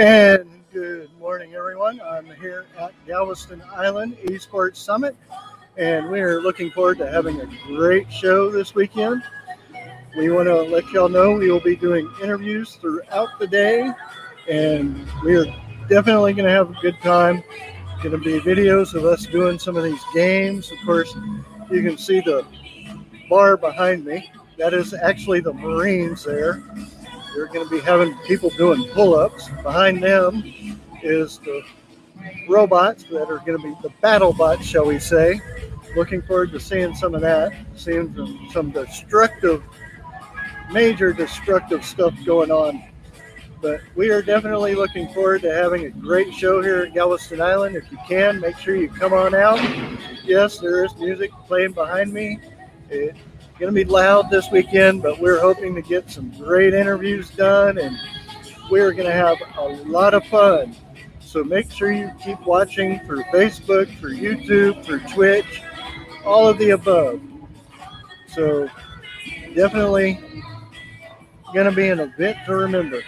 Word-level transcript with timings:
And 0.00 0.48
good 0.72 1.10
morning, 1.18 1.54
everyone. 1.54 2.00
I'm 2.00 2.24
here 2.36 2.64
at 2.78 2.94
Galveston 3.06 3.62
Island 3.70 4.16
Esports 4.24 4.76
Summit, 4.76 5.14
and 5.76 6.08
we're 6.08 6.40
looking 6.40 6.70
forward 6.70 6.96
to 7.00 7.10
having 7.10 7.38
a 7.38 7.46
great 7.66 8.10
show 8.10 8.50
this 8.50 8.74
weekend. 8.74 9.22
We 10.16 10.30
want 10.30 10.48
to 10.48 10.62
let 10.62 10.88
y'all 10.90 11.10
know 11.10 11.32
we 11.32 11.50
will 11.50 11.60
be 11.60 11.76
doing 11.76 12.10
interviews 12.22 12.76
throughout 12.76 13.28
the 13.38 13.46
day, 13.46 13.92
and 14.48 15.06
we're 15.22 15.44
definitely 15.90 16.32
going 16.32 16.46
to 16.46 16.50
have 16.50 16.70
a 16.70 16.80
good 16.80 16.96
time. 17.02 17.44
Going 18.02 18.12
to 18.12 18.16
be 18.16 18.40
videos 18.40 18.94
of 18.94 19.04
us 19.04 19.26
doing 19.26 19.58
some 19.58 19.76
of 19.76 19.84
these 19.84 20.02
games. 20.14 20.72
Of 20.72 20.78
course, 20.86 21.14
you 21.70 21.82
can 21.82 21.98
see 21.98 22.20
the 22.22 22.46
bar 23.28 23.58
behind 23.58 24.06
me. 24.06 24.32
That 24.56 24.72
is 24.72 24.94
actually 24.94 25.40
the 25.40 25.52
Marines 25.52 26.24
there. 26.24 26.62
They're 27.34 27.46
going 27.46 27.66
to 27.66 27.70
be 27.70 27.80
having 27.80 28.16
people 28.26 28.50
doing 28.50 28.88
pull-ups. 28.92 29.48
Behind 29.62 30.02
them 30.02 30.42
is 31.02 31.38
the 31.38 31.62
robots 32.48 33.04
that 33.04 33.30
are 33.30 33.38
going 33.38 33.56
to 33.56 33.62
be 33.62 33.74
the 33.82 33.92
battle 34.00 34.32
bots, 34.32 34.66
shall 34.66 34.86
we 34.86 34.98
say. 34.98 35.40
Looking 35.96 36.22
forward 36.22 36.52
to 36.52 36.60
seeing 36.60 36.94
some 36.94 37.14
of 37.14 37.20
that, 37.22 37.52
seeing 37.74 38.14
some, 38.14 38.48
some 38.52 38.70
destructive, 38.70 39.62
major 40.72 41.12
destructive 41.12 41.84
stuff 41.84 42.14
going 42.24 42.50
on. 42.50 42.84
But 43.60 43.80
we 43.94 44.08
are 44.10 44.22
definitely 44.22 44.74
looking 44.74 45.12
forward 45.12 45.42
to 45.42 45.52
having 45.52 45.84
a 45.84 45.90
great 45.90 46.32
show 46.32 46.62
here 46.62 46.78
at 46.78 46.94
Galveston 46.94 47.40
Island. 47.40 47.76
If 47.76 47.90
you 47.92 47.98
can, 48.08 48.40
make 48.40 48.56
sure 48.56 48.74
you 48.74 48.88
come 48.88 49.12
on 49.12 49.34
out. 49.34 49.60
Yes, 50.24 50.58
there 50.58 50.84
is 50.84 50.96
music 50.96 51.30
playing 51.46 51.72
behind 51.72 52.12
me. 52.12 52.38
It's 52.88 53.18
going 53.60 53.74
to 53.74 53.84
be 53.84 53.88
loud 53.88 54.30
this 54.30 54.50
weekend, 54.50 55.02
but 55.02 55.20
we're 55.20 55.38
hoping 55.38 55.74
to 55.74 55.82
get 55.82 56.10
some 56.10 56.30
great 56.30 56.72
interviews 56.72 57.28
done 57.28 57.76
and 57.76 57.94
we're 58.70 58.90
going 58.92 59.06
to 59.06 59.12
have 59.12 59.36
a 59.58 59.66
lot 59.84 60.14
of 60.14 60.24
fun. 60.28 60.74
So 61.20 61.44
make 61.44 61.70
sure 61.70 61.92
you 61.92 62.10
keep 62.24 62.40
watching 62.46 63.00
through 63.00 63.22
Facebook, 63.24 63.94
through 63.98 64.16
YouTube, 64.16 64.82
through 64.82 65.00
Twitch, 65.00 65.62
all 66.24 66.48
of 66.48 66.56
the 66.56 66.70
above. 66.70 67.20
So 68.28 68.66
definitely 69.54 70.18
going 71.52 71.68
to 71.68 71.76
be 71.76 71.90
an 71.90 72.00
event 72.00 72.38
to 72.46 72.56
remember. 72.56 73.02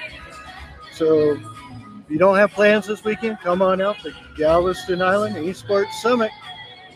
So 0.92 1.33
if 1.33 2.11
you 2.11 2.19
don't 2.19 2.37
have 2.37 2.50
plans 2.50 2.87
this 2.87 3.03
weekend, 3.05 3.41
come 3.41 3.62
on 3.62 3.81
out 3.81 4.00
to 4.00 4.12
Galveston 4.37 5.00
Island 5.00 5.34
Esports 5.37 5.94
Summit. 5.94 6.31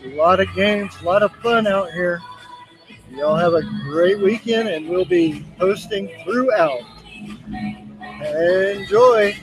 A 0.05 0.15
lot 0.15 0.39
of 0.39 0.47
games, 0.53 0.93
a 1.01 1.05
lot 1.05 1.23
of 1.23 1.31
fun 1.37 1.65
out 1.65 1.91
here. 1.91 2.21
Y'all 3.11 3.35
have 3.35 3.53
a 3.53 3.61
great 3.89 4.19
weekend, 4.19 4.67
and 4.69 4.87
we'll 4.87 5.05
be 5.05 5.43
posting 5.57 6.09
throughout. 6.23 6.79
Enjoy. 8.21 9.35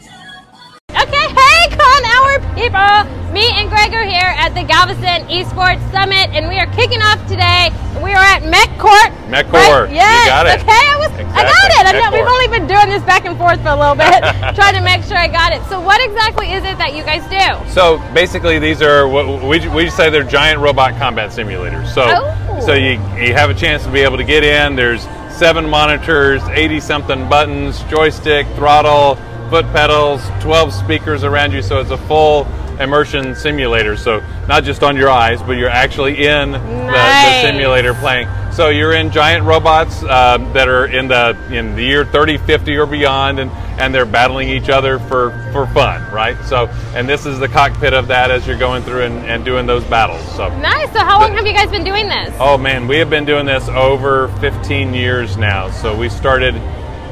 Okay, 0.90 1.26
hey, 1.26 1.68
Con 1.70 2.04
Hour 2.04 2.38
people! 2.54 3.32
Me 3.32 3.50
and 3.58 3.68
Greg 3.68 3.92
are 3.94 4.04
here 4.04 4.30
at 4.38 4.50
the 4.54 4.62
Galveston 4.62 5.26
Esports 5.28 5.82
Summit, 5.90 6.30
and 6.36 6.46
we 6.48 6.58
are 6.58 6.66
kicking 6.74 7.02
off 7.02 7.18
today. 7.26 7.70
We 8.02 8.12
are 8.12 8.22
at 8.22 8.42
MechCorps. 8.42 9.16
MechCorps. 9.26 9.86
Right? 9.86 9.92
Yes. 9.92 10.24
You 10.24 10.30
got 10.30 10.46
it. 10.46 10.60
Okay, 10.60 10.70
I 10.70 10.96
was. 10.98 11.10
I 11.34 11.42
got 11.42 11.86
it. 11.86 11.94
I 11.94 11.98
know 11.98 12.16
we've 12.16 12.26
only 12.26 12.48
been 12.48 12.68
doing 12.68 12.88
this 12.88 13.02
back 13.02 13.24
and 13.24 13.36
forth 13.36 13.60
for 13.62 13.70
a 13.70 13.76
little 13.76 13.96
bit, 13.96 14.22
trying 14.54 14.74
to 14.74 14.82
make 14.82 15.02
sure 15.02 15.16
I 15.16 15.26
got 15.26 15.52
it. 15.52 15.64
So, 15.68 15.80
what 15.80 16.00
exactly 16.04 16.52
is 16.52 16.62
it 16.64 16.78
that 16.78 16.94
you 16.94 17.02
guys 17.02 17.22
do? 17.26 17.72
So 17.72 17.98
basically, 18.14 18.58
these 18.58 18.82
are 18.82 19.08
what 19.08 19.42
we, 19.42 19.66
we 19.68 19.90
say 19.90 20.10
they're 20.10 20.22
giant 20.22 20.60
robot 20.60 20.94
combat 20.96 21.30
simulators. 21.30 21.92
So 21.92 22.04
Oh. 22.06 22.43
So 22.64 22.72
you 22.72 22.92
you 23.20 23.34
have 23.34 23.50
a 23.50 23.54
chance 23.54 23.84
to 23.84 23.90
be 23.90 24.00
able 24.00 24.16
to 24.16 24.24
get 24.24 24.42
in. 24.42 24.74
There's 24.74 25.02
seven 25.36 25.68
monitors, 25.68 26.42
80 26.44 26.80
something 26.80 27.28
buttons, 27.28 27.82
joystick, 27.84 28.46
throttle, 28.54 29.16
foot 29.50 29.66
pedals, 29.66 30.22
12 30.40 30.72
speakers 30.72 31.24
around 31.24 31.52
you. 31.52 31.60
So 31.60 31.80
it's 31.80 31.90
a 31.90 31.98
full 31.98 32.44
immersion 32.80 33.34
simulator. 33.34 33.96
So 33.96 34.22
not 34.48 34.64
just 34.64 34.82
on 34.82 34.96
your 34.96 35.10
eyes, 35.10 35.42
but 35.42 35.52
you're 35.52 35.68
actually 35.68 36.26
in 36.26 36.52
the, 36.52 36.58
the 36.58 37.42
simulator 37.42 37.94
playing. 37.94 38.28
So 38.52 38.68
you're 38.68 38.92
in 38.92 39.10
giant 39.10 39.44
robots 39.44 40.04
uh, 40.04 40.38
that 40.52 40.68
are 40.68 40.86
in 40.86 41.08
the 41.08 41.36
in 41.52 41.74
the 41.74 41.82
year 41.82 42.04
30, 42.04 42.38
50 42.38 42.76
or 42.76 42.86
beyond, 42.86 43.40
and, 43.40 43.50
and 43.80 43.92
they're 43.92 44.06
battling 44.06 44.48
each 44.48 44.68
other 44.68 45.00
for, 45.00 45.30
for 45.52 45.66
fun, 45.68 46.08
right? 46.12 46.36
So 46.44 46.66
and 46.94 47.08
this 47.08 47.26
is 47.26 47.40
the 47.40 47.48
cockpit 47.48 47.92
of 47.94 48.06
that 48.08 48.30
as 48.30 48.46
you're 48.46 48.58
going 48.58 48.84
through 48.84 49.02
and, 49.02 49.26
and 49.26 49.44
doing 49.44 49.66
those 49.66 49.82
battles. 49.84 50.24
So 50.36 50.56
Nice. 50.60 50.92
So, 50.92 51.00
how 51.00 51.18
long 51.20 51.32
have 51.32 51.44
you 51.44 51.52
guys 51.52 51.68
been 51.70 51.82
doing 51.82 52.08
this? 52.08 52.32
oh 52.38 52.56
man, 52.56 52.86
we 52.86 52.98
have 52.98 53.10
been 53.10 53.24
doing 53.24 53.46
this 53.46 53.68
over 53.70 54.28
15 54.38 54.94
years 54.94 55.36
now. 55.36 55.68
So 55.70 55.96
we 55.96 56.08
started 56.08 56.54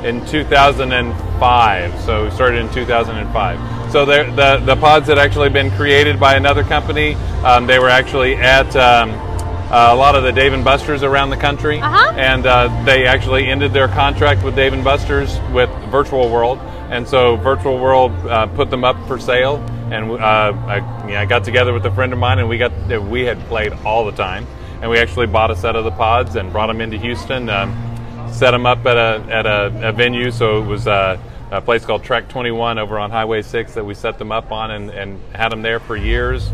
in 0.05 0.25
2005. 0.27 2.01
So 2.03 2.25
we 2.25 2.31
started 2.31 2.61
in 2.61 2.73
2005. 2.73 3.93
So 3.93 4.05
the 4.07 4.59
the 4.65 4.77
pods 4.77 5.09
had 5.09 5.19
actually 5.19 5.51
been 5.51 5.71
created 5.73 6.19
by 6.19 6.35
another 6.35 6.63
company. 6.65 7.15
Um, 7.45 7.67
they 7.67 7.79
were 7.79 7.89
actually 7.91 8.37
at 8.37 8.75
um, 8.77 9.11
uh, 9.71 9.89
a 9.93 9.95
lot 9.97 10.15
of 10.15 10.23
the 10.23 10.33
Dave 10.33 10.53
and 10.53 10.65
Buster's 10.65 11.03
around 11.03 11.31
the 11.31 11.37
country, 11.37 11.81
Uh-huh. 11.81 12.13
and 12.17 12.47
uh, 12.47 12.69
they 12.85 13.07
actually 13.07 13.47
ended 13.47 13.73
their 13.73 13.89
contract 13.89 14.43
with 14.45 14.55
Dave 14.55 14.73
and 14.73 14.85
Buster's 14.85 15.39
with 15.53 15.71
Virtual 15.91 16.29
World, 16.31 16.59
and 16.91 17.07
so 17.09 17.37
Virtual 17.37 17.79
World 17.79 18.13
uh, 18.29 18.47
put 18.49 18.71
them 18.71 18.85
up 18.85 18.97
for 19.07 19.19
sale. 19.19 19.57
And 19.91 20.11
uh, 20.11 20.17
I, 20.67 20.77
yeah, 21.09 21.21
I 21.21 21.27
got 21.27 21.45
together 21.45 21.73
with 21.75 21.85
a 21.87 21.91
friend 21.91 22.13
of 22.15 22.19
mine, 22.19 22.39
and 22.39 22.49
we 22.49 22.57
got 22.59 22.73
we 23.09 23.23
had 23.25 23.39
played 23.49 23.73
all 23.85 24.05
the 24.07 24.13
time, 24.13 24.47
and 24.81 24.91
we 24.91 24.99
actually 24.99 25.27
bought 25.27 25.51
a 25.51 25.57
set 25.57 25.75
of 25.77 25.85
the 25.85 25.91
pods 25.91 26.37
and 26.37 26.51
brought 26.53 26.69
them 26.69 26.81
into 26.81 26.97
Houston. 26.99 27.49
Um, 27.51 27.73
set 28.33 28.53
them 28.53 28.67
up 28.67 28.85
at 28.87 28.97
a 28.97 29.25
at 29.33 29.47
a, 29.47 29.89
a 29.89 29.93
venue. 29.93 30.31
So 30.31 30.63
it 30.63 30.67
was 30.67 30.87
uh, 30.87 31.19
a 31.51 31.61
place 31.61 31.85
called 31.85 32.03
Track 32.03 32.29
21 32.29 32.79
over 32.79 32.99
on 32.99 33.11
Highway 33.11 33.43
6 33.43 33.75
that 33.75 33.85
we 33.85 33.95
set 33.95 34.19
them 34.19 34.33
up 34.33 34.51
on 34.51 34.71
and, 34.71 34.91
and 34.91 35.21
had 35.35 35.51
them 35.51 35.63
there 35.63 35.79
for 35.79 35.97
years. 35.97 36.51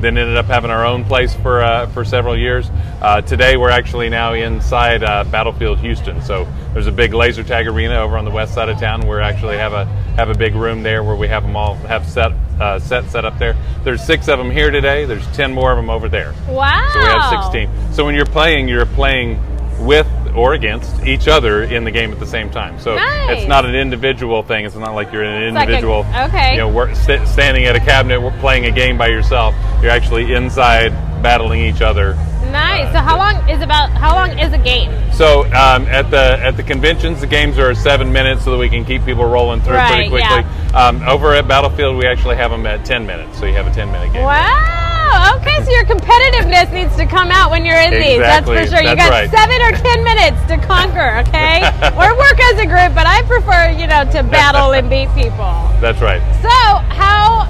Then 0.00 0.18
ended 0.18 0.36
up 0.36 0.46
having 0.46 0.70
our 0.70 0.84
own 0.84 1.04
place 1.04 1.34
for 1.34 1.62
uh, 1.62 1.86
for 1.88 2.04
several 2.04 2.36
years. 2.36 2.68
Uh, 3.00 3.22
today 3.22 3.56
we're 3.56 3.70
actually 3.70 4.10
now 4.10 4.34
inside 4.34 5.02
uh, 5.02 5.24
Battlefield 5.24 5.78
Houston. 5.78 6.20
So 6.20 6.46
there's 6.74 6.86
a 6.86 6.92
big 6.92 7.14
laser 7.14 7.42
tag 7.42 7.66
arena 7.66 7.94
over 7.94 8.18
on 8.18 8.26
the 8.26 8.30
west 8.30 8.52
side 8.52 8.68
of 8.68 8.78
town. 8.78 9.08
We 9.08 9.16
actually 9.16 9.56
have 9.56 9.72
a 9.72 9.86
have 10.16 10.28
a 10.28 10.34
big 10.34 10.54
room 10.54 10.82
there 10.82 11.02
where 11.02 11.16
we 11.16 11.28
have 11.28 11.44
them 11.44 11.56
all 11.56 11.76
have 11.76 12.06
set 12.06 12.32
uh, 12.60 12.78
set 12.78 13.08
set 13.10 13.24
up 13.24 13.38
there. 13.38 13.56
There's 13.84 14.04
six 14.04 14.28
of 14.28 14.38
them 14.38 14.50
here 14.50 14.70
today. 14.70 15.06
There's 15.06 15.26
ten 15.28 15.54
more 15.54 15.72
of 15.72 15.78
them 15.78 15.88
over 15.88 16.10
there. 16.10 16.34
Wow. 16.46 16.90
So 16.92 17.00
we 17.00 17.06
have 17.06 17.42
16. 17.44 17.94
So 17.94 18.04
when 18.04 18.14
you're 18.14 18.26
playing, 18.26 18.68
you're 18.68 18.84
playing 18.84 19.40
with 19.84 20.06
or 20.36 20.52
against 20.54 21.04
each 21.06 21.28
other 21.28 21.64
in 21.64 21.84
the 21.84 21.90
game 21.90 22.12
at 22.12 22.18
the 22.20 22.26
same 22.26 22.50
time. 22.50 22.78
So 22.78 22.94
Nice. 22.94 23.38
it's 23.38 23.48
not 23.48 23.64
an 23.64 23.74
individual 23.74 24.42
thing. 24.42 24.64
It's 24.66 24.76
not 24.76 24.94
like 24.94 25.12
you're 25.12 25.22
an 25.24 25.54
like 25.54 25.68
a- 25.68 25.72
individual. 25.72 26.06
okay. 26.28 26.52
You 26.52 26.58
know, 26.58 26.94
st- 26.94 27.26
standing 27.26 27.64
at 27.64 27.74
a 27.74 27.80
cabinet, 27.80 28.20
we're 28.20 28.38
playing 28.40 28.66
a 28.66 28.70
game 28.70 28.98
by 28.98 29.08
yourself. 29.08 29.54
You're 29.82 29.90
actually 29.90 30.34
inside 30.34 30.90
battling 31.22 31.60
each 31.62 31.80
other. 31.80 32.14
Nice. 32.52 32.86
Uh, 32.88 32.92
So, 32.92 32.98
how 33.00 33.16
long 33.16 33.48
is 33.50 33.60
about? 33.62 33.90
How 33.90 34.14
long 34.14 34.38
is 34.38 34.52
a 34.52 34.58
game? 34.58 34.92
So 35.12 35.44
um, 35.46 35.86
at 35.86 36.10
the 36.10 36.38
at 36.40 36.56
the 36.56 36.62
conventions, 36.62 37.20
the 37.20 37.26
games 37.26 37.58
are 37.58 37.74
seven 37.74 38.12
minutes, 38.12 38.44
so 38.44 38.52
that 38.52 38.58
we 38.58 38.68
can 38.68 38.84
keep 38.84 39.04
people 39.04 39.24
rolling 39.24 39.60
through 39.62 39.74
Right, 39.74 40.08
pretty 40.08 40.10
quickly. 40.10 40.44
Um, 40.72 41.02
over 41.08 41.34
at 41.34 41.48
Battlefield, 41.48 41.96
we 41.96 42.06
actually 42.06 42.36
have 42.36 42.50
them 42.52 42.64
at 42.66 42.84
ten 42.84 43.04
minutes, 43.06 43.38
so 43.38 43.46
you 43.46 43.54
have 43.54 43.66
a 43.66 43.72
ten 43.72 43.90
minute 43.90 44.12
game. 44.12 44.22
Wow. 44.24 44.92
Oh, 45.08 45.38
okay, 45.38 45.64
so 45.64 45.70
your 45.70 45.84
competitiveness 45.84 46.72
needs 46.72 46.96
to 46.96 47.06
come 47.06 47.30
out 47.30 47.50
when 47.50 47.64
you're 47.64 47.78
in 47.80 47.92
these. 47.92 48.18
That's 48.18 48.46
for 48.46 48.56
Exactly. 48.56 48.82
sure. 48.82 48.90
You 48.90 48.96
got 48.96 49.10
right. 49.10 49.30
seven 49.30 49.58
or 49.62 49.72
ten 49.78 50.02
minutes 50.02 50.40
to 50.50 50.58
conquer. 50.66 51.18
Okay, 51.28 51.62
or 52.00 52.16
work 52.18 52.38
as 52.50 52.58
a 52.58 52.66
group. 52.66 52.94
But 52.94 53.06
I 53.06 53.22
prefer, 53.22 53.70
you 53.70 53.86
know, 53.86 54.04
to 54.12 54.22
battle 54.24 54.72
and 54.72 54.90
beat 54.90 55.08
people. 55.14 55.54
That's 55.80 56.00
right. 56.00 56.20
So 56.42 56.50
how? 56.94 57.46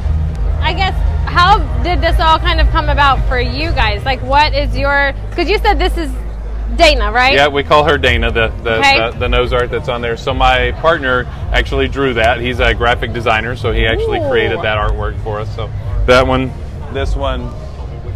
I 0.61 0.72
guess 0.75 0.94
how 1.29 1.58
did 1.82 2.00
this 2.00 2.19
all 2.20 2.38
kind 2.38 2.61
of 2.61 2.69
come 2.70 2.88
about 2.88 3.26
for 3.29 3.41
you 3.41 3.70
guys? 3.73 4.05
Like, 4.05 4.20
what 4.23 4.52
is 4.55 4.76
your? 4.76 5.14
Because 5.31 5.49
you 5.49 5.59
said 5.59 5.79
this 5.79 5.97
is 5.97 6.11
Dana, 6.76 7.12
right? 7.12 7.35
Yeah, 7.35 7.49
we 7.49 7.62
call 7.62 7.85
her 7.85 7.97
Dana, 7.97 8.31
the 8.31 8.49
the, 8.62 8.79
Okay. 8.79 9.11
the 9.12 9.19
the 9.19 9.29
nose 9.29 9.52
art 9.52 9.70
that's 9.70 9.88
on 9.88 10.02
there. 10.02 10.17
So 10.17 10.35
my 10.35 10.73
partner 10.73 11.25
actually 11.52 11.88
drew 11.88 12.12
that. 12.14 12.41
He's 12.41 12.59
a 12.61 12.75
graphic 12.75 13.12
designer, 13.12 13.56
so 13.56 13.73
he 13.73 13.87
actually 13.87 14.19
Ooh. 14.19 14.29
created 14.29 14.59
that 14.62 14.76
artwork 14.76 15.19
for 15.23 15.41
us. 15.41 15.55
So 15.55 15.70
that 16.06 16.26
one, 16.26 16.52
this 16.93 17.17
one, 17.17 17.50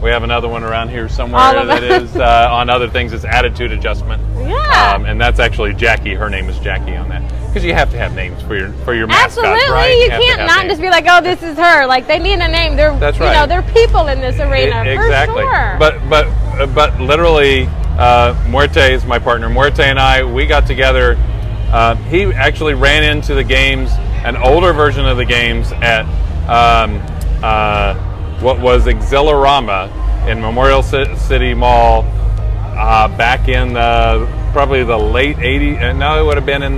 we 0.00 0.10
have 0.10 0.22
another 0.22 0.48
one 0.48 0.64
around 0.64 0.88
here 0.88 1.08
somewhere 1.08 1.64
that 1.66 1.82
is 1.82 2.16
uh, 2.16 2.48
on 2.50 2.70
other 2.70 2.88
things. 2.88 3.12
It's 3.12 3.24
attitude 3.24 3.72
adjustment. 3.72 4.22
Yeah. 4.48 4.94
Um, 4.94 5.04
and 5.04 5.20
that's 5.20 5.38
actually 5.38 5.74
Jackie. 5.74 6.14
Her 6.14 6.30
name 6.30 6.48
is 6.48 6.58
Jackie 6.58 6.96
on 6.96 7.08
that 7.10 7.22
because 7.48 7.64
you 7.64 7.74
have 7.74 7.90
to 7.90 7.98
have 7.98 8.14
names 8.14 8.40
for 8.42 8.56
your 8.56 8.72
for 8.84 8.94
your 8.94 9.06
mascots, 9.06 9.38
Absolutely, 9.38 9.72
right? 9.72 9.90
you 9.90 10.10
to 10.10 10.18
can't 10.18 10.46
not 10.46 10.60
names. 10.60 10.70
just 10.70 10.80
be 10.80 10.88
like, 10.88 11.04
"Oh, 11.08 11.20
this 11.20 11.42
is 11.42 11.56
her." 11.58 11.86
Like 11.86 12.06
they 12.06 12.18
need 12.18 12.40
a 12.40 12.48
name. 12.48 12.76
They're, 12.76 12.96
That's 12.98 13.18
right. 13.18 13.28
you 13.28 13.40
know, 13.40 13.46
they're 13.46 13.62
people 13.74 14.06
in 14.06 14.20
this 14.20 14.38
arena 14.38 14.84
for 14.84 14.90
exactly. 14.90 15.42
sure. 15.42 15.76
But 15.78 16.08
but 16.08 16.74
but 16.74 16.98
literally, 17.00 17.66
uh, 17.98 18.34
Muerte 18.48 18.94
is 18.94 19.04
my 19.04 19.18
partner. 19.18 19.50
Muerte 19.50 19.82
and 19.82 19.98
I, 19.98 20.24
we 20.24 20.46
got 20.46 20.66
together. 20.66 21.16
Uh, 21.72 21.94
he 21.96 22.24
actually 22.24 22.74
ran 22.74 23.04
into 23.04 23.34
the 23.34 23.44
games, 23.44 23.90
an 24.24 24.36
older 24.36 24.72
version 24.72 25.06
of 25.06 25.16
the 25.16 25.24
games 25.24 25.70
at 25.72 26.04
um, 26.48 27.00
uh, 27.42 27.94
what 28.42 28.58
was 28.60 28.86
Exhilarama 28.86 30.28
in 30.28 30.40
Memorial 30.40 30.82
Ci- 30.82 31.16
City 31.16 31.54
Mall 31.54 32.04
uh, 32.76 33.08
back 33.16 33.48
in 33.48 33.74
the, 33.74 34.26
probably 34.52 34.82
the 34.84 34.96
late 34.96 35.36
80s. 35.36 35.80
Uh, 35.82 35.92
no, 35.92 36.22
it 36.22 36.26
would 36.26 36.36
have 36.36 36.46
been 36.46 36.62
in 36.62 36.76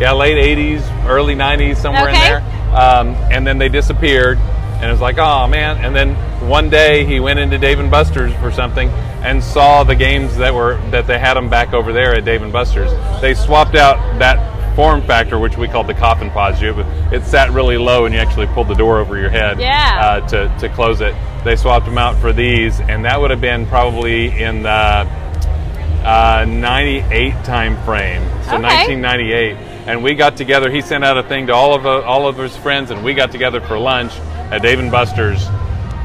yeah 0.00 0.12
late 0.12 0.36
80s, 0.56 1.06
early 1.06 1.34
90s, 1.34 1.76
somewhere 1.76 2.08
Okay. 2.08 2.14
in 2.14 2.42
there. 2.42 2.76
um, 2.76 3.08
and 3.32 3.46
then 3.46 3.58
they 3.58 3.68
disappeared. 3.68 4.38
And 4.38 4.84
it 4.88 4.92
was 4.92 5.00
like, 5.00 5.18
oh 5.18 5.46
man! 5.46 5.76
And 5.84 5.94
then 5.94 6.16
one 6.48 6.68
day 6.68 7.04
he 7.04 7.20
went 7.20 7.38
into 7.38 7.56
Dave 7.56 7.78
and 7.78 7.88
Buster's 7.88 8.34
for 8.40 8.50
something 8.50 8.88
and 8.88 9.40
saw 9.44 9.84
the 9.84 9.94
games 9.94 10.36
that 10.38 10.52
were 10.52 10.76
that 10.90 11.06
they 11.06 11.20
had 11.20 11.34
them 11.34 11.48
back 11.48 11.72
over 11.72 11.92
there 11.92 12.16
at 12.16 12.24
Dave 12.24 12.42
and 12.42 12.52
Buster's. 12.52 12.90
They 13.20 13.34
swapped 13.34 13.76
out 13.76 13.98
that 14.18 14.51
form 14.74 15.02
factor, 15.02 15.38
which 15.38 15.56
we 15.56 15.68
called 15.68 15.86
the 15.86 15.94
coffin. 15.94 16.30
You, 16.62 16.80
it 17.12 17.24
sat 17.24 17.50
really 17.50 17.76
low, 17.78 18.04
and 18.06 18.14
you 18.14 18.20
actually 18.20 18.46
pulled 18.48 18.68
the 18.68 18.74
door 18.74 18.98
over 19.00 19.18
your 19.18 19.30
head 19.30 19.60
Yeah. 19.60 19.98
uh, 20.22 20.28
to 20.28 20.54
to 20.60 20.68
close 20.68 21.00
it. 21.00 21.14
They 21.44 21.56
swapped 21.56 21.86
them 21.86 21.98
out 21.98 22.16
for 22.16 22.32
these, 22.32 22.80
and 22.80 23.04
that 23.04 23.20
would 23.20 23.30
have 23.30 23.40
been 23.40 23.66
probably 23.66 24.40
in 24.40 24.62
the 24.62 24.68
uh, 26.04 26.44
98 26.48 27.32
time 27.44 27.76
frame, 27.84 28.22
so 28.44 28.54
Okay. 28.56 28.62
1998. 28.96 29.56
And 29.86 30.02
we 30.04 30.14
got 30.14 30.36
together. 30.36 30.70
He 30.70 30.80
sent 30.80 31.04
out 31.04 31.18
a 31.18 31.22
thing 31.24 31.48
to 31.48 31.54
all 31.54 31.74
of 31.74 31.84
uh, 31.86 32.02
all 32.02 32.26
of 32.28 32.36
his 32.38 32.56
friends, 32.56 32.90
and 32.90 33.04
we 33.04 33.14
got 33.14 33.32
together 33.32 33.60
for 33.60 33.78
lunch 33.78 34.12
at 34.52 34.62
Dave 34.62 34.78
and 34.78 34.90
Buster's 34.90 35.44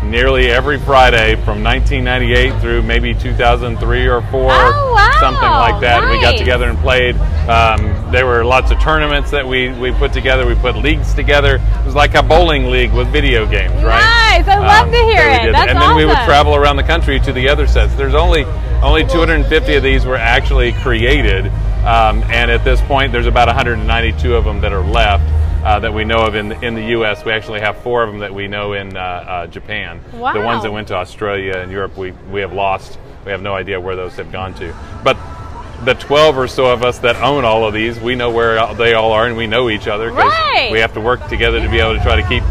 nearly 0.09 0.47
every 0.49 0.79
Friday 0.79 1.35
from 1.43 1.63
1998 1.63 2.59
through 2.61 2.81
maybe 2.83 3.13
2003 3.13 4.07
or 4.07 4.21
four, 4.23 4.51
Oh, 4.51 4.93
wow. 4.95 5.11
something 5.19 5.41
like 5.49 5.81
that. 5.81 6.09
We 6.09 6.21
got 6.21 6.37
together 6.37 6.69
and 6.69 6.77
played. 6.79 7.15
Um, 7.47 8.11
there 8.11 8.25
were 8.25 8.43
lots 8.43 8.71
of 8.71 8.79
tournaments 8.79 9.31
that 9.31 9.47
we, 9.47 9.69
we 9.79 9.91
put 9.91 10.13
together. 10.13 10.45
We 10.45 10.55
put 10.55 10.75
leagues 10.75 11.13
together. 11.13 11.55
It 11.55 11.85
was 11.85 11.95
like 11.95 12.15
a 12.15 12.23
bowling 12.23 12.67
league 12.67 12.93
with 12.93 13.07
video 13.11 13.45
games, 13.45 13.73
right? 13.83 14.43
Nice. 14.43 14.47
I 14.47 14.57
love 14.59 14.87
to 14.91 14.97
hear 14.97 15.15
that 15.17 15.45
it. 15.49 15.51
That's 15.51 15.71
and 15.71 15.81
then 15.81 15.95
we 15.95 16.05
would 16.05 16.17
travel 16.25 16.55
around 16.55 16.77
the 16.77 16.83
country 16.83 17.19
to 17.21 17.33
the 17.33 17.49
other 17.49 17.67
sets. 17.67 17.93
There's 17.95 18.13
only 18.15 18.43
only 18.83 19.03
250 19.07 19.75
of 19.75 19.81
these 19.83 20.05
were 20.05 20.15
actually 20.17 20.71
created, 20.73 21.47
um, 21.83 22.21
and 22.29 22.51
at 22.51 22.63
this 22.63 22.79
point, 22.81 23.11
there's 23.11 23.25
about 23.25 23.47
192 23.47 24.35
of 24.35 24.43
them 24.45 24.61
that 24.61 24.71
are 24.71 24.83
left. 24.83 25.23
Uh, 25.63 25.79
that 25.79 25.93
we 25.93 26.05
know 26.05 26.25
of 26.25 26.35
in 26.35 26.51
in 26.63 26.75
the 26.75 26.83
U.S. 26.97 27.25
We 27.25 27.31
actually 27.31 27.59
have 27.59 27.77
four 27.79 28.03
of 28.03 28.09
them 28.11 28.19
that 28.19 28.33
we 28.33 28.47
know 28.47 28.73
in 28.73 28.95
uh, 28.95 28.99
uh, 28.99 29.47
Japan. 29.47 29.99
The 30.11 30.17
ones 30.45 30.63
that 30.63 30.71
went 30.71 30.87
to 30.89 30.95
Australia 30.95 31.57
and 31.57 31.71
Europe, 31.71 31.97
we 31.97 32.11
we 32.31 32.39
have 32.41 32.53
lost. 32.53 32.97
We 33.25 33.31
have 33.31 33.41
no 33.41 33.53
idea 33.55 33.79
where 33.79 33.95
those 33.95 34.15
have 34.15 34.31
gone 34.31 34.53
to. 34.55 34.73
But 35.03 35.17
the 35.83 35.93
12 35.95 36.37
or 36.37 36.47
so 36.47 36.71
of 36.71 36.83
us 36.83 36.99
that 36.99 37.17
own 37.17 37.43
all 37.43 37.67
of 37.67 37.73
these, 37.73 37.99
we 37.99 38.15
know 38.15 38.29
where 38.31 38.73
they 38.75 38.93
all 38.93 39.11
are, 39.11 39.27
and 39.27 39.35
we 39.35 39.45
know 39.47 39.69
each 39.69 39.87
other 39.87 40.11
Right. 40.11 40.69
we 40.71 40.79
have 40.79 40.93
to 40.93 41.01
work 41.01 41.27
together 41.27 41.59
to 41.61 41.69
be 41.69 41.79
able 41.79 41.95
to 41.97 42.01
try 42.03 42.15
to 42.21 42.27
keep 42.27 42.43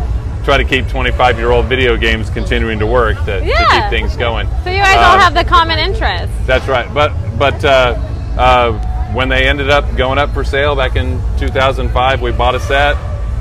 try 0.45 0.57
to 0.59 0.65
keep 0.65 0.87
25 0.89 1.39
year 1.39 1.51
old 1.51 1.67
video 1.67 1.97
games 1.97 2.29
continuing 2.31 2.79
to 2.79 2.87
work 2.87 3.17
to, 3.25 3.41
to 3.41 3.67
keep 3.71 3.91
things 3.91 4.17
going. 4.17 4.47
So 4.63 4.71
you 4.71 4.79
guys 4.81 4.97
all 4.97 5.15
Um, 5.15 5.21
have 5.21 5.35
the 5.35 5.45
common 5.45 5.79
interest. 5.79 6.33
that's 6.47 6.69
right. 6.69 6.93
But 6.93 7.13
but 7.39 7.65
uh, 7.65 7.95
uh, 8.39 8.96
when 9.13 9.29
they 9.29 9.47
ended 9.49 9.71
up 9.71 9.97
going 9.97 10.19
up 10.19 10.33
for 10.35 10.45
sale 10.45 10.75
back 10.77 10.97
in 10.97 11.21
2005, 11.39 12.21
we 12.23 12.33
bought 12.33 12.55
a 12.55 12.61
set. 12.61 12.97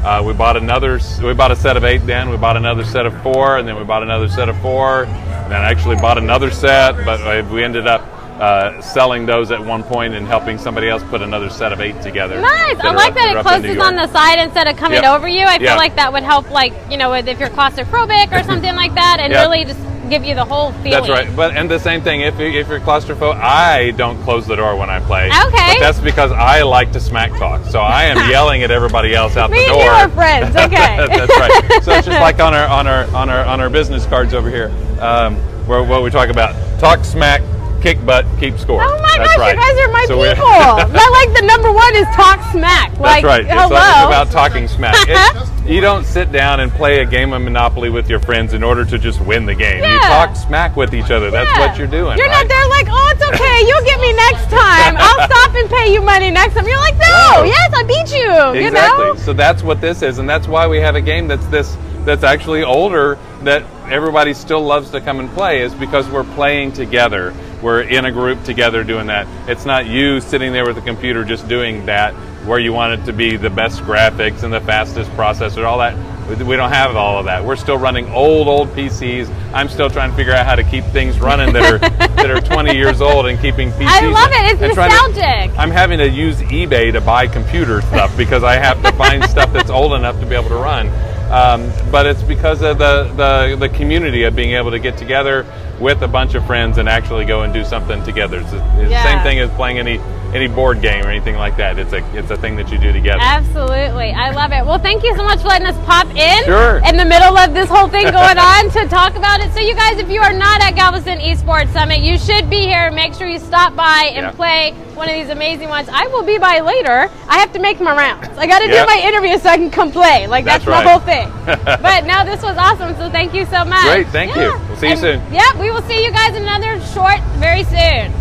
Uh, 0.06 0.22
we 0.24 0.34
bought 0.34 0.56
another. 0.56 1.00
We 1.24 1.34
bought 1.34 1.52
a 1.52 1.56
set 1.56 1.78
of 1.78 1.84
eight. 1.84 2.06
Then 2.06 2.30
we 2.30 2.38
bought 2.38 2.58
another 2.58 2.86
set 2.86 3.06
of 3.08 3.22
four, 3.24 3.58
and 3.58 3.68
then 3.68 3.76
we 3.76 3.84
bought 3.84 4.04
another 4.04 4.28
set 4.30 4.50
of 4.50 4.58
four. 4.62 5.06
And 5.06 5.52
then 5.52 5.62
I 5.62 5.72
actually 5.72 5.96
bought 5.96 6.18
another 6.20 6.52
set, 6.52 7.04
but 7.06 7.50
we 7.52 7.64
ended 7.64 7.88
up 7.88 8.02
uh, 8.40 8.80
selling 8.82 9.26
those 9.26 9.50
at 9.50 9.60
one 9.66 9.82
point 9.82 10.14
and 10.14 10.28
helping 10.28 10.58
somebody 10.60 10.90
else 10.90 11.02
put 11.04 11.22
another 11.22 11.50
set 11.50 11.72
of 11.74 11.80
eight 11.82 12.00
together. 12.02 12.40
Nice. 12.40 12.78
I 12.82 12.92
like 12.92 13.10
up- 13.10 13.16
that 13.16 13.30
it 13.32 13.38
up 13.38 13.46
in 13.56 13.62
New 13.64 13.68
closes 13.76 13.82
on 13.88 13.96
the 13.96 14.08
side 14.08 14.40
instead 14.40 14.68
of 14.68 14.76
coming 14.78 15.02
Yep. 15.02 15.12
over 15.12 15.28
you. 15.28 15.46
I 15.46 15.58
feel 15.58 15.68
Yeah. 15.68 15.76
like 15.78 15.96
that 15.96 16.12
would 16.14 16.24
help, 16.24 16.52
like 16.52 16.74
you 16.92 16.98
know, 16.98 17.14
if 17.14 17.40
you're 17.40 17.50
claustrophobic 17.50 18.32
or 18.38 18.44
something 18.44 18.76
like 18.76 18.94
that, 18.96 19.18
and 19.22 19.32
Yeah. 19.32 19.42
really 19.42 19.64
just 19.66 19.80
give 20.10 20.24
you 20.24 20.36
the 20.36 20.46
whole 20.46 20.72
feeling. 20.74 20.92
That's 20.92 21.10
right. 21.10 21.36
But 21.36 21.56
and 21.56 21.70
the 21.70 21.80
same 21.80 22.02
thing. 22.02 22.22
If 22.22 22.40
you, 22.40 22.48
if 22.48 22.68
you're 22.68 22.80
claustrophobic, 22.80 23.40
I 23.40 23.92
don't 23.92 24.22
close 24.24 24.46
the 24.48 24.56
door 24.56 24.76
when 24.76 24.90
I 24.90 25.00
play. 25.00 25.28
Okay. 25.28 25.74
But 25.74 25.80
that's 25.80 26.00
because 26.00 26.32
I 26.32 26.62
like 26.64 26.92
to 26.94 27.00
smack 27.00 27.32
talk. 27.32 27.66
So 27.66 27.80
I 27.80 28.06
am 28.06 28.30
yelling 28.32 28.64
at 28.64 28.72
everybody 28.72 29.14
else 29.14 29.38
out 29.38 29.50
Me 29.52 29.58
the 29.58 29.64
and 29.66 29.74
door. 29.74 29.84
you 29.84 29.90
are 29.90 30.10
friends. 30.10 30.56
Okay. 30.66 30.98
that's 31.08 31.38
right. 31.38 31.84
So 31.84 31.92
it's 31.94 32.08
just 32.08 32.20
like 32.22 32.40
on 32.40 32.54
our 32.54 32.68
on 32.68 32.88
our 32.88 33.06
on 33.16 33.30
our 33.30 33.46
on 33.46 33.62
our 33.62 33.70
business 33.70 34.06
cards 34.06 34.34
over 34.34 34.50
here, 34.50 34.72
um, 35.00 35.36
where 35.68 35.84
what 35.84 36.02
we 36.04 36.10
talk 36.10 36.30
about: 36.30 36.56
talk 36.80 37.04
smack, 37.06 37.42
kick 37.86 38.04
butt, 38.04 38.26
keep 38.40 38.58
score. 38.58 38.82
Oh 38.82 38.98
my 39.00 39.14
that's 39.22 39.30
gosh, 39.30 39.38
right. 39.38 39.54
you 39.54 39.62
guys 39.62 39.78
are 39.86 39.92
my 39.94 40.06
So 40.08 40.18
people. 40.18 40.48
I 40.98 41.10
like 41.22 41.30
the 41.38 41.46
number 41.46 41.72
one 41.72 41.94
is 41.96 42.08
talk 42.18 42.42
smack. 42.52 42.90
That's 42.98 43.24
right. 43.24 43.46
It's, 43.46 43.54
hello. 43.54 43.78
it's 43.78 44.10
about 44.10 44.32
talking 44.32 44.68
smack. 44.68 44.96
It- 45.08 45.16
uh-huh. 45.16 45.70
you 45.70 45.82
don't 45.82 46.04
sit 46.04 46.32
down 46.32 46.62
and 46.62 46.72
play 46.72 47.02
a 47.02 47.06
game 47.06 47.32
of 47.32 47.44
Monopoly 47.44 47.92
with 47.92 48.10
your 48.10 48.20
friends 48.20 48.54
in 48.54 48.64
order 48.64 48.86
to 48.86 48.98
just 48.98 49.22
win 49.22 49.46
the 49.46 49.54
game. 49.54 49.84
You 49.84 50.00
talk 50.00 50.36
smack 50.36 50.76
with 50.76 50.96
each 50.96 51.12
other. 51.12 51.30
That's 51.30 51.48
Yeah. 51.52 51.68
what 51.68 51.78
you're 51.78 51.86
doing. 51.86 52.18
You're 52.18 52.28
right? 52.28 52.42
not 52.42 52.48
there 52.50 52.68
like, 52.70 52.88
oh, 52.90 53.14
it's 53.14 53.24
okay. 53.30 53.68
You'll 53.68 53.86
get 53.86 54.00
me 54.02 54.14
next 54.14 54.50
time. 54.50 54.96
I'll 54.98 55.28
stop 55.30 55.54
and 55.54 55.70
pay 55.70 55.94
you 55.94 56.02
money 56.02 56.32
next 56.32 56.56
time. 56.56 56.66
You're 56.66 56.80
like, 56.80 56.98
no, 56.98 57.08
No. 57.38 57.44
yes, 57.44 57.72
I 57.72 57.84
beat 57.84 58.12
you. 58.12 58.60
You 58.62 58.68
Exactly. 58.68 59.06
know? 59.06 59.16
So 59.16 59.32
that's 59.34 59.62
what 59.62 59.80
this 59.80 60.02
is, 60.02 60.18
and 60.18 60.28
that's 60.28 60.48
why 60.48 60.66
we 60.66 60.80
have 60.80 60.96
a 60.96 61.02
game 61.02 61.28
that's 61.28 61.46
this 61.48 61.78
that's 62.06 62.24
actually 62.24 62.64
older 62.64 63.18
that 63.44 63.64
everybody 63.90 64.34
still 64.34 64.62
loves 64.62 64.92
to 64.92 65.02
come 65.02 65.20
and 65.20 65.30
play 65.32 65.62
is 65.62 65.74
because 65.74 66.08
we're 66.10 66.24
playing 66.36 66.72
together. 66.72 67.34
We're 67.66 67.82
in 67.82 68.06
a 68.06 68.12
group 68.12 68.44
together 68.44 68.84
doing 68.84 69.08
that. 69.08 69.26
It's 69.50 69.66
not 69.66 69.88
you 69.88 70.22
sitting 70.22 70.54
there 70.54 70.68
with 70.68 70.76
the 70.76 70.84
computer 70.84 71.26
just 71.26 71.48
doing 71.48 71.88
that 71.88 72.14
where 72.46 72.60
you 72.60 72.72
want 72.72 72.94
it 73.02 73.06
to 73.06 73.12
be 73.12 73.38
the 73.38 73.50
best 73.50 73.82
graphics 73.82 74.44
and 74.44 74.54
the 74.54 74.62
fastest 74.62 75.10
processor, 75.14 75.66
all 75.66 75.80
that. 75.80 75.98
We- 76.46 76.56
don't 76.58 76.70
have 76.72 76.96
all 76.96 77.18
of 77.18 77.26
that. 77.26 77.44
We're 77.44 77.56
still 77.56 77.78
running 77.80 78.08
old, 78.12 78.48
old 78.48 78.70
PCs. 78.76 79.28
I'm 79.52 79.68
still 79.68 79.90
trying 79.90 80.12
to 80.12 80.16
figure 80.16 80.34
out 80.34 80.46
how 80.46 80.54
to 80.54 80.64
keep 80.64 80.84
things 80.86 81.20
running 81.20 81.54
that 81.54 81.74
are 81.74 81.80
that 81.80 82.30
are 82.30 82.40
20 82.40 82.76
years 82.76 83.02
old 83.02 83.26
and 83.26 83.40
keeping 83.42 83.72
PCs. 83.72 83.88
I 83.88 84.06
love 84.12 84.30
it. 84.32 84.54
It's 84.54 84.62
and 84.62 84.74
trying 84.74 84.92
to- 84.92 84.96
nostalgic. 84.98 85.58
I'm 85.58 85.72
having 85.72 85.98
to 85.98 86.08
use 86.08 86.38
eBay 86.42 86.92
to 86.94 87.02
buy 87.02 87.26
computer 87.26 87.82
stuff 87.82 88.16
because 88.16 88.44
I 88.44 88.58
have 88.58 88.80
to 88.84 88.92
find 88.92 89.24
stuff 89.26 89.52
that's 89.52 89.72
old 89.72 89.94
enough 89.94 90.20
to 90.20 90.28
be 90.28 90.36
able 90.36 90.50
to 90.50 90.56
run. 90.56 90.92
Um, 91.32 91.72
but 91.92 92.06
it's 92.06 92.22
because 92.24 92.62
of 92.62 92.78
the, 92.78 93.06
the, 93.16 93.56
the 93.60 93.70
community 93.70 94.24
of 94.24 94.36
being 94.36 94.52
able 94.56 94.72
to 94.72 94.80
get 94.80 94.98
together 94.98 95.46
with 95.80 96.02
a 96.04 96.08
bunch 96.08 96.36
of 96.36 96.46
friends 96.46 96.78
and 96.78 96.88
actually 96.88 97.26
go 97.26 97.42
and 97.42 97.54
do 97.54 97.66
something 97.66 98.04
together. 98.04 98.40
It's, 98.42 98.52
the- 98.52 98.58
it's 98.82 98.92
Yeah. 98.92 99.04
the 99.04 99.10
same 99.10 99.24
thing 99.24 99.40
as 99.40 99.50
playing 99.52 99.78
any 99.80 100.00
any 100.34 100.48
board 100.48 100.82
game 100.82 101.06
or 101.06 101.10
anything 101.10 101.36
like 101.36 101.56
that. 101.56 101.80
It's 101.80 101.94
a 101.94 102.04
it's 102.18 102.30
a 102.30 102.36
thing 102.36 102.58
that 102.58 102.70
you 102.70 102.78
do 102.78 102.92
together. 102.92 103.20
Absolutely. 103.22 104.12
I 104.12 104.32
love 104.32 104.52
it. 104.52 104.66
Well, 104.66 104.80
thank 104.80 105.02
you 105.04 105.16
so 105.16 105.24
much 105.24 105.40
for 105.42 105.48
letting 105.48 105.68
us 105.68 105.78
pop 105.86 106.08
in 106.14 106.44
Sure. 106.44 106.82
in 106.86 106.98
the 106.98 107.06
middle 107.06 107.38
of 107.38 107.54
this 107.54 107.70
whole 107.70 107.88
thing 107.88 108.04
going 108.12 108.38
on 108.38 108.70
to 108.72 108.86
talk 108.90 109.16
about 109.16 109.40
it. 109.40 109.54
So, 109.54 109.62
you 109.62 109.74
guys, 109.76 109.98
if 109.98 110.10
you 110.10 110.20
are 110.20 110.34
not 110.34 110.60
at 110.62 110.72
Galveston 110.76 111.20
Esports 111.20 111.72
Summit, 111.72 112.00
you 112.02 112.18
should 112.18 112.50
be 112.50 112.66
here. 112.66 112.92
Make 112.92 113.14
sure 113.14 113.28
you 113.28 113.40
stop 113.40 113.76
by 113.78 114.12
and 114.14 114.26
Yeah. 114.26 114.32
play 114.32 114.74
one 114.96 115.10
of 115.10 115.16
these 115.16 115.30
amazing 115.30 115.70
ones. 115.70 115.90
I 115.92 116.08
will 116.08 116.24
be 116.24 116.38
by 116.38 116.60
later. 116.62 117.10
I 117.28 117.38
have 117.40 117.52
to 117.54 117.60
make 117.60 117.80
my 117.80 117.96
rounds. 117.96 118.38
I 118.38 118.48
got 118.48 118.60
to 118.60 118.68
Yeah. 118.68 118.82
do 118.86 118.88
my 118.88 119.00
interview 119.06 119.38
so 119.38 119.50
I 119.50 119.58
can 119.58 119.70
come 119.70 119.92
play. 119.92 120.28
Like, 120.28 120.46
that's, 120.46 120.66
That's 120.66 120.72
my 120.72 120.84
right. 120.84 120.90
whole 120.90 121.00
thing. 121.00 121.30
but 121.82 122.06
no, 122.06 122.24
this 122.26 122.42
was 122.42 122.58
awesome. 122.58 122.96
So, 122.96 123.10
thank 123.10 123.34
you 123.34 123.46
so 123.46 123.66
much. 123.66 123.84
Great, 123.84 124.08
thank 124.08 124.36
you. 124.36 124.58
We'll 124.68 124.78
see 124.78 124.90
you 124.90 124.98
soon. 124.98 125.22
Yep, 125.34 125.56
we 125.60 125.72
will 125.72 125.84
see 125.84 126.04
you 126.04 126.12
guys 126.12 126.36
in 126.36 126.44
another 126.44 126.80
short 126.94 127.20
very 127.40 127.64
soon. 127.66 128.14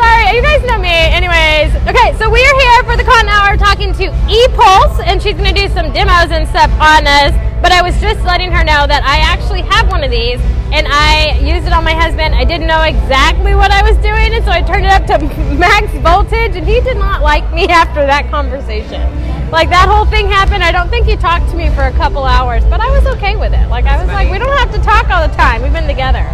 Sorry, 0.00 0.34
you 0.34 0.40
guys 0.40 0.64
know 0.64 0.78
me. 0.78 0.88
Anyways, 0.88 1.76
okay, 1.84 2.16
so 2.16 2.30
we 2.30 2.40
are 2.40 2.56
here 2.64 2.82
for 2.84 2.96
the 2.96 3.04
Con 3.04 3.28
Hour 3.28 3.58
talking 3.58 3.92
to 4.00 4.08
ePulse, 4.32 4.96
and 5.04 5.20
she's 5.20 5.36
going 5.36 5.52
to 5.54 5.60
do 5.60 5.68
some 5.74 5.92
demos 5.92 6.32
and 6.32 6.48
stuff 6.48 6.72
on 6.80 7.04
us. 7.04 7.36
But 7.60 7.72
I 7.72 7.82
was 7.82 8.00
just 8.00 8.24
letting 8.24 8.50
her 8.50 8.64
know 8.64 8.88
that 8.88 9.04
I 9.04 9.20
actually 9.20 9.60
have 9.68 9.90
one 9.90 10.02
of 10.02 10.10
these, 10.10 10.40
and 10.72 10.88
I 10.88 11.36
used 11.44 11.66
it 11.66 11.74
on 11.74 11.84
my 11.84 11.92
husband. 11.92 12.34
I 12.34 12.44
didn't 12.44 12.66
know 12.66 12.80
exactly 12.80 13.54
what 13.54 13.70
I 13.70 13.84
was 13.84 13.92
doing, 14.00 14.32
and 14.32 14.42
so 14.42 14.50
I 14.50 14.62
turned 14.62 14.86
it 14.88 14.92
up 14.96 15.04
to 15.12 15.20
max 15.60 15.92
voltage, 16.00 16.56
and 16.56 16.66
he 16.66 16.80
did 16.80 16.96
not 16.96 17.20
like 17.20 17.44
me 17.52 17.68
after 17.82 18.00
that 18.00 18.30
conversation. 18.30 19.04
Like 19.52 19.68
that 19.68 19.84
whole 19.84 20.06
thing 20.06 20.28
happened. 20.32 20.64
I 20.64 20.72
don't 20.72 20.88
think 20.88 21.04
he 21.04 21.16
talked 21.16 21.50
to 21.50 21.56
me 21.56 21.68
for 21.76 21.84
a 21.84 21.92
couple 21.92 22.24
hours, 22.24 22.64
but 22.72 22.80
I 22.80 22.88
was 22.88 23.04
okay 23.18 23.36
with 23.36 23.52
it. 23.52 23.68
Like 23.68 23.84
I 23.84 24.00
was 24.00 24.08
like, 24.08 24.32
we 24.32 24.38
don't 24.38 24.56
have 24.64 24.72
to 24.72 24.80
talk 24.80 25.10
all 25.10 25.28
the 25.28 25.34
time. 25.36 25.60
We've 25.60 25.76
been 25.76 25.86
together. 25.86 26.24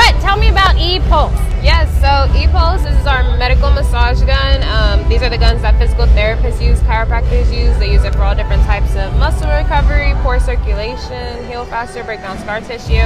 But 0.00 0.16
tell 0.24 0.38
me 0.38 0.48
about 0.48 0.76
ePulse. 0.76 1.36
Yes, 1.60 1.92
so 2.00 2.32
ePulse 2.32 2.52
this 2.52 2.80
is 2.80 2.81
our 2.81 2.81
medical 3.42 3.70
massage 3.72 4.22
gun. 4.22 4.62
Um, 4.62 5.02
these 5.08 5.20
are 5.20 5.28
the 5.28 5.36
guns 5.36 5.62
that 5.62 5.74
physical 5.76 6.06
therapists 6.14 6.62
use, 6.62 6.78
chiropractors 6.86 7.50
use. 7.50 7.74
They 7.82 7.90
use 7.90 8.04
it 8.04 8.14
for 8.14 8.22
all 8.22 8.36
different 8.36 8.62
types 8.70 8.94
of 8.94 9.10
muscle 9.18 9.50
recovery, 9.50 10.14
poor 10.22 10.38
circulation, 10.38 11.42
heal 11.50 11.64
faster, 11.66 12.04
break 12.04 12.20
down 12.22 12.38
scar 12.38 12.60
tissue. 12.60 13.02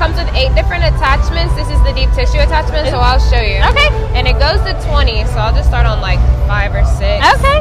Comes 0.00 0.16
with 0.16 0.32
eight 0.32 0.48
different 0.56 0.88
attachments. 0.88 1.52
This 1.60 1.68
is 1.68 1.76
the 1.84 1.92
deep 1.92 2.08
tissue 2.16 2.40
attachment, 2.40 2.88
so 2.88 2.96
I'll 3.04 3.20
show 3.20 3.36
you. 3.44 3.60
Okay. 3.68 3.88
And 4.16 4.24
it 4.24 4.40
goes 4.40 4.64
to 4.64 4.72
20, 4.88 5.28
so 5.28 5.44
I'll 5.44 5.52
just 5.52 5.68
start 5.68 5.84
on 5.84 6.00
like 6.00 6.20
five 6.48 6.72
or 6.72 6.84
six. 6.96 7.20
Okay. 7.36 7.60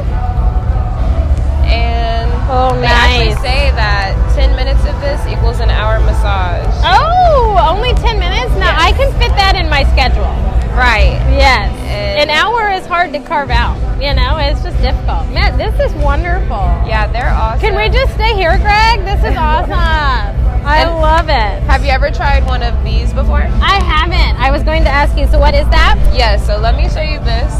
And 1.68 2.32
Oh, 2.48 2.80
they 2.80 2.88
actually 2.88 3.36
say 3.44 3.76
that 3.76 4.16
10 4.40 4.56
minutes 4.56 4.80
of 4.88 4.96
this 5.04 5.20
equals 5.28 5.60
an 5.60 5.68
hour 5.70 6.00
massage. 6.00 6.64
Oh, 6.88 7.60
only 7.60 7.92
10 8.00 8.20
minutes? 8.24 8.56
Now 8.56 8.72
Yes. 8.72 8.88
I 8.88 8.92
can 8.96 9.12
fit 9.20 9.36
that 9.36 9.60
in 9.60 9.68
my 9.68 9.84
schedule. 9.92 10.32
Right. 10.76 11.16
Yes. 11.32 11.72
And- 11.88 12.30
An 12.30 12.30
hour 12.30 12.70
is 12.72 12.86
hard 12.86 13.14
to 13.14 13.20
carve 13.20 13.50
out. 13.50 13.76
You 14.02 14.14
know, 14.14 14.38
it's 14.38 14.62
just 14.62 14.78
difficult. 14.82 15.30
Man, 15.32 15.58
this 15.58 15.74
is 15.80 15.94
wonderful. 16.04 16.66
Yeah, 16.86 17.08
they're 17.12 17.30
awesome. 17.30 17.60
Can 17.62 17.76
we 17.78 17.90
just 17.90 18.14
stay 18.14 18.34
here, 18.36 18.58
Greg? 18.60 19.06
This 19.06 19.24
is 19.24 19.38
awesome. 19.38 19.72
I 20.66 20.82
And- 20.84 20.96
love 21.00 21.30
it. 21.30 21.64
Have 21.70 21.84
you 21.86 21.92
ever 21.92 22.12
tried 22.12 22.46
one 22.46 22.62
of 22.64 22.76
these 22.84 23.14
before? 23.14 23.44
I 23.62 23.80
haven't. 23.84 24.40
I 24.42 24.52
was 24.52 24.64
going 24.64 24.84
to 24.84 24.90
ask 24.90 25.18
you, 25.18 25.28
so 25.28 25.40
what 25.40 25.54
is 25.54 25.68
that? 25.70 25.96
Yes, 26.14 26.46
so 26.46 26.58
let 26.58 26.76
me 26.76 26.90
show 26.90 27.02
you 27.02 27.20
this. 27.20 27.54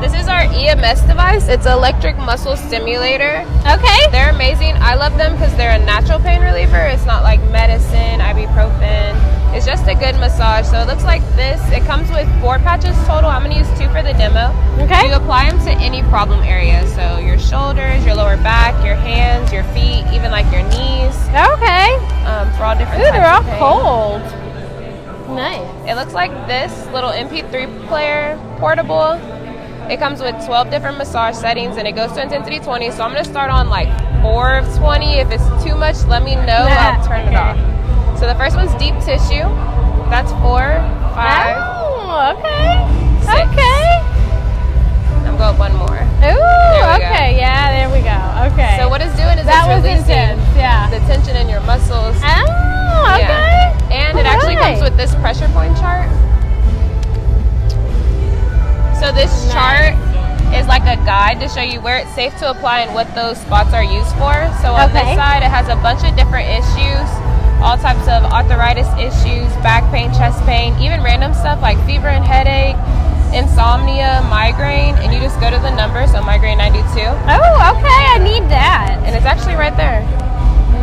This 0.00 0.14
is 0.20 0.28
our 0.28 0.40
EMS 0.52 1.02
device. 1.02 1.48
It's 1.48 1.66
electric 1.66 2.16
muscle 2.18 2.56
stimulator. 2.56 3.40
Okay. 3.66 4.00
They're 4.10 4.30
amazing. 4.30 4.74
I 4.76 4.94
love 4.96 5.16
them 5.16 5.32
because 5.32 5.54
they're 5.56 5.80
a 5.80 5.84
natural 5.84 6.18
pain 6.20 6.42
reliever. 6.42 6.76
It's 6.86 7.06
not 7.06 7.22
like 7.22 7.40
medicine, 7.50 8.20
ibuprofen. 8.20 9.12
It's 9.54 9.64
just 9.66 9.86
a 9.86 9.94
good 9.94 10.16
massage. 10.16 10.66
So 10.66 10.80
it 10.80 10.86
looks 10.88 11.04
like 11.04 11.22
this. 11.36 11.60
It 11.70 11.84
comes 11.84 12.10
with 12.10 12.28
four 12.40 12.58
patches 12.58 12.96
total. 13.06 13.30
I'm 13.30 13.42
gonna 13.42 13.56
use 13.56 13.68
two 13.78 13.88
for 13.88 14.02
the 14.02 14.12
demo. 14.14 14.50
Okay. 14.82 15.08
You 15.08 15.14
apply 15.14 15.48
them 15.50 15.58
to 15.64 15.70
any 15.82 16.02
problem 16.04 16.40
area. 16.40 16.86
So 16.88 17.18
your 17.18 17.38
shoulders, 17.38 18.04
your 18.04 18.16
lower 18.16 18.36
back, 18.38 18.74
your 18.84 18.96
hands, 18.96 19.52
your 19.52 19.64
feet, 19.74 20.04
even 20.12 20.30
like 20.32 20.50
your 20.52 20.62
knees, 20.64 21.14
Okay. 21.30 21.94
um, 22.26 22.50
for 22.54 22.64
all 22.64 22.76
different 22.76 23.00
Ooh, 23.02 23.12
they're 23.12 23.30
all 23.30 23.44
cold. 23.58 24.22
Nice. 25.36 25.88
It 25.88 25.94
looks 25.94 26.12
like 26.12 26.30
this 26.46 26.72
little 26.92 27.10
MP3 27.10 27.86
player 27.88 28.38
portable. 28.58 29.12
It 29.90 29.98
comes 29.98 30.20
with 30.20 30.34
12 30.46 30.70
different 30.70 30.98
massage 30.98 31.36
settings 31.36 31.76
and 31.76 31.86
it 31.86 31.92
goes 31.92 32.12
to 32.12 32.22
intensity 32.22 32.58
20. 32.58 32.90
So 32.90 33.02
I'm 33.04 33.12
going 33.12 33.22
to 33.22 33.30
start 33.30 33.50
on 33.50 33.68
like 33.68 33.88
4 34.22 34.56
of 34.58 34.76
20. 34.76 35.18
If 35.18 35.30
it's 35.30 35.44
too 35.64 35.74
much, 35.76 36.04
let 36.06 36.22
me 36.22 36.34
know. 36.36 36.66
I'll 36.68 37.06
turn 37.06 37.28
it 37.28 37.34
off. 37.34 37.56
So 38.24 38.32
the 38.32 38.40
first 38.40 38.56
one's 38.56 38.72
deep 38.80 38.96
tissue. 39.04 39.44
That's 40.08 40.32
4, 40.40 40.40
5. 40.40 41.56
Oh, 41.60 42.32
okay. 42.32 42.72
Six. 43.20 43.36
Okay. 43.52 44.00
I'm 45.28 45.36
going 45.36 45.58
one 45.60 45.76
more. 45.76 46.00
Ooh, 46.24 46.32
we 46.32 46.32
go. 46.32 47.04
okay. 47.04 47.36
Yeah, 47.36 47.68
there 47.76 47.92
we 47.92 48.00
go. 48.00 48.16
Okay. 48.48 48.80
So 48.80 48.88
what 48.88 49.02
it's 49.04 49.12
doing 49.20 49.36
is 49.36 49.44
that 49.44 49.68
it's 49.68 49.76
was 49.76 49.84
releasing 49.84 50.40
intense. 50.40 50.56
Yeah. 50.56 50.88
the 50.88 51.04
tension 51.04 51.36
in 51.36 51.50
your 51.52 51.60
muscles. 51.68 52.16
Oh, 52.24 53.12
okay. 53.12 53.28
Yeah. 53.28 53.92
And 53.92 54.16
it 54.18 54.24
actually 54.24 54.56
Alright. 54.56 54.80
comes 54.80 54.88
with 54.88 54.96
this 54.96 55.12
pressure 55.20 55.48
point 55.52 55.76
chart. 55.76 56.08
So 59.04 59.12
this 59.12 59.28
Nice. 59.28 59.52
chart 59.52 59.92
is 60.56 60.66
like 60.66 60.88
a 60.88 60.96
guide 61.04 61.40
to 61.40 61.48
show 61.52 61.60
you 61.60 61.82
where 61.82 61.98
it's 61.98 62.14
safe 62.14 62.32
to 62.38 62.48
apply 62.48 62.88
and 62.88 62.94
what 62.94 63.12
those 63.14 63.36
spots 63.36 63.74
are 63.74 63.84
used 63.84 64.16
for. 64.16 64.32
So 64.64 64.72
on 64.72 64.88
Okay. 64.88 65.04
this 65.04 65.12
side, 65.20 65.42
it 65.44 65.52
has 65.52 65.68
a 65.68 65.76
bunch 65.84 66.08
of 66.08 66.16
different 66.16 66.48
issues, 66.48 67.04
all 67.64 67.78
types 67.78 68.04
of 68.08 68.22
arthritis 68.28 68.86
issues, 69.00 69.48
back 69.64 69.82
pain, 69.90 70.12
chest 70.12 70.38
pain, 70.44 70.76
even 70.80 71.02
random 71.02 71.32
stuff 71.32 71.60
like 71.62 71.78
fever 71.86 72.08
and 72.08 72.22
headache, 72.24 72.76
insomnia, 73.34 74.20
migraine, 74.28 74.94
and 75.00 75.12
you 75.12 75.18
just 75.20 75.40
go 75.40 75.48
to 75.50 75.56
the 75.58 75.74
number, 75.74 76.06
so 76.06 76.20
migraine 76.22 76.58
92, 76.58 76.84
Oh, 76.84 77.72
okay. 77.72 78.02
I 78.14 78.20
need 78.22 78.44
that. 78.50 79.00
and 79.04 79.16
it's 79.16 79.24
actually 79.24 79.54
right 79.54 79.74
there. 79.76 80.02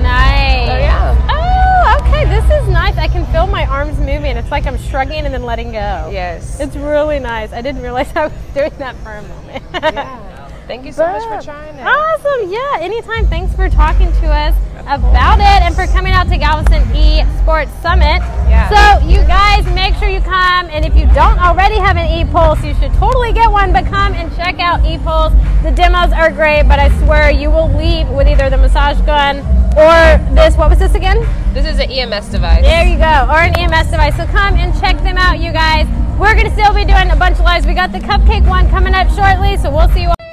Nice. 0.02 0.68
So 0.68 0.78
yeah. 0.78 1.28
Oh, 1.30 2.00
okay. 2.02 2.26
This 2.26 2.44
is 2.64 2.68
nice. 2.70 2.98
I 2.98 3.08
can 3.08 3.26
feel 3.32 3.46
my 3.46 3.66
arms 3.68 3.98
moving. 4.00 4.36
It's 4.36 4.50
like 4.50 4.66
I'm 4.66 4.78
shrugging 4.78 5.26
and 5.26 5.34
then 5.34 5.44
letting 5.44 5.72
go. 5.72 6.10
Yes. 6.12 6.60
It's 6.60 6.76
really 6.76 7.20
nice. 7.20 7.54
I 7.54 7.62
didn't 7.62 7.84
realize 7.84 8.12
I 8.16 8.26
was 8.28 8.34
doing 8.56 8.74
that 8.80 8.96
for 8.98 9.12
a 9.12 9.22
moment. 9.22 9.64
yeah. 9.74 10.58
Thank 10.68 10.86
you 10.86 10.92
so 10.92 11.06
much 11.06 11.22
for 11.24 11.46
trying 11.46 11.76
it. 11.78 11.84
Awesome. 11.86 12.52
Yeah. 12.52 12.78
Anytime. 12.80 13.28
Thanks 13.28 13.54
for 13.56 13.70
talking 13.70 14.12
to 14.14 14.28
us 14.28 14.56
about 14.88 15.40
it 15.40 15.62
and 15.64 15.76
for 15.76 15.86
coming 15.88 16.14
out 16.14 16.28
to 16.30 16.38
Galveston 16.38 16.84
E 16.96 17.24
Sports 17.40 17.72
Summit. 17.82 18.20
Yeah. 18.50 18.70
So 18.70 19.08
you 19.08 19.18
guys 19.26 19.66
make 19.74 19.96
sure 19.96 20.10
you 20.10 20.22
come 20.22 20.70
and 20.70 20.86
if 20.86 20.96
you 20.96 21.06
don't 21.14 21.40
already 21.40 21.76
have 21.76 21.98
an 21.98 22.08
E-Pulse, 22.08 22.64
you 22.64 22.74
should 22.76 22.94
totally 22.94 23.34
get 23.34 23.52
one, 23.52 23.72
but 23.74 23.86
come 23.86 24.14
and 24.14 24.34
check 24.36 24.60
out 24.60 24.86
E-Pulse. 24.86 25.34
The 25.64 25.72
demos 25.72 26.12
are 26.12 26.32
great, 26.32 26.64
but 26.64 26.80
I 26.80 26.90
swear 27.04 27.32
you 27.32 27.50
will 27.50 27.70
leave 27.76 28.10
with 28.10 28.28
either 28.28 28.50
the 28.50 28.58
massage 28.58 29.00
gun 29.02 29.40
or 29.78 30.20
this, 30.36 30.58
what 30.58 30.70
was 30.70 30.80
this 30.80 30.96
again? 30.96 31.20
This 31.54 31.66
is 31.66 31.80
an 31.80 31.90
EMS 31.92 32.30
device. 32.30 32.62
There 32.62 32.86
you 32.86 32.98
go, 32.98 33.28
or 33.30 33.40
an 33.40 33.58
EMS 33.58 33.92
device. 33.92 34.16
So 34.18 34.26
come 34.26 34.56
and 34.56 34.78
check 34.80 34.98
them 35.04 35.18
out, 35.18 35.40
you 35.40 35.52
guys. 35.52 35.88
We're 36.20 36.36
gonna 36.36 36.52
still 36.52 36.74
be 36.74 36.86
doing 36.86 37.10
a 37.10 37.16
bunch 37.16 37.40
of 37.40 37.46
lives. 37.46 37.66
We 37.66 37.74
got 37.74 37.92
the 37.92 38.00
cupcake 38.00 38.48
one 38.48 38.70
coming 38.70 38.94
up 38.94 39.10
shortly, 39.10 39.58
so 39.58 39.72
we'll 39.72 39.90
see 39.90 40.02
you. 40.02 40.08
Welcome 40.08 40.31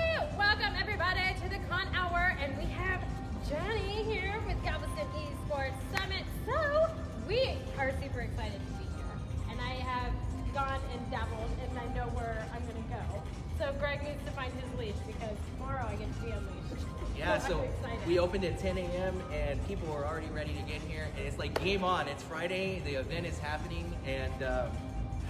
we 18.18 18.24
opened 18.24 18.44
at 18.44 18.58
10 18.58 18.76
a.m. 18.78 19.22
and 19.32 19.64
people 19.68 19.86
were 19.94 20.04
already 20.04 20.26
ready 20.34 20.52
to 20.52 20.62
get 20.62 20.82
here. 20.82 21.06
And 21.16 21.24
it's 21.24 21.38
like 21.38 21.54
game 21.62 21.84
on. 21.84 22.08
It's 22.08 22.24
Friday. 22.24 22.82
The 22.84 22.98
event 22.98 23.26
is 23.26 23.38
happening, 23.38 23.94
and 24.06 24.34
um, 24.42 24.74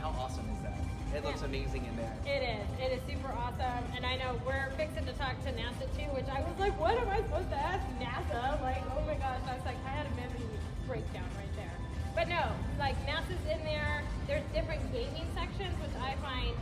how 0.00 0.08
awesome 0.16 0.48
is 0.56 0.62
that? 0.62 0.80
It 1.14 1.22
looks 1.22 1.42
amazing 1.42 1.84
in 1.84 1.94
there. 2.00 2.16
It 2.24 2.40
is. 2.40 2.64
It 2.80 2.96
is 2.96 3.02
super 3.04 3.28
awesome. 3.28 3.84
And 3.94 4.06
I 4.06 4.16
know 4.16 4.40
we're 4.46 4.72
fixing 4.78 5.04
to 5.04 5.12
talk 5.20 5.36
to 5.44 5.52
NASA 5.52 5.84
too, 6.00 6.08
which 6.16 6.28
I 6.32 6.40
was 6.40 6.56
like, 6.58 6.80
what 6.80 6.96
am 6.96 7.08
I 7.10 7.18
supposed 7.18 7.50
to 7.50 7.60
ask 7.60 7.84
NASA? 8.00 8.56
Like, 8.62 8.80
oh 8.96 9.04
my 9.04 9.20
gosh. 9.20 9.44
I 9.44 9.52
was 9.52 9.66
like, 9.66 9.76
I 9.84 9.90
had 9.90 10.06
a 10.06 10.14
memory 10.16 10.48
breakdown 10.86 11.28
right 11.36 11.52
there. 11.56 11.76
But 12.16 12.28
no, 12.28 12.40
like 12.78 12.96
NASA's 13.04 13.44
in 13.52 13.60
there. 13.68 14.00
There's 14.26 14.44
different 14.54 14.80
gaming 14.96 15.28
sections, 15.36 15.76
which 15.84 15.96
I 16.00 16.16
find 16.24 16.56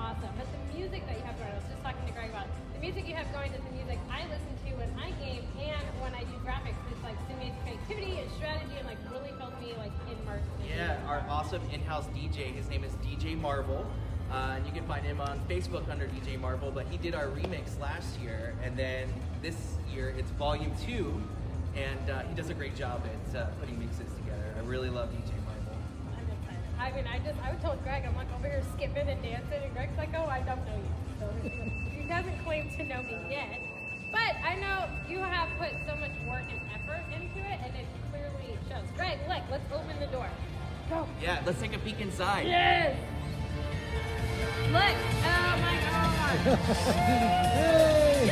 awesome. 0.00 0.32
But 0.36 0.48
the 0.48 0.60
music 0.72 1.04
that 1.06 1.16
you 1.20 1.24
have 1.24 1.36
going, 1.36 1.52
I 1.52 1.60
was 1.60 1.68
just 1.68 1.82
talking 1.84 2.00
to 2.08 2.12
Greg 2.12 2.30
about 2.32 2.48
it. 2.48 2.52
The 2.72 2.80
music 2.80 3.04
you 3.06 3.14
have 3.14 3.28
going 3.36 3.52
is 3.52 3.60
the 3.60 3.74
music 3.76 4.00
I 4.08 4.24
listen 4.32 4.54
to 4.64 4.70
when 4.80 4.88
I 4.96 5.12
game 5.20 5.44
and 5.60 5.84
when 6.00 6.16
I 6.16 6.24
do 6.24 6.34
graphics. 6.40 6.80
It's 6.88 7.04
like 7.04 7.16
stimulates 7.28 7.60
creativity 7.60 8.24
and 8.24 8.28
strategy 8.40 8.80
and 8.80 8.88
like 8.88 8.96
really 9.12 9.36
helps 9.36 9.60
me 9.60 9.76
like 9.76 9.92
immerse. 10.08 10.42
Yeah, 10.64 10.96
our 11.06 11.20
awesome 11.28 11.60
in-house 11.72 12.08
DJ. 12.16 12.56
His 12.56 12.68
name 12.70 12.82
is 12.82 12.92
DJ 13.04 13.38
Marvel, 13.38 13.84
uh, 14.32 14.56
and 14.56 14.64
you 14.64 14.72
can 14.72 14.86
find 14.88 15.04
him 15.04 15.20
on 15.20 15.38
Facebook 15.48 15.88
under 15.90 16.08
DJ 16.08 16.40
Marvel. 16.40 16.70
But 16.70 16.86
he 16.88 16.96
did 16.96 17.14
our 17.14 17.28
remix 17.28 17.78
last 17.78 18.18
year, 18.20 18.56
and 18.64 18.76
then 18.76 19.12
this 19.42 19.76
year 19.92 20.14
it's 20.16 20.30
Volume 20.32 20.72
Two, 20.86 21.20
and 21.76 22.10
uh, 22.10 22.22
he 22.22 22.34
does 22.34 22.48
a 22.48 22.54
great 22.54 22.74
job 22.74 23.04
at 23.04 23.36
uh, 23.36 23.46
putting 23.60 23.78
mixes 23.78 24.08
together. 24.16 24.54
I 24.56 24.60
really 24.64 24.88
love 24.88 25.10
DJ. 25.12 25.39
I 26.80 26.90
mean, 26.92 27.06
I 27.06 27.18
just, 27.18 27.38
I 27.44 27.52
told 27.56 27.82
Greg, 27.84 28.04
I'm 28.06 28.16
like 28.16 28.32
over 28.34 28.48
here 28.48 28.62
skipping 28.74 29.06
and 29.06 29.22
dancing, 29.22 29.62
and 29.62 29.72
Greg's 29.74 29.98
like, 29.98 30.08
oh, 30.16 30.24
I 30.24 30.40
don't 30.40 30.64
know 30.64 30.76
you. 30.76 30.88
So 31.20 31.28
he 31.94 32.08
hasn't 32.08 32.42
claimed 32.42 32.70
to 32.78 32.84
know 32.84 33.02
me 33.02 33.18
yet. 33.28 33.60
But 34.10 34.34
I 34.42 34.56
know 34.56 34.88
you 35.06 35.18
have 35.18 35.50
put 35.58 35.72
so 35.86 35.94
much 35.96 36.10
work 36.26 36.44
and 36.50 36.60
effort 36.74 37.04
into 37.14 37.38
it, 37.46 37.60
and 37.62 37.76
it 37.76 37.86
clearly 38.10 38.56
shows. 38.66 38.88
Greg, 38.96 39.18
look, 39.28 39.42
let's 39.50 39.70
open 39.72 40.00
the 40.00 40.06
door. 40.06 40.28
Go. 40.88 41.06
Yeah, 41.22 41.42
let's 41.44 41.60
take 41.60 41.76
a 41.76 41.78
peek 41.78 42.00
inside. 42.00 42.46
Yes. 42.46 42.96
Look. 44.72 44.96
Oh 45.22 45.58
my 45.60 45.76
god. 45.84 46.40
Yay! 47.60 48.30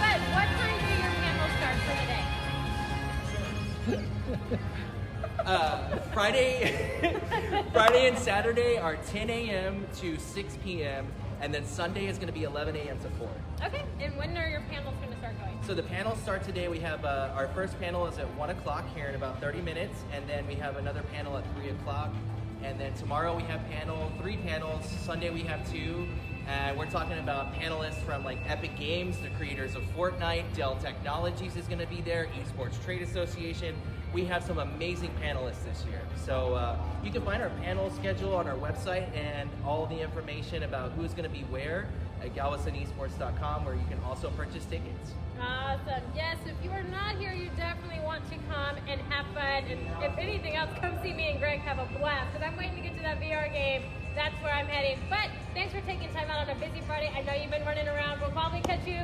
But 0.00 0.18
what 0.34 0.48
time 0.58 0.78
do 0.82 0.92
your 0.98 1.14
panels 1.22 1.54
start 1.56 1.76
for 1.86 1.94
the 3.96 4.46
day? 4.50 4.58
Uh, 5.46 5.96
Friday, 6.12 6.74
Friday 7.72 8.08
and 8.08 8.18
Saturday 8.18 8.76
are 8.76 8.96
10 8.96 9.30
a.m. 9.30 9.86
to 9.96 10.18
6 10.18 10.58
p.m. 10.62 11.06
and 11.40 11.52
then 11.52 11.64
Sunday 11.64 12.06
is 12.06 12.16
going 12.18 12.26
to 12.26 12.32
be 12.32 12.44
11 12.44 12.76
a.m. 12.76 12.98
to 12.98 13.08
4. 13.10 13.28
Okay. 13.64 13.84
And 14.00 14.16
when 14.16 14.36
are 14.36 14.48
your 14.48 14.62
panels 14.70 14.94
going 14.96 15.10
to 15.10 15.18
start 15.18 15.38
going? 15.40 15.58
So 15.66 15.74
the 15.74 15.82
panels 15.82 16.20
start 16.20 16.42
today. 16.42 16.68
We 16.68 16.78
have 16.80 17.04
uh, 17.04 17.32
our 17.34 17.48
first 17.48 17.78
panel 17.80 18.06
is 18.06 18.18
at 18.18 18.32
1 18.34 18.50
o'clock 18.50 18.84
here 18.94 19.06
in 19.06 19.14
about 19.14 19.40
30 19.40 19.62
minutes, 19.62 20.04
and 20.12 20.28
then 20.28 20.46
we 20.46 20.54
have 20.56 20.76
another 20.76 21.02
panel 21.12 21.36
at 21.38 21.44
3 21.56 21.70
o'clock. 21.70 22.10
And 22.62 22.78
then 22.78 22.92
tomorrow 22.94 23.34
we 23.34 23.42
have 23.44 23.66
panel, 23.70 24.12
three 24.20 24.36
panels. 24.36 24.84
Sunday 25.04 25.30
we 25.30 25.40
have 25.42 25.70
two. 25.72 26.06
And 26.46 26.76
we're 26.76 26.90
talking 26.90 27.18
about 27.18 27.54
panelists 27.54 28.02
from 28.04 28.22
like 28.22 28.38
Epic 28.46 28.76
Games, 28.76 29.16
the 29.18 29.30
creators 29.30 29.74
of 29.76 29.82
Fortnite, 29.96 30.54
Dell 30.54 30.76
Technologies 30.76 31.56
is 31.56 31.66
going 31.66 31.78
to 31.78 31.86
be 31.86 32.02
there, 32.02 32.28
Esports 32.38 32.82
Trade 32.84 33.02
Association. 33.02 33.74
We 34.12 34.24
have 34.24 34.42
some 34.42 34.58
amazing 34.58 35.10
panelists 35.22 35.64
this 35.64 35.84
year. 35.88 36.00
So 36.24 36.54
uh, 36.54 36.76
you 37.04 37.12
can 37.12 37.22
find 37.22 37.42
our 37.42 37.50
panel 37.62 37.90
schedule 37.90 38.34
on 38.34 38.48
our 38.48 38.56
website 38.56 39.08
and 39.16 39.48
all 39.64 39.86
the 39.86 40.00
information 40.00 40.64
about 40.64 40.92
who's 40.92 41.12
going 41.12 41.24
to 41.24 41.30
be 41.30 41.44
where 41.44 41.86
at 42.22 42.34
galvestonesports.com, 42.34 43.64
where 43.64 43.74
you 43.74 43.84
can 43.88 43.98
also 44.04 44.30
purchase 44.30 44.64
tickets. 44.66 45.14
Awesome. 45.40 46.02
Yes, 46.14 46.36
if 46.44 46.56
you 46.62 46.70
are 46.70 46.82
not 46.82 47.16
here, 47.16 47.32
you 47.32 47.50
definitely 47.56 48.00
want 48.04 48.28
to 48.30 48.36
come 48.52 48.76
and 48.88 49.00
have 49.08 49.24
fun. 49.32 49.70
And 49.70 49.80
if 50.02 50.18
anything 50.18 50.56
else, 50.56 50.70
come 50.80 50.98
see 51.02 51.14
me 51.14 51.30
and 51.30 51.38
Greg 51.38 51.60
have 51.60 51.78
a 51.78 51.86
blast. 51.98 52.32
Because 52.32 52.46
I'm 52.46 52.58
waiting 52.58 52.76
to 52.76 52.82
get 52.82 52.96
to 52.96 53.02
that 53.02 53.20
VR 53.20 53.50
game. 53.50 53.84
That's 54.14 54.34
where 54.42 54.52
I'm 54.52 54.66
heading. 54.66 54.98
But 55.08 55.30
thanks 55.54 55.72
for 55.72 55.80
taking 55.82 56.12
time 56.12 56.28
out 56.30 56.48
on 56.48 56.56
a 56.56 56.60
busy 56.60 56.82
Friday. 56.86 57.10
I 57.14 57.22
know 57.22 57.32
you've 57.32 57.50
been 57.50 57.64
running 57.64 57.88
around. 57.88 58.20
We'll 58.20 58.32
probably 58.32 58.60
catch 58.60 58.86
you 58.86 59.00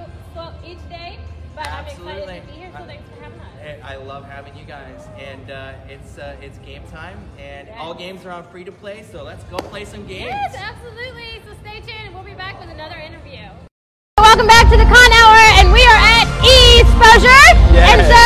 each 0.66 0.82
day. 0.90 1.18
But 1.56 1.72
I'm 1.72 1.88
excited 1.88 2.28
Absolutely. 2.28 2.40
to 2.40 2.46
be 2.46 2.52
here. 2.52 2.70
So 2.76 2.84
thanks 2.84 3.08
for 3.08 3.16
having 3.24 3.40
us. 3.40 3.80
I 3.80 3.96
love 3.96 4.28
having 4.28 4.52
you 4.60 4.68
guys, 4.68 5.08
and 5.16 5.50
uh, 5.50 5.72
it's 5.88 6.20
uh, 6.20 6.36
it's 6.44 6.60
game 6.60 6.84
time, 6.92 7.16
and 7.40 7.72
all 7.80 7.96
games 7.96 8.28
are 8.28 8.30
on 8.30 8.44
free 8.52 8.62
to 8.68 8.70
play. 8.70 9.02
So 9.08 9.24
let's 9.24 9.42
go 9.48 9.56
play 9.72 9.88
some 9.88 10.04
games. 10.04 10.36
Yes, 10.36 10.52
absolutely. 10.52 11.40
So 11.48 11.56
stay 11.64 11.80
tuned. 11.80 12.12
We'll 12.12 12.28
be 12.28 12.36
back 12.36 12.60
with 12.60 12.68
another 12.68 13.00
interview. 13.00 13.48
Welcome 14.20 14.46
back 14.46 14.68
to 14.68 14.76
the 14.76 14.84
Con 14.84 15.10
Hour, 15.16 15.40
and 15.56 15.72
we 15.72 15.80
are 15.80 16.00
at 16.20 16.28
eSposure. 16.44 17.48
Yes. 17.72 17.88
And 17.88 18.00
so 18.04 18.24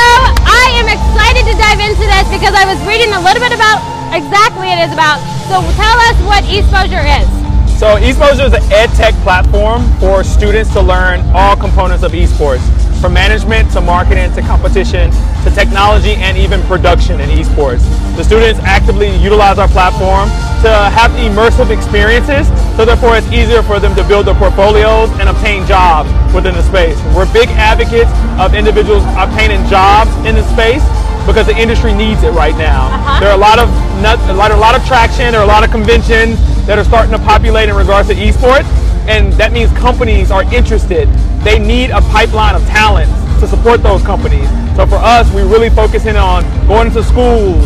I 0.51 0.75
am 0.83 0.91
excited 0.91 1.47
to 1.47 1.55
dive 1.55 1.79
into 1.79 2.03
this 2.03 2.27
because 2.35 2.59
I 2.59 2.67
was 2.67 2.83
reading 2.83 3.15
a 3.15 3.23
little 3.23 3.39
bit 3.39 3.55
about 3.55 3.79
exactly 4.11 4.67
what 4.67 4.75
it 4.75 4.91
is 4.91 4.93
about. 4.93 5.23
So 5.47 5.63
tell 5.79 5.97
us 6.11 6.19
what 6.27 6.43
eSposure 6.51 7.07
is. 7.07 7.31
So 7.79 7.95
eSposure 7.95 8.51
is 8.51 8.55
an 8.59 8.67
ed 8.75 8.91
tech 8.99 9.15
platform 9.23 9.87
for 10.03 10.27
students 10.27 10.75
to 10.75 10.83
learn 10.83 11.23
all 11.31 11.55
components 11.55 12.03
of 12.03 12.11
esports, 12.13 12.67
from 13.01 13.15
management 13.15 13.71
to 13.73 13.81
marketing 13.81 14.31
to 14.35 14.43
competition 14.43 15.11
to 15.43 15.51
technology 15.55 16.15
and 16.21 16.37
even 16.37 16.61
production 16.69 17.21
in 17.21 17.29
esports. 17.31 17.81
The 18.17 18.25
students 18.25 18.61
actively 18.61 19.09
utilize 19.17 19.59
our 19.59 19.69
platform 19.69 20.29
to 20.61 20.71
have 20.93 21.11
immersive 21.17 21.73
experiences, 21.73 22.47
so 22.77 22.85
therefore 22.85 23.17
it's 23.17 23.27
easier 23.33 23.63
for 23.63 23.81
them 23.81 23.97
to 23.97 24.05
build 24.05 24.27
their 24.27 24.35
portfolios 24.35 25.09
and 25.17 25.29
obtain 25.29 25.67
jobs 25.67 26.13
within 26.35 26.55
the 26.55 26.63
space. 26.63 27.01
We're 27.17 27.31
big 27.33 27.49
advocates 27.57 28.13
of 28.39 28.55
individuals 28.55 29.03
obtaining 29.17 29.65
jobs 29.69 30.13
in 30.29 30.37
the 30.37 30.45
space 30.53 30.85
because 31.25 31.47
the 31.47 31.57
industry 31.57 31.95
needs 31.95 32.23
it 32.23 32.33
right 32.33 32.57
now. 32.57 32.89
Uh-huh. 32.93 33.21
There 33.21 33.31
are 33.31 33.37
a 33.37 33.41
lot 33.41 33.59
of 33.59 33.69
a 34.01 34.33
lot, 34.33 34.51
a 34.51 34.57
lot 34.57 34.75
of 34.75 34.85
traction. 34.87 35.33
There 35.33 35.41
are 35.41 35.45
a 35.45 35.53
lot 35.53 35.65
of 35.65 35.71
conventions 35.71 36.37
that 36.67 36.79
are 36.79 36.85
starting 36.85 37.13
to 37.13 37.19
populate 37.19 37.69
in 37.69 37.77
regards 37.77 38.09
to 38.09 38.15
esports, 38.15 38.69
and 39.09 39.33
that 39.35 39.53
means 39.53 39.73
companies 39.73 40.31
are 40.31 40.43
interested. 40.53 41.09
They 41.45 41.59
need 41.59 41.91
a 41.91 42.01
pipeline 42.13 42.55
of 42.55 42.65
talent 42.67 43.09
to 43.41 43.49
support 43.49 43.83
those 43.83 44.03
companies. 44.03 44.49
So 44.77 44.87
for 44.87 45.01
us, 45.01 45.25
we 45.33 45.43
really 45.43 45.71
focus 45.71 46.05
in 46.07 46.17
on 46.17 46.45
going 46.69 46.89
into 46.89 47.03
schools, 47.03 47.65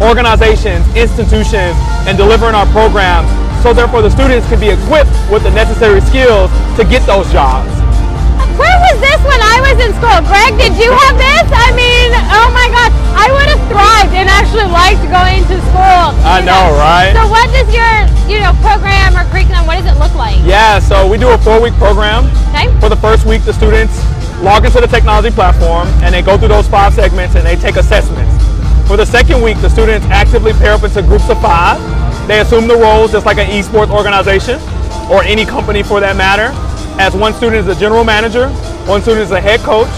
organizations, 0.00 0.86
institutions, 0.94 1.74
and 2.06 2.16
delivering 2.16 2.54
our 2.54 2.66
programs. 2.70 3.26
So 3.62 3.74
therefore, 3.74 4.02
the 4.02 4.10
students 4.10 4.46
can 4.48 4.60
be 4.60 4.70
equipped 4.70 5.10
with 5.30 5.42
the 5.42 5.50
necessary 5.50 6.00
skills 6.02 6.50
to 6.78 6.86
get 6.86 7.02
those 7.06 7.26
jobs. 7.32 7.66
Where 8.54 8.78
was 8.88 8.96
this 9.02 9.20
when 9.26 9.42
I 9.42 9.58
was 9.66 9.76
in 9.82 9.90
school? 9.98 10.18
Greg, 10.30 10.54
did 10.54 10.78
you 10.78 10.90
have 10.94 11.18
this? 11.18 11.46
I 11.50 11.74
mean, 11.74 11.85
oh 12.30 12.48
my 12.52 12.66
God, 12.70 12.90
I 13.14 13.26
would 13.32 13.48
have 13.50 13.62
thrived 13.70 14.12
and 14.14 14.28
actually 14.28 14.68
liked 14.70 15.02
going 15.10 15.42
to 15.50 15.56
school. 15.70 16.06
I 16.24 16.40
you 16.40 16.46
know, 16.46 16.74
right? 16.76 17.12
So 17.14 17.26
what 17.28 17.46
does 17.52 17.68
your, 17.72 17.92
you 18.30 18.42
know, 18.42 18.52
program 18.62 19.16
or 19.16 19.24
curriculum, 19.30 19.66
what 19.66 19.78
does 19.78 19.88
it 19.88 19.98
look 19.98 20.14
like? 20.14 20.38
Yeah, 20.44 20.78
so 20.78 21.06
we 21.06 21.18
do 21.18 21.30
a 21.30 21.38
four-week 21.38 21.74
program. 21.74 22.26
Okay. 22.50 22.68
For 22.80 22.88
the 22.88 22.96
first 22.96 23.26
week, 23.26 23.42
the 23.42 23.52
students 23.52 23.96
log 24.42 24.64
into 24.64 24.80
the 24.80 24.86
technology 24.86 25.30
platform 25.30 25.88
and 26.04 26.14
they 26.14 26.22
go 26.22 26.36
through 26.36 26.48
those 26.48 26.68
five 26.68 26.92
segments 26.94 27.34
and 27.34 27.44
they 27.46 27.56
take 27.56 27.76
assessments. 27.76 28.32
For 28.86 28.96
the 28.96 29.06
second 29.06 29.42
week, 29.42 29.58
the 29.60 29.68
students 29.70 30.06
actively 30.06 30.52
pair 30.52 30.72
up 30.72 30.84
into 30.84 31.02
groups 31.02 31.28
of 31.28 31.40
five. 31.40 31.80
They 32.28 32.40
assume 32.40 32.68
the 32.68 32.76
roles 32.76 33.12
just 33.12 33.26
like 33.26 33.38
an 33.38 33.48
esports 33.50 33.90
organization 33.90 34.60
or 35.10 35.22
any 35.22 35.44
company 35.44 35.82
for 35.82 36.00
that 36.00 36.16
matter. 36.16 36.50
As 37.00 37.14
one 37.14 37.34
student 37.34 37.66
is 37.66 37.76
a 37.76 37.78
general 37.78 38.04
manager, 38.04 38.48
one 38.86 39.02
student 39.02 39.22
is 39.22 39.30
a 39.30 39.40
head 39.40 39.60
coach, 39.60 39.90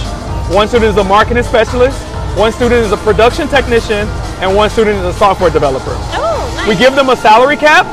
one 0.53 0.69
student 0.69 0.91
is 0.91 0.97
a 0.97 1.05
marketing 1.05 1.43
specialist, 1.43 2.01
one 2.37 2.53
student 2.53 2.85
is 2.85 2.93
a 2.93 2.97
production 2.99 3.49
technician, 3.49 4.07
and 4.41 4.55
one 4.55 4.71
student 4.71 4.99
is 4.99 5.05
a 5.05 5.13
software 5.15 5.51
developer. 5.51 5.91
Oh, 5.91 6.55
nice. 6.57 6.69
We 6.69 6.77
give 6.77 6.95
them 6.95 7.09
a 7.09 7.17
salary 7.17 7.57
cap 7.57 7.87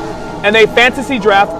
and 0.44 0.54
they 0.54 0.66
fantasy 0.66 1.18
draft 1.18 1.50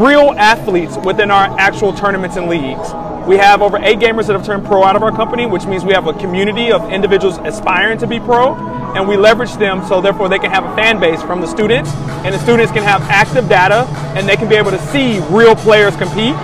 real 0.00 0.32
athletes 0.38 0.96
within 1.04 1.30
our 1.30 1.54
actual 1.58 1.92
tournaments 1.92 2.36
and 2.36 2.48
leagues. 2.48 2.94
We 3.26 3.36
have 3.36 3.62
over 3.62 3.78
eight 3.78 3.98
gamers 3.98 4.26
that 4.26 4.32
have 4.32 4.44
turned 4.44 4.64
pro 4.64 4.82
out 4.82 4.96
of 4.96 5.02
our 5.02 5.12
company, 5.12 5.46
which 5.46 5.66
means 5.66 5.84
we 5.84 5.92
have 5.92 6.06
a 6.06 6.14
community 6.14 6.72
of 6.72 6.90
individuals 6.90 7.38
aspiring 7.38 7.98
to 7.98 8.06
be 8.06 8.18
pro, 8.18 8.54
and 8.96 9.06
we 9.06 9.16
leverage 9.16 9.52
them 9.56 9.84
so 9.86 10.00
therefore 10.00 10.28
they 10.28 10.38
can 10.38 10.50
have 10.50 10.64
a 10.64 10.74
fan 10.74 10.98
base 10.98 11.22
from 11.22 11.40
the 11.40 11.46
students, 11.46 11.90
and 12.24 12.34
the 12.34 12.38
students 12.38 12.72
can 12.72 12.82
have 12.82 13.02
active 13.02 13.48
data 13.48 13.86
and 14.16 14.28
they 14.28 14.36
can 14.36 14.48
be 14.48 14.56
able 14.56 14.70
to 14.70 14.78
see 14.88 15.20
real 15.28 15.54
players 15.54 15.94
compete. 15.96 16.34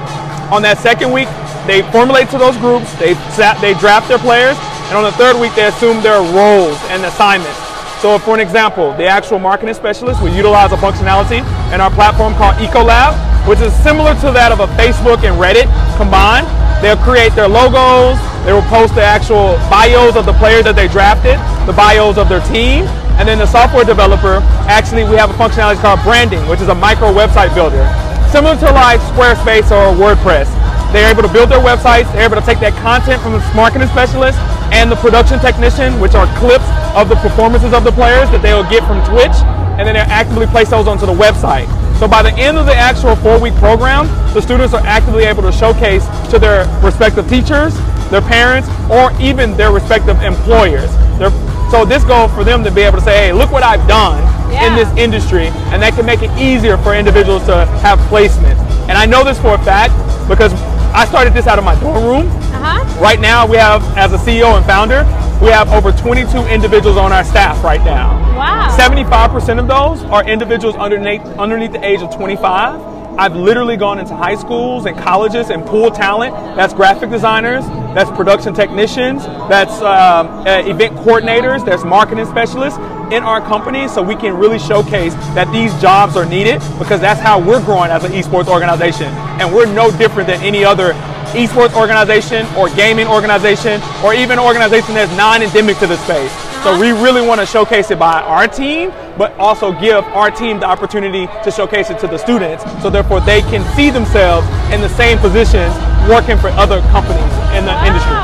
On 0.53 0.63
that 0.63 0.79
second 0.79 1.11
week, 1.11 1.29
they 1.67 1.83
formulate 1.91 2.29
to 2.31 2.39
those 2.39 2.57
groups, 2.59 2.93
they, 2.95 3.15
they 3.61 3.75
draft 3.81 4.09
their 4.09 4.19
players, 4.19 4.57
and 4.89 4.97
on 4.97 5.05
the 5.05 5.13
third 5.13 5.37
week, 5.39 5.55
they 5.55 5.69
assume 5.69 6.01
their 6.01 6.21
roles 6.33 6.81
and 6.89 7.05
assignments. 7.05 7.61
So 8.01 8.17
for 8.19 8.33
an 8.33 8.41
example, 8.41 8.97
the 8.97 9.05
actual 9.05 9.39
marketing 9.39 9.75
specialist 9.75 10.23
will 10.23 10.33
utilize 10.33 10.73
a 10.73 10.81
functionality 10.81 11.45
in 11.75 11.81
our 11.83 11.91
platform 11.91 12.33
called 12.41 12.57
Ecolab, 12.57 13.13
which 13.47 13.61
is 13.61 13.75
similar 13.85 14.15
to 14.25 14.33
that 14.33 14.49
of 14.49 14.65
a 14.65 14.69
Facebook 14.81 15.29
and 15.29 15.37
Reddit 15.37 15.69
combined. 16.01 16.49
They'll 16.81 16.97
create 17.05 17.37
their 17.37 17.53
logos, 17.53 18.17
they 18.49 18.55
will 18.57 18.65
post 18.73 18.95
the 18.95 19.05
actual 19.05 19.61
bios 19.69 20.17
of 20.17 20.25
the 20.25 20.33
players 20.41 20.65
that 20.65 20.73
they 20.73 20.89
drafted, 20.89 21.37
the 21.69 21.77
bios 21.77 22.17
of 22.17 22.33
their 22.33 22.41
team, 22.49 22.89
and 23.21 23.29
then 23.29 23.37
the 23.37 23.51
software 23.51 23.85
developer, 23.85 24.41
actually 24.73 25.05
we 25.05 25.21
have 25.21 25.29
a 25.29 25.37
functionality 25.37 25.77
called 25.85 26.01
branding, 26.01 26.41
which 26.49 26.65
is 26.65 26.73
a 26.73 26.75
micro 26.75 27.13
website 27.13 27.53
builder. 27.53 27.85
Similar 28.33 28.57
to 28.65 28.73
like 28.73 29.05
Squarespace 29.13 29.69
or 29.69 29.93
WordPress. 30.01 30.49
They're 30.97 31.13
able 31.13 31.29
to 31.29 31.33
build 31.33 31.51
their 31.51 31.61
websites, 31.61 32.09
they're 32.17 32.25
able 32.25 32.41
to 32.41 32.47
take 32.47 32.63
that 32.65 32.73
content 32.81 33.21
from 33.21 33.37
the 33.37 33.43
marketing 33.53 33.93
specialist 33.93 34.39
and 34.73 34.91
the 34.91 34.97
production 34.97 35.39
technician, 35.41 35.99
which 36.01 36.15
are 36.15 36.27
clips 36.39 36.69
of 36.95 37.09
the 37.09 37.17
performances 37.17 37.73
of 37.73 37.85
the 37.85 37.93
players 37.93 38.31
that 38.31 38.43
they'll 38.43 38.69
get 38.69 38.85
from 38.87 39.03
Twitch, 39.09 39.35
and 39.79 39.87
then 39.87 39.95
they'll 39.95 40.11
actively 40.13 40.47
place 40.47 40.71
those 40.71 40.87
onto 40.87 41.07
the 41.07 41.15
website. 41.15 41.67
So 41.99 42.07
by 42.07 42.23
the 42.23 42.33
end 42.35 42.59
of 42.59 42.67
the 42.67 42.75
actual 42.75 43.17
four-week 43.17 43.55
program, 43.57 44.07
the 44.35 44.41
students 44.41 44.75
are 44.75 44.85
actively 44.87 45.25
able 45.25 45.43
to 45.43 45.53
showcase 45.53 46.07
to 46.31 46.39
their 46.39 46.67
respective 46.83 47.29
teachers, 47.29 47.75
their 48.11 48.23
parents, 48.23 48.69
or 48.91 49.11
even 49.21 49.57
their 49.57 49.73
respective 49.73 50.21
employers. 50.23 50.91
They're, 51.19 51.31
so 51.71 51.85
this 51.85 52.05
goal 52.05 52.29
for 52.29 52.45
them 52.45 52.63
to 52.65 52.71
be 52.71 52.83
able 52.83 52.99
to 52.99 53.05
say, 53.05 53.27
hey, 53.29 53.33
look 53.33 53.51
what 53.51 53.63
I've 53.63 53.87
done 53.89 54.23
Yeah. 54.53 54.67
in 54.69 54.75
this 54.77 54.89
industry, 54.97 55.49
and 55.75 55.83
that 55.83 55.95
can 55.95 56.07
make 56.07 56.23
it 56.23 56.31
easier 56.39 56.79
for 56.79 56.95
individuals 56.95 57.45
to 57.47 57.67
have 57.83 57.99
placement. 58.09 58.59
And 58.89 58.97
I 58.97 59.05
know 59.05 59.25
this 59.25 59.39
for 59.41 59.55
a 59.55 59.59
fact 59.65 59.93
because 60.29 60.53
I 60.95 61.05
started 61.05 61.35
this 61.35 61.47
out 61.47 61.59
of 61.59 61.65
my 61.65 61.75
dorm 61.81 62.05
room. 62.05 62.27
Uh-huh. 62.69 63.03
Right 63.03 63.21
now, 63.21 63.47
we 63.47 63.57
have, 63.57 63.83
as 63.97 64.13
a 64.13 64.19
CEO 64.19 64.57
and 64.57 64.65
founder, 64.67 65.05
we 65.43 65.51
have 65.51 65.69
over 65.71 65.93
22 65.93 66.47
individuals 66.49 66.97
on 66.97 67.13
our 67.13 67.25
staff 67.25 67.63
right 67.63 67.83
now. 67.85 68.11
Wow. 68.37 68.77
75% 68.77 69.59
of 69.59 69.69
those 69.69 70.03
are 70.11 70.29
individuals 70.29 70.77
underneath, 70.77 71.23
underneath 71.39 71.73
the 71.73 71.85
age 71.85 72.03
of 72.03 72.15
25. 72.15 72.99
I've 73.19 73.35
literally 73.35 73.77
gone 73.77 73.99
into 73.99 74.15
high 74.15 74.37
schools 74.37 74.87
and 74.87 74.97
colleges 74.97 75.51
and 75.51 75.67
pulled 75.67 75.95
talent. 75.95 76.35
That's 76.57 76.73
graphic 76.73 77.11
designers, 77.11 77.67
that's 77.95 78.11
production 78.11 78.55
technicians, 78.55 79.25
that's 79.49 79.73
um, 79.83 80.47
uh, 80.47 80.63
event 80.65 80.95
coordinators, 80.99 81.65
there's 81.65 81.85
marketing 81.85 82.27
specialists 82.27 82.79
in 83.11 83.23
our 83.23 83.41
company 83.41 83.89
so 83.89 84.03
we 84.03 84.15
can 84.15 84.37
really 84.37 84.59
showcase 84.59 85.15
that 85.35 85.51
these 85.51 85.73
jobs 85.81 86.15
are 86.17 86.27
needed 86.27 86.61
because 86.79 87.01
that's 87.01 87.21
how 87.21 87.41
we're 87.41 87.65
growing 87.65 87.91
as 87.91 88.05
an 88.05 88.13
esports 88.13 88.47
organization. 88.47 89.07
And 89.41 89.53
we're 89.53 89.67
no 89.67 89.91
different 89.97 90.29
than 90.29 90.41
any 90.43 90.65
other 90.65 90.93
esports 91.33 91.75
organization 91.75 92.47
or 92.57 92.69
gaming 92.71 93.07
organization 93.07 93.81
or 94.05 94.15
even 94.15 94.39
an 94.39 94.45
organization 94.45 94.95
that's 94.95 95.15
non-endemic 95.17 95.79
to 95.79 95.87
the 95.87 95.97
space. 96.05 96.33
So 96.63 96.79
we 96.79 96.91
really 96.91 97.23
want 97.23 97.41
to 97.41 97.47
showcase 97.47 97.91
it 97.91 97.99
by 97.99 98.21
our 98.23 98.49
team, 98.49 98.91
but 99.17 99.33
also 99.39 99.73
give 99.73 100.05
our 100.17 100.31
team 100.31 100.59
the 100.59 100.67
opportunity 100.67 101.27
to 101.45 101.51
showcase 101.51 101.91
it 101.91 101.99
to 102.01 102.09
the 102.09 102.19
students. 102.19 102.65
So 102.83 102.91
therefore 102.91 103.21
they 103.21 103.43
can 103.43 103.63
see 103.77 103.91
themselves 103.91 104.47
in 104.73 104.81
the 104.81 104.89
same 104.89 105.19
positions 105.19 105.75
working 106.09 106.39
for 106.39 106.49
other 106.59 106.81
companies 106.91 107.33
in 107.55 107.63
the 107.69 107.77
industry. 107.85 108.17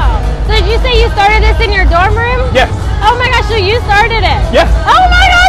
So 0.48 0.52
did 0.56 0.66
you 0.66 0.78
say 0.80 1.00
you 1.00 1.08
started 1.12 1.44
this 1.44 1.60
in 1.60 1.70
your 1.70 1.84
dorm 1.86 2.16
room? 2.16 2.40
Yes. 2.56 2.72
Oh 3.04 3.14
my 3.20 3.28
gosh, 3.28 3.44
so 3.52 3.56
you 3.60 3.76
started 3.84 4.24
it? 4.24 4.40
Yes. 4.48 4.68
Oh 4.88 5.04
my 5.12 5.26
gosh, 5.28 5.43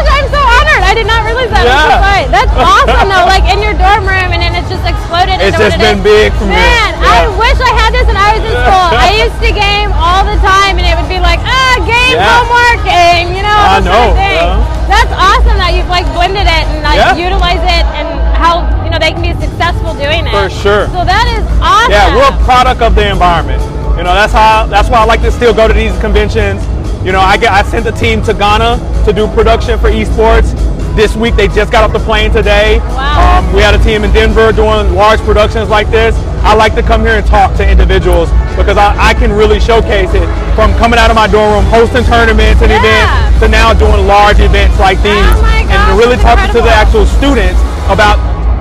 did 0.95 1.05
not 1.07 1.27
realize 1.27 1.51
that. 1.51 1.67
That's 1.67 1.99
Yeah. 1.99 2.31
That's 2.31 2.53
awesome 2.71 3.07
though, 3.11 3.27
like 3.27 3.45
in 3.51 3.59
your 3.59 3.75
dorm 3.75 4.07
room 4.07 4.31
and 4.31 4.39
then 4.39 4.55
it's 4.55 4.71
just 4.71 4.83
exploded 4.87 5.43
It's 5.43 5.59
just 5.59 5.75
it 5.75 5.83
been 5.83 5.99
is. 5.99 6.07
big 6.07 6.31
from 6.39 6.49
there. 6.55 6.63
Man, 6.63 6.91
I 7.03 7.27
wish 7.35 7.57
I 7.59 7.71
had 7.75 7.91
this 7.91 8.07
when 8.07 8.15
I 8.15 8.29
was 8.39 8.43
in 8.47 8.55
school. 8.55 8.87
I 9.05 9.09
used 9.19 9.39
to 9.43 9.51
game 9.51 9.91
all 9.91 10.23
the 10.23 10.39
time 10.39 10.79
and 10.79 10.87
it 10.87 10.95
would 10.95 11.11
be 11.11 11.19
like, 11.19 11.43
ah, 11.43 11.75
game, 11.83 12.15
Yeah. 12.15 12.23
homework, 12.39 12.79
game, 12.87 13.35
you 13.35 13.43
know, 13.43 13.51
I 13.59 13.83
know, 13.83 13.91
sort 13.91 14.15
of 14.15 14.23
thing. 14.23 14.35
yeah. 14.39 14.87
That's 14.87 15.11
awesome 15.11 15.57
that 15.59 15.75
you've 15.75 15.91
like 15.91 16.07
blended 16.15 16.47
it 16.47 16.63
and 16.71 16.79
like 16.87 16.95
Yeah. 16.97 17.19
utilize 17.19 17.59
it 17.59 17.83
and 17.99 18.07
how, 18.39 18.63
you 18.87 18.89
know, 18.89 18.99
they 19.01 19.11
can 19.11 19.21
be 19.21 19.35
successful 19.35 19.91
doing 19.99 20.23
it. 20.25 20.31
For 20.31 20.47
sure. 20.47 20.87
So 20.95 21.03
that 21.03 21.25
is 21.35 21.43
awesome. 21.59 21.91
Yeah, 21.91 22.15
we're 22.15 22.31
a 22.31 22.37
product 22.47 22.79
of 22.81 22.95
the 22.95 23.03
environment. 23.09 23.59
You 23.99 24.03
know, 24.03 24.13
that's 24.15 24.31
how 24.33 24.67
that's 24.67 24.87
why 24.89 24.99
I 24.99 25.05
like 25.05 25.21
to 25.27 25.31
still 25.31 25.53
go 25.53 25.67
to 25.67 25.73
these 25.73 25.95
conventions. 25.99 26.59
You 27.03 27.11
know, 27.11 27.19
I 27.21 27.37
get 27.37 27.51
I 27.51 27.63
sent 27.63 27.85
the 27.85 27.91
team 27.93 28.21
to 28.23 28.33
Ghana 28.33 28.77
to 29.05 29.13
do 29.13 29.27
production 29.29 29.79
for 29.79 29.89
esports. 29.89 30.51
This 30.95 31.15
week 31.15 31.35
they 31.35 31.47
just 31.51 31.71
got 31.71 31.83
off 31.83 31.91
the 31.91 31.99
plane 31.99 32.31
today. 32.31 32.79
Wow. 32.95 33.43
Um, 33.43 33.53
we 33.53 33.59
had 33.61 33.75
a 33.75 33.81
team 33.83 34.03
in 34.03 34.11
Denver 34.15 34.51
doing 34.55 34.95
large 34.95 35.19
productions 35.27 35.67
like 35.69 35.91
this. 35.91 36.15
I 36.39 36.53
like 36.55 36.73
to 36.75 36.83
come 36.83 37.01
here 37.01 37.19
and 37.19 37.25
talk 37.25 37.55
to 37.57 37.67
individuals 37.67 38.29
because 38.55 38.77
I, 38.79 38.95
I 38.95 39.13
can 39.13 39.31
really 39.33 39.59
showcase 39.59 40.13
it 40.15 40.23
from 40.55 40.71
coming 40.79 40.95
out 40.97 41.11
of 41.11 41.15
my 41.19 41.27
dorm 41.27 41.51
room, 41.51 41.65
hosting 41.67 42.05
tournaments 42.07 42.61
and 42.63 42.71
Yeah. 42.71 42.79
events, 42.79 43.39
to 43.43 43.47
now 43.51 43.73
doing 43.75 44.07
large 44.07 44.39
events 44.39 44.79
like 44.79 44.95
these, 45.03 45.11
Oh 45.19 45.41
my 45.43 45.67
and 45.67 45.99
really 45.99 46.15
talking 46.15 46.47
to 46.55 46.61
the 46.63 46.71
actual 46.71 47.03
students 47.19 47.59
about 47.91 48.15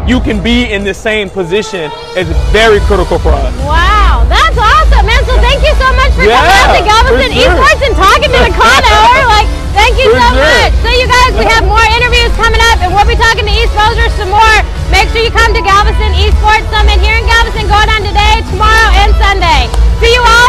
you 0.09 0.19
can 0.21 0.43
be 0.43 0.67
in 0.75 0.83
the 0.83 0.93
same 0.93 1.31
position 1.31 1.89
is 2.19 2.27
very 2.51 2.81
critical 2.91 3.19
for 3.23 3.31
us. 3.31 3.55
Wow, 3.63 4.27
that's 4.29 4.59
awesome, 4.59 5.07
man. 5.07 5.23
So 5.25 5.39
thank 5.39 5.63
you 5.63 5.73
so 5.79 5.89
much 5.95 6.11
for 6.19 6.27
coming 6.27 6.35
Yeah, 6.35 6.67
out 6.67 6.75
to 6.77 6.83
Galveston 6.83 7.31
sure. 7.31 7.47
Esports 7.47 7.83
and 7.87 7.95
talking 7.95 8.31
to 8.35 8.41
the 8.43 8.53
con 8.59 8.83
hour. 8.91 9.23
Like, 9.39 9.49
Thank 9.75 9.99
you 9.99 10.07
so 10.07 10.29
much. 10.39 10.71
So 10.87 10.89
you 10.95 11.07
guys. 11.11 11.35
We 11.35 11.43
have 11.51 11.67
more 11.67 11.83
interviews 11.99 12.31
coming 12.39 12.63
up, 12.71 12.79
and 12.79 12.95
we'll 12.95 13.11
be 13.11 13.19
talking 13.19 13.43
to 13.43 13.51
eSposure 13.51 14.07
some 14.15 14.31
more. 14.31 14.59
Make 14.95 15.11
sure 15.11 15.19
you 15.19 15.35
come 15.35 15.51
to 15.51 15.63
Galveston 15.67 16.15
Esports 16.15 16.63
Summit 16.71 17.03
here 17.03 17.19
in 17.19 17.27
Galveston 17.27 17.67
going 17.67 17.91
on 17.91 18.07
today, 18.07 18.47
tomorrow, 18.55 18.91
and 19.03 19.11
Sunday. 19.19 19.67
See 19.99 20.15
you 20.15 20.23
all. 20.23 20.49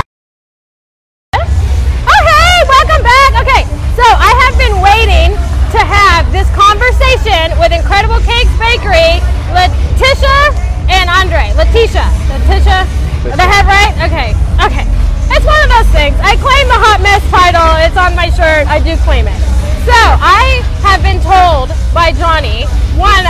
Oh, 1.42 2.22
hey, 2.22 2.58
welcome 2.70 3.02
back. 3.02 3.42
Okay, 3.42 3.66
so 3.98 4.06
I 4.06 4.30
have 4.46 4.54
been 4.62 4.78
waiting 4.78 5.34
to 5.74 5.82
have 5.82 6.30
this 6.30 6.46
conversation 6.54 7.58
with 7.58 7.74
Incredible 7.74 8.22
Cakes 8.22 8.54
Bakery, 8.62 9.26
Letitia 9.58 10.54
and 10.94 11.10
Andre. 11.10 11.50
Letitia. 11.58 12.06
Letitia. 12.30 12.86
Did 13.26 13.42
I 13.42 13.66
right? 13.66 13.94
Okay. 14.06 14.30
Okay 14.62 14.86
things. 15.96 16.20
I 16.20 16.36
claim 16.36 16.68
the 16.68 16.76
hot 16.76 17.00
mess 17.00 17.24
title. 17.32 17.64
It's 17.80 17.96
on 17.96 18.20
my 18.20 18.28
shirt. 18.36 18.68
I 18.68 18.84
do 18.84 19.00
claim 19.08 19.32
it. 19.32 19.40
So 19.88 19.96
I 19.96 20.60
have 20.84 21.00
been 21.00 21.24
told 21.24 21.72
by 21.96 22.12
Johnny, 22.12 22.68
one, 23.00 23.24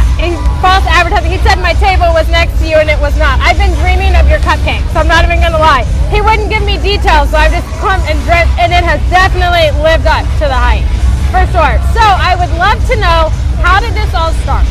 false 0.65 0.83
advertising. 0.89 1.29
He 1.29 1.39
said 1.45 1.61
my 1.61 1.77
table 1.77 2.09
was 2.17 2.25
next 2.33 2.57
to 2.59 2.65
you 2.65 2.81
and 2.81 2.89
it 2.89 2.97
was 2.97 3.13
not. 3.21 3.37
I've 3.45 3.61
been 3.61 3.71
dreaming 3.85 4.17
of 4.17 4.25
your 4.25 4.41
cupcakes. 4.41 4.81
So, 4.97 5.05
I'm 5.05 5.07
not 5.07 5.23
even 5.23 5.39
gonna 5.39 5.61
lie. 5.61 5.85
He 6.09 6.25
wouldn't 6.25 6.49
give 6.49 6.65
me 6.65 6.81
details, 6.81 7.29
so 7.29 7.37
I've 7.37 7.53
just 7.53 7.69
come 7.77 8.01
and 8.09 8.17
dreamt, 8.25 8.49
and 8.57 8.73
it 8.73 8.81
has 8.81 8.99
definitely 9.13 9.69
lived 9.85 10.09
up 10.09 10.25
to 10.41 10.45
the 10.49 10.57
hype, 10.57 10.87
for 11.29 11.45
sure. 11.53 11.75
So 11.93 12.01
I 12.01 12.33
would 12.39 12.53
love 12.57 12.81
to 12.89 12.95
know 12.97 13.29
how 13.61 13.77
did 13.77 13.93
this 13.93 14.09
all 14.17 14.33
start? 14.41 14.65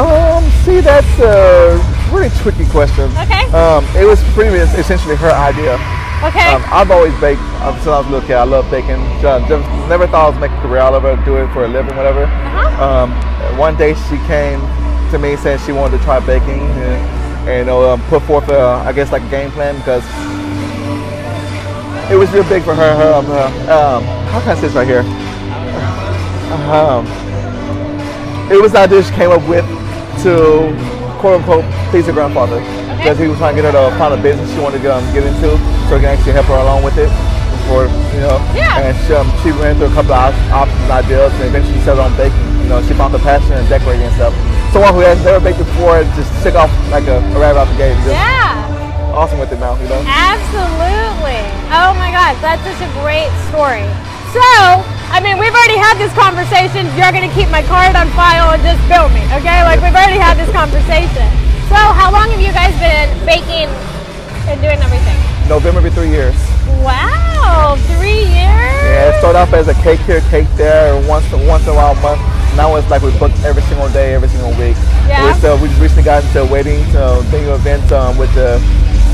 Um, 0.00 0.42
see, 0.64 0.80
that's 0.80 1.18
a 1.20 1.93
really 2.14 2.30
tricky 2.38 2.64
question. 2.70 3.10
Okay. 3.18 3.44
Um, 3.50 3.84
it 3.96 4.06
was 4.06 4.22
pretty 4.32 4.56
much 4.56 4.70
essentially 4.78 5.16
her 5.16 5.30
idea. 5.30 5.74
Okay. 6.22 6.54
Um, 6.54 6.62
I've 6.70 6.90
always 6.90 7.12
baked 7.20 7.42
um, 7.60 7.74
since 7.76 7.88
I 7.88 7.98
was 7.98 8.06
a 8.06 8.10
little 8.10 8.26
kid. 8.26 8.36
I 8.36 8.44
love 8.44 8.70
baking. 8.70 9.02
Just, 9.20 9.50
never 9.90 10.06
thought 10.06 10.26
I 10.26 10.30
was 10.30 10.40
making 10.40 10.56
a 10.56 10.62
career. 10.62 10.80
I'll 10.80 10.94
ever 10.94 11.16
do 11.24 11.36
it 11.36 11.52
for 11.52 11.64
a 11.64 11.68
living, 11.68 11.94
whatever. 11.96 12.24
Uh-huh. 12.24 13.04
Um, 13.04 13.58
one 13.58 13.76
day 13.76 13.94
she 14.08 14.16
came 14.26 14.60
to 15.10 15.18
me 15.18 15.36
saying 15.36 15.58
she 15.66 15.72
wanted 15.72 15.98
to 15.98 16.04
try 16.04 16.20
baking 16.20 16.62
and, 16.62 17.48
and 17.48 17.66
know, 17.66 17.90
um, 17.90 18.00
put 18.08 18.22
forth, 18.22 18.48
a, 18.48 18.58
I 18.58 18.92
guess, 18.92 19.12
like 19.12 19.22
a 19.22 19.30
game 19.30 19.50
plan 19.50 19.76
because 19.76 20.04
it 22.10 22.16
was 22.16 22.30
real 22.32 22.48
big 22.48 22.62
for 22.62 22.74
her. 22.74 22.94
her 22.96 23.12
um, 23.12 23.26
uh, 23.28 23.98
um, 23.98 24.04
how 24.32 24.40
can 24.40 24.50
I 24.50 24.54
say 24.54 24.60
this 24.62 24.74
right 24.74 24.86
here? 24.86 25.04
Um, 26.54 27.04
it 28.50 28.60
was 28.60 28.72
an 28.72 28.76
idea 28.76 29.02
she 29.02 29.10
came 29.12 29.30
up 29.30 29.42
with 29.48 29.64
to 30.22 30.70
quote 31.24 31.40
unquote 31.40 31.64
please 31.88 32.04
her 32.04 32.12
grandfather 32.12 32.60
because 33.00 33.16
he 33.16 33.24
was 33.24 33.40
trying 33.40 33.56
to 33.56 33.62
get 33.64 33.72
her 33.72 33.88
to 33.88 33.96
find 33.96 34.12
a 34.12 34.20
business 34.20 34.44
she 34.52 34.60
wanted 34.60 34.84
to 34.84 34.92
um, 34.92 35.00
get 35.16 35.24
into 35.24 35.56
so 35.88 35.96
he 35.96 36.04
can 36.04 36.12
actually 36.12 36.36
help 36.36 36.44
her 36.52 36.60
along 36.60 36.84
with 36.84 37.00
it. 37.00 37.08
For 37.64 37.88
you 38.12 38.20
know, 38.20 38.36
Yeah. 38.52 38.84
and 38.84 38.92
she, 39.08 39.16
um, 39.16 39.24
she 39.40 39.48
ran 39.56 39.80
through 39.80 39.88
a 39.88 39.96
couple 39.96 40.12
of 40.12 40.36
op- 40.36 40.68
options 40.68 40.84
and 40.84 40.92
ideas, 40.92 41.32
and 41.40 41.48
eventually 41.48 41.72
she 41.72 41.80
settled 41.80 42.04
on 42.04 42.12
baking. 42.20 42.36
You 42.60 42.68
know, 42.68 42.84
she 42.84 42.92
found 42.92 43.16
the 43.16 43.24
passion 43.24 43.56
in 43.56 43.64
decorating 43.72 44.04
and 44.04 44.12
stuff. 44.20 44.36
Someone 44.68 44.92
who 44.92 45.00
has 45.00 45.16
never 45.24 45.40
baked 45.40 45.56
before 45.64 46.04
just 46.12 46.28
took 46.44 46.60
off 46.60 46.68
like 46.92 47.08
a, 47.08 47.24
a 47.24 47.36
rabbit 47.40 47.64
out 47.64 47.68
the 47.72 47.80
gate. 47.80 47.96
Yeah. 48.04 49.16
awesome 49.16 49.40
with 49.40 49.48
it 49.48 49.60
now, 49.64 49.80
you 49.80 49.88
know. 49.88 50.04
Absolutely. 50.04 51.40
Oh 51.72 51.96
my 51.96 52.12
gosh, 52.12 52.36
that's 52.44 52.60
such 52.68 52.84
a 52.84 52.90
great 53.00 53.32
story. 53.48 53.88
So, 54.36 54.84
I 55.14 55.22
mean, 55.22 55.38
we've 55.38 55.54
already 55.54 55.78
had 55.78 55.94
this 55.94 56.10
conversation. 56.18 56.90
You're 56.98 57.14
going 57.14 57.22
to 57.22 57.30
keep 57.38 57.46
my 57.46 57.62
card 57.70 57.94
on 57.94 58.10
file 58.18 58.50
and 58.50 58.58
just 58.66 58.82
bill 58.90 59.06
me, 59.14 59.22
okay? 59.38 59.62
Like, 59.62 59.78
we've 59.78 59.94
already 59.94 60.18
had 60.18 60.34
this 60.34 60.50
conversation. 60.50 61.30
So, 61.70 61.78
how 61.78 62.10
long 62.10 62.34
have 62.34 62.42
you 62.42 62.50
guys 62.50 62.74
been 62.82 63.14
baking 63.22 63.70
and 64.50 64.58
doing 64.58 64.82
everything? 64.82 65.14
November 65.46 65.78
will 65.78 65.86
be 65.86 65.94
three 65.94 66.10
years. 66.10 66.34
Wow, 66.82 67.78
three 67.94 68.26
years? 68.26 68.74
Yeah, 68.90 69.14
it 69.14 69.22
started 69.22 69.38
off 69.38 69.54
as 69.54 69.70
a 69.70 69.78
cake 69.86 70.02
here, 70.02 70.18
cake 70.34 70.50
there, 70.58 70.98
once 71.06 71.30
once 71.46 71.62
in 71.62 71.70
a 71.70 71.78
while 71.78 71.94
a 71.94 72.00
month. 72.02 72.18
Now 72.58 72.74
it's 72.74 72.90
like 72.90 73.06
we 73.06 73.14
book 73.22 73.30
every 73.46 73.62
single 73.70 73.88
day, 73.94 74.18
every 74.18 74.28
single 74.28 74.50
week. 74.58 74.74
Yeah. 75.06 75.30
We 75.30 75.38
still 75.38 75.62
we 75.62 75.68
just 75.68 75.80
recently 75.80 76.02
got 76.02 76.24
into 76.26 76.42
waiting 76.50 76.82
to 76.90 77.22
venue 77.30 77.54
events 77.54 77.92
um, 77.92 78.18
with 78.18 78.34
the 78.34 78.58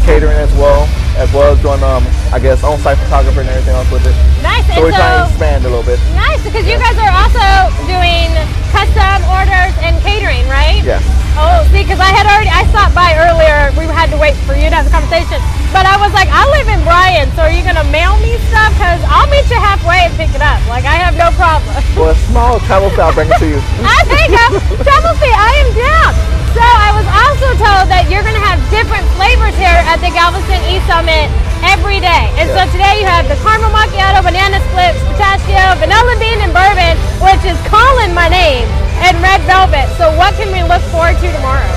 catering 0.08 0.40
as 0.40 0.52
well, 0.56 0.88
as 1.20 1.28
well 1.34 1.52
as 1.52 1.60
doing 1.60 1.82
um 1.84 2.08
I 2.31 2.38
guess 2.38 2.62
on-site 2.62 2.95
photographer 3.03 3.43
and 3.43 3.51
everything 3.51 3.75
else 3.75 3.90
with 3.90 4.07
it. 4.07 4.14
Nice. 4.38 4.62
So 4.71 4.79
and 4.79 4.83
we're 4.87 4.95
trying 4.95 5.19
to 5.19 5.27
expand 5.27 5.66
a 5.66 5.71
little 5.71 5.83
bit. 5.83 5.99
nice, 6.14 6.38
because 6.47 6.62
you 6.62 6.79
guys 6.79 6.95
are 6.95 7.11
also 7.11 7.43
doing 7.90 8.31
custom 8.71 9.19
orders 9.27 9.75
and 9.83 9.99
catering, 10.07 10.47
right? 10.47 10.79
Yes. 10.87 11.03
Oh, 11.35 11.66
see, 11.75 11.83
because 11.83 11.99
I 11.99 12.14
had 12.14 12.31
already, 12.31 12.47
I 12.51 12.62
stopped 12.71 12.95
by 12.95 13.19
earlier. 13.19 13.75
We 13.75 13.90
had 13.90 14.14
to 14.14 14.19
wait 14.19 14.38
for 14.47 14.55
you 14.55 14.71
to 14.71 14.77
have 14.79 14.87
the 14.87 14.95
conversation. 14.95 15.43
But 15.75 15.90
I 15.90 15.99
was 15.99 16.14
like, 16.14 16.31
I 16.31 16.47
live 16.55 16.71
in 16.71 16.79
Bryan, 16.87 17.27
so 17.35 17.51
are 17.51 17.55
you 17.55 17.66
going 17.66 17.79
to 17.79 17.87
mail 17.90 18.14
me 18.23 18.38
stuff? 18.47 18.79
Because 18.79 19.03
I'll 19.11 19.27
meet 19.27 19.51
you 19.51 19.59
halfway 19.59 20.07
and 20.07 20.14
pick 20.14 20.31
it 20.31 20.43
up. 20.43 20.62
Like, 20.71 20.87
I 20.87 21.03
have 21.03 21.19
no 21.19 21.35
problem. 21.35 21.66
Well, 21.99 22.14
a 22.14 22.19
small 22.31 22.62
travel 22.71 22.88
fee 22.95 23.03
I'll 23.03 23.12
bring 23.12 23.27
it 23.27 23.38
to 23.43 23.49
you. 23.51 23.59
I 23.83 24.07
you 24.07 24.31
go. 24.31 24.47
Travel 24.87 25.19
fee, 25.19 25.35
I 25.35 25.51
am 25.66 25.71
down. 25.75 26.12
So 26.55 26.62
I 26.62 26.95
was 26.95 27.07
also 27.11 27.49
told 27.59 27.90
that 27.90 28.07
you're 28.07 28.23
going 28.23 28.38
to 28.38 28.47
have 28.47 28.62
different 28.71 29.03
flavors 29.19 29.55
here 29.59 29.83
at 29.90 29.99
the 29.99 30.14
Galveston 30.14 30.62
E-Summit 30.71 31.49
every 31.62 32.01
day. 32.01 32.33
And 32.40 32.49
so 32.51 32.64
today 32.73 33.01
you 33.01 33.07
have 33.07 33.29
the 33.29 33.37
caramel 33.44 33.70
macchiato, 33.70 34.25
banana 34.25 34.59
splits, 34.73 34.99
pistachio, 35.12 35.77
vanilla 35.79 36.14
bean, 36.16 36.40
and 36.40 36.53
bourbon, 36.53 36.96
which 37.20 37.44
is 37.44 37.59
calling 37.68 38.12
my 38.16 38.29
name, 38.29 38.66
and 39.05 39.16
red 39.20 39.40
velvet. 39.44 39.87
So 40.01 40.11
what 40.16 40.35
can 40.40 40.49
we 40.51 40.64
look 40.66 40.83
forward 40.88 41.20
to 41.20 41.29
tomorrow? 41.31 41.73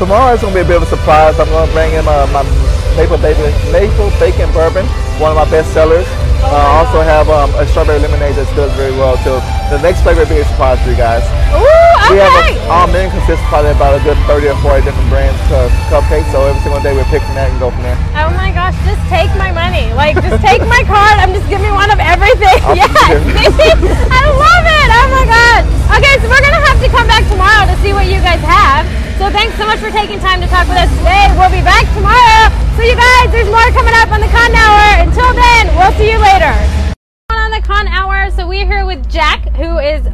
Tomorrow 0.00 0.34
is 0.34 0.40
gonna 0.40 0.54
be 0.54 0.64
a 0.64 0.68
bit 0.68 0.78
of 0.80 0.86
a 0.86 0.90
surprise. 0.90 1.38
I'm 1.38 1.48
gonna 1.50 1.70
bring 1.72 1.92
in 1.92 2.06
uh, 2.06 2.26
my 2.32 2.42
maple 2.96 3.18
bacon, 3.18 3.50
maple 3.70 4.10
bacon 4.18 4.50
bourbon, 4.56 4.86
one 5.20 5.30
of 5.30 5.38
my 5.38 5.48
best 5.50 5.72
sellers. 5.72 6.06
Uh, 6.38 6.54
I 6.54 6.86
also 6.86 7.02
have 7.02 7.26
um, 7.28 7.50
a 7.58 7.66
strawberry 7.66 7.98
lemonade 7.98 8.34
that 8.38 8.46
does 8.54 8.70
very 8.78 8.94
well 8.94 9.18
too. 9.26 9.36
The 9.74 9.82
next 9.82 10.00
flavor 10.06 10.22
will 10.24 10.30
be 10.32 10.40
a 10.40 10.46
surprise 10.48 10.78
for 10.80 10.90
you 10.94 10.96
guys. 10.96 11.20
Ooh, 11.52 12.14
We 12.14 12.22
have 12.22 12.32
okay. 12.40 12.56
a, 12.56 12.70
our 12.70 12.86
menu 12.88 13.10
consists 13.12 13.42
probably 13.50 13.74
about 13.74 13.98
a 13.98 14.00
good 14.06 14.16
30 14.30 14.54
or 14.54 14.58
40 14.64 14.86
different 14.86 15.08
brands 15.12 15.36
of 15.52 15.68
cupcakes. 15.92 16.30
So 16.32 16.46
every 16.46 16.62
single 16.64 16.80
day 16.80 16.94
we 16.96 17.02
pick 17.12 17.20
from 17.26 17.34
that 17.36 17.50
and 17.50 17.58
go 17.60 17.68
from 17.74 17.82
there. 17.84 17.98
Oh 18.16 18.30
my 18.38 18.54
gosh, 18.54 18.72
just 18.86 19.02
take 19.12 19.28
my 19.36 19.50
money. 19.52 19.90
Like, 19.98 20.16
just 20.22 20.40
take 20.40 20.62
my 20.64 20.80
card. 20.88 21.18
I'm 21.20 21.34
just 21.36 21.44
giving 21.50 21.68
me 21.68 21.74
one 21.74 21.90
of 21.90 21.98
everything. 22.00 22.56
I'll 22.64 22.78
yes. 22.78 22.88
put 22.88 23.18
it 23.44 23.74
in. 23.74 23.78
I 24.08 24.22
love 24.30 24.64
it. 24.64 24.88
Oh 24.94 25.06
my 25.10 25.24
god. 25.26 25.62
Okay, 26.00 26.14
so 26.22 26.30
we're 26.30 26.40
going 26.44 26.54
to 26.56 26.64
have 26.64 26.78
to 26.80 26.88
come 26.88 27.06
back 27.10 27.26
tomorrow 27.28 27.66
to 27.68 27.74
see 27.82 27.92
what 27.92 28.06
you 28.08 28.22
guys 28.24 28.40
have. 28.46 28.86
So 29.18 29.28
thanks 29.30 29.56
so 29.56 29.66
much 29.66 29.80
for 29.80 29.90
taking 29.90 30.20
time 30.20 30.40
to 30.40 30.46
talk 30.46 30.68
with 30.68 30.78
us 30.78 30.88
today. 30.98 31.26
We'll 31.36 31.50
be 31.50 31.60
back 31.66 31.82
tomorrow. 31.92 32.54
So 32.76 32.82
you 32.86 32.94
guys, 32.94 33.32
there's 33.32 33.50
more 33.50 33.66
coming 33.74 33.92
up 33.94 34.12
on 34.12 34.20
the 34.20 34.28
Con 34.28 34.54
Hour. 34.54 35.02
Until 35.02 35.34
then, 35.34 35.66
we'll 35.76 35.90
see 35.98 36.12
you 36.12 36.18
later. 36.18 36.54
On 37.30 37.50
the 37.50 37.60
Con 37.60 37.88
Hour, 37.88 38.30
so 38.30 38.46
we're 38.46 38.64
here 38.64 38.86
with 38.86 39.10
Jack, 39.10 39.42
who 39.56 39.78
is 39.78 40.06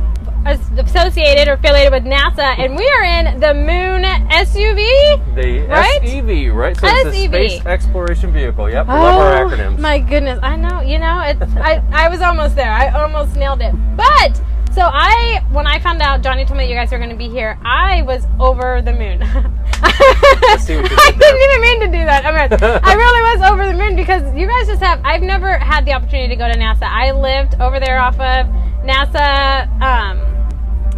associated 0.78 1.48
or 1.48 1.52
affiliated 1.52 1.92
with 1.92 2.04
NASA, 2.04 2.58
and 2.58 2.76
we 2.76 2.88
are 2.88 3.04
in 3.04 3.40
the 3.40 3.52
Moon 3.52 4.04
SUV. 4.32 5.34
The 5.34 5.66
Right? 5.68 6.00
SEV, 6.02 6.54
right? 6.54 6.74
So 6.74 6.86
it's 6.86 7.10
the 7.10 7.26
Space 7.26 7.66
Exploration 7.66 8.32
Vehicle. 8.32 8.70
Yep, 8.70 8.88
I 8.88 9.02
love 9.02 9.18
our 9.18 9.44
oh, 9.44 9.48
acronyms. 9.50 9.74
Oh, 9.78 9.82
My 9.82 9.98
goodness, 9.98 10.38
I 10.42 10.56
know. 10.56 10.80
You 10.80 10.98
know, 10.98 11.20
it's 11.20 11.42
I, 11.56 11.82
I 11.92 12.08
was 12.08 12.22
almost 12.22 12.56
there. 12.56 12.72
I 12.72 12.88
almost 12.88 13.36
nailed 13.36 13.60
it. 13.60 13.74
But 13.96 14.40
so 14.74 14.82
I, 14.82 15.44
when 15.52 15.66
I 15.66 15.78
found 15.78 16.02
out 16.02 16.22
Johnny 16.22 16.44
told 16.44 16.58
me 16.58 16.68
you 16.68 16.74
guys 16.74 16.90
were 16.90 16.98
going 16.98 17.10
to 17.10 17.16
be 17.16 17.28
here, 17.28 17.58
I 17.64 18.02
was 18.02 18.26
over 18.40 18.82
the 18.82 18.92
moon. 18.92 19.22
I 19.86 20.56
see 20.58 20.76
what 20.76 20.90
you 20.90 20.96
I 20.98 21.10
did 21.10 21.20
there. 21.20 21.32
didn't 21.32 21.42
even 21.42 21.60
mean 21.60 21.80
to 21.80 21.86
do 21.86 22.04
that. 22.04 22.24
I 22.24 22.30
mean, 22.30 22.58
I 22.84 22.94
really 22.94 23.38
was 23.38 23.50
over 23.50 23.66
the 23.66 23.74
moon 23.74 23.96
because 23.96 24.22
you 24.34 24.46
guys 24.46 24.66
just 24.66 24.82
have. 24.82 25.00
I've 25.04 25.22
never 25.22 25.58
had 25.58 25.84
the 25.84 25.92
opportunity 25.92 26.28
to 26.28 26.36
go 26.36 26.50
to 26.50 26.58
NASA. 26.58 26.82
I 26.82 27.12
lived 27.12 27.60
over 27.60 27.78
there 27.78 27.98
off 28.00 28.14
of 28.14 28.46
NASA. 28.84 29.68
Um, 29.80 30.34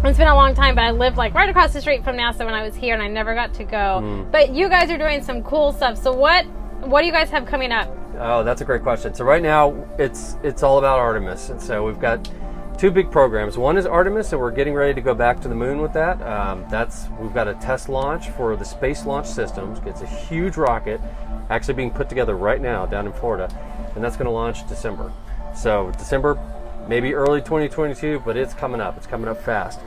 it's 0.05 0.17
been 0.17 0.27
a 0.27 0.35
long 0.35 0.53
time, 0.53 0.75
but 0.75 0.83
I 0.83 0.91
lived 0.91 1.17
like 1.17 1.33
right 1.33 1.49
across 1.49 1.73
the 1.73 1.81
street 1.81 2.03
from 2.03 2.15
NASA 2.15 2.39
when 2.39 2.53
I 2.53 2.63
was 2.63 2.75
here, 2.75 2.93
and 2.93 3.03
I 3.03 3.07
never 3.07 3.35
got 3.35 3.53
to 3.55 3.63
go. 3.63 3.99
Mm. 4.01 4.31
But 4.31 4.51
you 4.51 4.69
guys 4.69 4.89
are 4.89 4.97
doing 4.97 5.23
some 5.23 5.43
cool 5.43 5.71
stuff. 5.71 6.01
So 6.01 6.13
what 6.13 6.45
what 6.81 7.01
do 7.01 7.07
you 7.07 7.13
guys 7.13 7.29
have 7.29 7.45
coming 7.45 7.71
up? 7.71 7.95
Oh, 8.19 8.43
that's 8.43 8.61
a 8.61 8.65
great 8.65 8.81
question. 8.83 9.13
So 9.13 9.25
right 9.25 9.41
now, 9.41 9.87
it's 9.99 10.37
it's 10.43 10.63
all 10.63 10.77
about 10.79 10.99
Artemis, 10.99 11.49
and 11.49 11.61
so 11.61 11.83
we've 11.85 11.99
got 11.99 12.29
two 12.77 12.91
big 12.91 13.09
programs. 13.09 13.57
One 13.57 13.75
is 13.75 13.87
Artemis, 13.87 14.31
and 14.33 14.41
we're 14.41 14.51
getting 14.51 14.75
ready 14.75 14.93
to 14.93 15.01
go 15.01 15.15
back 15.15 15.41
to 15.41 15.47
the 15.47 15.55
moon 15.55 15.81
with 15.81 15.93
that. 15.93 16.21
Um, 16.21 16.63
that's 16.69 17.07
we've 17.19 17.33
got 17.33 17.47
a 17.47 17.55
test 17.55 17.89
launch 17.89 18.29
for 18.29 18.55
the 18.55 18.65
Space 18.65 19.05
Launch 19.05 19.25
Systems. 19.25 19.79
It's 19.85 20.01
a 20.01 20.05
huge 20.05 20.57
rocket, 20.57 21.01
actually 21.49 21.73
being 21.73 21.89
put 21.89 22.07
together 22.07 22.35
right 22.35 22.61
now 22.61 22.85
down 22.85 23.07
in 23.07 23.13
Florida, 23.13 23.49
and 23.95 24.03
that's 24.03 24.15
going 24.15 24.25
to 24.25 24.31
launch 24.31 24.67
December. 24.67 25.11
So 25.55 25.91
December, 25.97 26.39
maybe 26.87 27.15
early 27.15 27.41
2022, 27.41 28.21
but 28.23 28.37
it's 28.37 28.53
coming 28.53 28.79
up. 28.79 28.95
It's 28.95 29.07
coming 29.07 29.27
up 29.27 29.41
fast. 29.41 29.79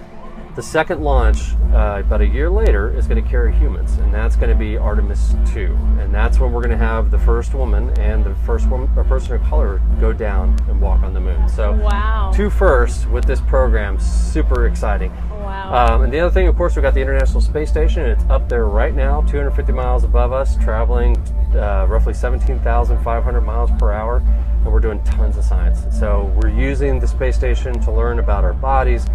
The 0.57 0.63
second 0.63 1.01
launch, 1.03 1.53
uh, 1.73 2.03
about 2.05 2.21
a 2.21 2.27
year 2.27 2.51
later, 2.51 2.91
is 2.95 3.07
going 3.07 3.23
to 3.23 3.29
carry 3.31 3.55
humans, 3.55 3.97
and 3.99 4.13
that's 4.13 4.35
going 4.35 4.51
to 4.51 4.57
be 4.57 4.77
Artemis 4.77 5.35
2. 5.53 5.77
And 6.01 6.13
that's 6.13 6.41
when 6.41 6.53
we're 6.53 6.61
going 6.61 6.77
to 6.77 6.85
have 6.85 7.13
the 7.13 7.21
first 7.21 7.55
woman 7.55 7.91
and 8.01 8.25
the 8.25 8.35
first 8.45 8.69
woman, 8.69 8.91
or 8.97 9.05
person 9.05 9.35
of 9.37 9.43
color 9.45 9.81
go 10.01 10.13
down 10.13 10.59
and 10.69 10.81
walk 10.81 11.03
on 11.03 11.15
the 11.15 11.21
moon. 11.21 11.49
So, 11.49 11.73
Wow. 11.75 12.33
two 12.35 12.51
firsts 12.51 13.07
with 13.07 13.25
this 13.27 13.41
program, 13.41 13.99
super 14.01 14.67
exciting. 14.67 15.13
Wow. 15.31 15.95
Um, 15.95 16.03
and 16.03 16.13
the 16.13 16.19
other 16.19 16.33
thing, 16.35 16.49
of 16.49 16.57
course, 16.57 16.75
we've 16.75 16.83
got 16.83 16.95
the 16.95 17.01
International 17.01 17.41
Space 17.41 17.71
Station. 17.71 18.05
It's 18.05 18.25
up 18.29 18.49
there 18.49 18.67
right 18.67 18.95
now, 18.95 19.23
250 19.23 19.73
miles 19.73 20.03
above 20.03 20.33
us, 20.33 20.57
traveling 20.57 21.17
uh, 21.55 21.87
roughly 21.89 22.13
17,500 22.13 23.41
miles 23.41 23.71
per 23.79 23.93
hour, 23.93 24.17
and 24.17 24.67
we're 24.67 24.81
doing 24.81 25.03
tons 25.05 25.37
of 25.37 25.45
science. 25.45 25.87
So 25.97 26.33
we're 26.43 26.51
using 26.51 26.99
the 26.99 27.07
space 27.09 27.37
station 27.37 27.79
to 27.81 27.93
learn 27.93 28.19
about 28.19 28.43
our 28.45 28.53
bodies, 28.53 29.07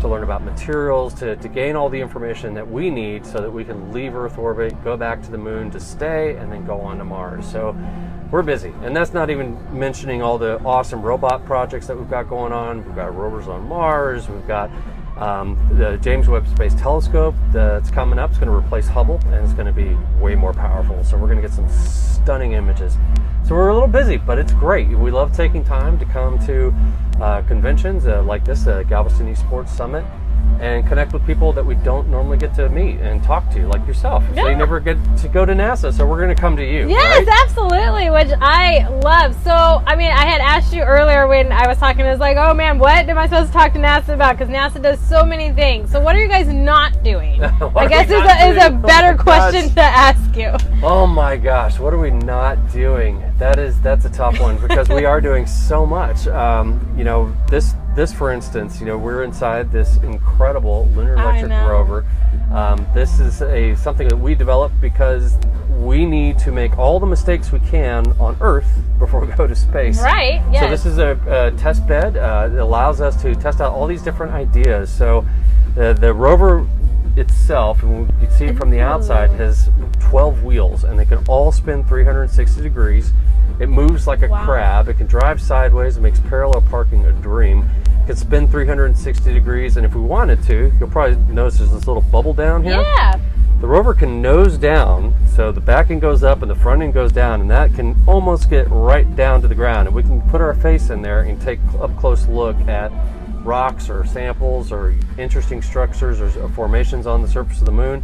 to 0.00 0.08
learn 0.08 0.22
about 0.22 0.42
materials, 0.42 1.14
to, 1.14 1.36
to 1.36 1.48
gain 1.48 1.76
all 1.76 1.88
the 1.88 2.00
information 2.00 2.54
that 2.54 2.68
we 2.68 2.90
need 2.90 3.24
so 3.24 3.40
that 3.40 3.50
we 3.50 3.64
can 3.64 3.92
leave 3.92 4.14
Earth 4.14 4.38
orbit, 4.38 4.82
go 4.84 4.96
back 4.96 5.22
to 5.22 5.30
the 5.30 5.38
moon 5.38 5.70
to 5.70 5.80
stay, 5.80 6.36
and 6.36 6.52
then 6.52 6.66
go 6.66 6.80
on 6.80 6.98
to 6.98 7.04
Mars. 7.04 7.50
So 7.50 7.76
we're 8.30 8.42
busy. 8.42 8.72
And 8.82 8.96
that's 8.96 9.12
not 9.12 9.30
even 9.30 9.58
mentioning 9.76 10.22
all 10.22 10.38
the 10.38 10.60
awesome 10.64 11.02
robot 11.02 11.44
projects 11.44 11.86
that 11.86 11.96
we've 11.96 12.10
got 12.10 12.28
going 12.28 12.52
on. 12.52 12.84
We've 12.84 12.96
got 12.96 13.14
rovers 13.14 13.48
on 13.48 13.68
Mars, 13.68 14.28
we've 14.28 14.46
got 14.46 14.70
um, 15.16 15.56
the 15.78 15.96
James 15.98 16.28
Webb 16.28 16.48
Space 16.48 16.74
Telescope 16.74 17.34
that's 17.52 17.90
coming 17.90 18.18
up. 18.18 18.30
It's 18.30 18.38
going 18.38 18.50
to 18.50 18.56
replace 18.56 18.88
Hubble 18.88 19.20
and 19.26 19.34
it's 19.34 19.54
going 19.54 19.66
to 19.66 19.72
be 19.72 19.96
way 20.20 20.34
more 20.34 20.52
powerful. 20.52 21.04
So 21.04 21.16
we're 21.16 21.28
going 21.28 21.40
to 21.40 21.46
get 21.46 21.52
some 21.52 21.68
stunning 21.68 22.52
images. 22.52 22.96
So 23.46 23.54
we're 23.54 23.68
a 23.68 23.74
little 23.74 23.88
busy, 23.88 24.16
but 24.16 24.38
it's 24.38 24.54
great. 24.54 24.88
We 24.88 25.10
love 25.10 25.36
taking 25.36 25.64
time 25.64 25.98
to 25.98 26.06
come 26.06 26.38
to 26.46 26.74
uh, 27.20 27.42
conventions 27.42 28.06
uh, 28.06 28.22
like 28.22 28.42
this, 28.42 28.66
uh, 28.66 28.84
Galveston 28.84 29.32
Esports 29.32 29.68
Summit, 29.68 30.02
and 30.60 30.86
connect 30.86 31.12
with 31.12 31.26
people 31.26 31.52
that 31.52 31.64
we 31.64 31.74
don't 31.76 32.08
normally 32.08 32.38
get 32.38 32.54
to 32.54 32.68
meet 32.68 33.00
and 33.00 33.22
talk 33.22 33.50
to, 33.52 33.66
like 33.68 33.86
yourself. 33.86 34.24
So 34.34 34.48
you 34.48 34.56
never 34.56 34.80
get 34.80 34.96
to 35.18 35.28
go 35.28 35.44
to 35.44 35.52
NASA, 35.52 35.92
so 35.92 36.06
we're 36.06 36.22
going 36.22 36.34
to 36.34 36.40
come 36.40 36.56
to 36.56 36.64
you. 36.64 36.88
Yes, 36.88 37.26
right? 37.26 37.42
absolutely, 37.42 38.10
which 38.10 38.30
I 38.40 38.88
love. 39.02 39.34
So, 39.42 39.52
I 39.52 39.96
mean, 39.96 40.10
I 40.10 40.24
had 40.24 40.40
asked 40.40 40.72
you 40.72 40.82
earlier 40.82 41.26
when 41.26 41.52
I 41.52 41.66
was 41.66 41.78
talking, 41.78 42.06
I 42.06 42.10
was 42.10 42.20
like, 42.20 42.36
oh 42.36 42.54
man, 42.54 42.78
what 42.78 43.08
am 43.08 43.18
I 43.18 43.26
supposed 43.26 43.48
to 43.48 43.52
talk 43.52 43.72
to 43.74 43.78
NASA 43.78 44.14
about? 44.14 44.38
Because 44.38 44.52
NASA 44.52 44.80
does 44.80 45.00
so 45.00 45.24
many 45.24 45.52
things. 45.52 45.90
So, 45.90 46.00
what 46.00 46.16
are 46.16 46.20
you 46.20 46.28
guys 46.28 46.48
not 46.48 47.02
doing? 47.02 47.42
I 47.76 47.88
guess 47.88 48.06
is 48.06 48.12
a, 48.12 48.48
is 48.48 48.62
a? 48.62 48.74
Oh 48.74 48.86
better 48.86 49.16
question 49.16 49.66
gosh. 49.66 49.74
to 49.74 49.82
ask 49.82 50.36
you. 50.36 50.52
Oh 50.82 51.06
my 51.06 51.36
gosh, 51.36 51.78
what 51.78 51.92
are 51.92 51.98
we 51.98 52.10
not 52.10 52.72
doing? 52.72 53.22
That 53.38 53.58
is 53.58 53.80
that's 53.80 54.04
a 54.04 54.10
tough 54.10 54.40
one 54.40 54.56
because 54.58 54.88
we 54.88 55.04
are 55.04 55.20
doing 55.20 55.46
so 55.46 55.84
much. 55.84 56.26
Um, 56.28 56.94
you 56.96 57.04
know, 57.04 57.34
this 57.48 57.74
this 57.94 58.12
for 58.12 58.32
instance, 58.32 58.80
you 58.80 58.86
know, 58.86 58.98
we're 58.98 59.22
inside 59.22 59.70
this 59.70 59.96
incredible 59.98 60.88
lunar 60.94 61.14
electric 61.14 61.50
rover. 61.50 62.04
Um, 62.52 62.86
this 62.94 63.20
is 63.20 63.42
a 63.42 63.74
something 63.76 64.08
that 64.08 64.16
we 64.16 64.34
developed 64.34 64.80
because 64.80 65.36
we 65.70 66.06
need 66.06 66.38
to 66.38 66.52
make 66.52 66.78
all 66.78 67.00
the 67.00 67.06
mistakes 67.06 67.52
we 67.52 67.60
can 67.60 68.06
on 68.18 68.36
Earth 68.40 68.68
before 68.98 69.20
we 69.20 69.32
go 69.32 69.46
to 69.46 69.54
space. 69.54 70.00
Right, 70.00 70.42
So 70.62 70.70
this 70.70 70.86
is 70.86 70.98
a, 70.98 71.18
a 71.28 71.56
test 71.58 71.86
bed. 71.86 72.16
Uh, 72.16 72.50
it 72.52 72.58
allows 72.58 73.00
us 73.00 73.20
to 73.22 73.34
test 73.34 73.60
out 73.60 73.72
all 73.72 73.86
these 73.86 74.02
different 74.02 74.32
ideas. 74.32 74.90
So 74.90 75.26
the, 75.74 75.92
the 75.92 76.12
rover 76.12 76.66
itself, 77.16 77.82
and 77.82 78.06
you 78.20 78.26
can 78.26 78.30
see 78.30 78.46
it 78.46 78.56
from 78.56 78.70
the 78.70 78.80
outside, 78.80 79.30
has 79.30 79.70
12 80.00 80.42
wheels, 80.42 80.84
and 80.84 80.98
they 80.98 81.04
can 81.04 81.18
all 81.28 81.52
spin 81.52 81.84
360 81.84 82.60
degrees. 82.62 83.12
It 83.60 83.68
moves 83.68 84.06
like 84.06 84.22
a 84.22 84.28
Wow. 84.28 84.44
crab. 84.44 84.88
It 84.88 84.98
can 84.98 85.06
drive 85.06 85.40
sideways. 85.40 85.96
It 85.96 86.00
makes 86.00 86.18
parallel 86.20 86.62
parking 86.62 87.04
a 87.06 87.12
dream. 87.12 87.68
Can 88.06 88.16
spin 88.16 88.48
360 88.48 89.32
degrees, 89.32 89.76
and 89.76 89.86
if 89.86 89.94
we 89.94 90.02
wanted 90.02 90.42
to, 90.44 90.72
you'll 90.78 90.90
probably 90.90 91.16
notice 91.32 91.58
there's 91.58 91.70
this 91.70 91.86
little 91.86 92.02
bubble 92.02 92.34
down 92.34 92.62
here. 92.62 92.80
Yeah. 92.80 93.18
The 93.60 93.66
rover 93.66 93.94
can 93.94 94.20
nose 94.20 94.58
down, 94.58 95.14
so 95.34 95.50
the 95.50 95.60
back 95.60 95.90
end 95.90 96.02
goes 96.02 96.22
up 96.22 96.42
and 96.42 96.50
the 96.50 96.54
front 96.54 96.82
end 96.82 96.92
goes 96.92 97.12
down, 97.12 97.40
and 97.40 97.50
that 97.50 97.72
can 97.72 97.96
almost 98.06 98.50
get 98.50 98.68
right 98.68 99.16
down 99.16 99.40
to 99.40 99.48
the 99.48 99.54
ground. 99.54 99.88
And 99.88 99.96
we 99.96 100.02
can 100.02 100.20
put 100.28 100.42
our 100.42 100.54
face 100.54 100.90
in 100.90 101.00
there 101.00 101.20
and 101.20 101.40
take 101.40 101.60
up 101.80 101.96
close 101.96 102.26
look 102.26 102.56
at 102.68 102.92
rocks 103.42 103.88
or 103.88 104.04
samples 104.04 104.70
or 104.70 104.94
interesting 105.16 105.62
structures 105.62 106.20
or 106.20 106.42
or 106.42 106.48
formations 106.50 107.06
on 107.06 107.22
the 107.22 107.28
surface 107.28 107.60
of 107.60 107.64
the 107.64 107.72
moon. 107.72 108.02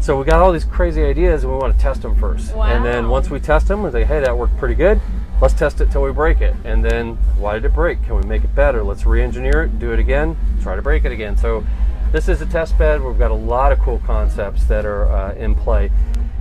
So 0.00 0.18
we 0.18 0.24
got 0.24 0.40
all 0.40 0.52
these 0.52 0.64
crazy 0.64 1.02
ideas, 1.02 1.42
and 1.42 1.52
we 1.52 1.58
want 1.58 1.74
to 1.74 1.78
test 1.78 2.02
them 2.02 2.18
first. 2.18 2.54
Wow. 2.54 2.64
And 2.64 2.84
then 2.84 3.08
once 3.08 3.28
we 3.28 3.38
test 3.38 3.68
them, 3.68 3.82
we 3.82 3.90
say, 3.90 4.04
"Hey, 4.04 4.20
that 4.20 4.38
worked 4.38 4.56
pretty 4.56 4.74
good. 4.76 5.00
Let's 5.40 5.54
test 5.54 5.80
it 5.80 5.90
till 5.90 6.02
we 6.02 6.12
break 6.12 6.40
it." 6.40 6.54
And 6.64 6.84
then, 6.84 7.16
why 7.38 7.54
did 7.54 7.64
it 7.66 7.74
break? 7.74 8.02
Can 8.04 8.16
we 8.16 8.22
make 8.22 8.44
it 8.44 8.54
better? 8.54 8.82
Let's 8.82 9.04
re-engineer 9.06 9.64
it, 9.64 9.78
do 9.78 9.92
it 9.92 9.98
again, 9.98 10.36
try 10.62 10.76
to 10.76 10.82
break 10.82 11.04
it 11.04 11.12
again. 11.12 11.36
So 11.36 11.64
this 12.12 12.28
is 12.28 12.40
a 12.40 12.46
test 12.46 12.78
bed. 12.78 13.02
We've 13.02 13.18
got 13.18 13.30
a 13.30 13.34
lot 13.34 13.72
of 13.72 13.78
cool 13.80 14.00
concepts 14.06 14.64
that 14.66 14.86
are 14.86 15.10
uh, 15.10 15.34
in 15.34 15.54
play, 15.54 15.90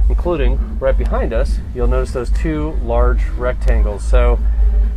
including 0.09 0.79
right 0.79 0.97
behind 0.97 1.33
us. 1.33 1.59
You'll 1.73 1.87
notice 1.87 2.11
those 2.11 2.29
two 2.29 2.71
large 2.83 3.25
rectangles. 3.29 4.03
So 4.03 4.39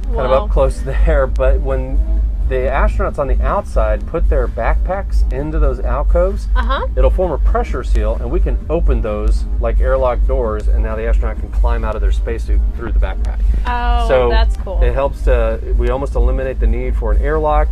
kind 0.04 0.20
of 0.20 0.32
up 0.32 0.50
close 0.50 0.80
there. 0.82 1.26
But 1.26 1.60
when 1.60 2.20
the 2.48 2.54
astronauts 2.70 3.18
on 3.18 3.28
the 3.28 3.40
outside 3.42 4.06
put 4.06 4.28
their 4.28 4.48
backpacks 4.48 5.30
into 5.32 5.58
those 5.58 5.80
alcoves, 5.80 6.48
Uh 6.56 6.62
huh. 6.64 6.86
it'll 6.96 7.10
form 7.10 7.32
a 7.32 7.38
pressure 7.38 7.84
seal, 7.84 8.16
and 8.16 8.30
we 8.30 8.40
can 8.40 8.58
open 8.70 9.02
those 9.02 9.44
like 9.60 9.80
airlock 9.80 10.18
doors, 10.26 10.68
and 10.68 10.82
now 10.82 10.96
the 10.96 11.06
astronaut 11.06 11.38
can 11.38 11.50
climb 11.50 11.84
out 11.84 11.94
of 11.94 12.00
their 12.00 12.12
spacesuit 12.12 12.60
through 12.76 12.92
the 12.92 12.98
backpack. 12.98 13.40
Oh, 13.66 14.08
so 14.08 14.28
that's 14.30 14.56
cool. 14.58 14.82
It 14.82 14.92
helps 14.94 15.22
to 15.24 15.60
we 15.76 15.90
almost 15.90 16.14
eliminate 16.14 16.60
the 16.60 16.66
need 16.66 16.96
for 16.96 17.12
an 17.12 17.22
airlock, 17.22 17.68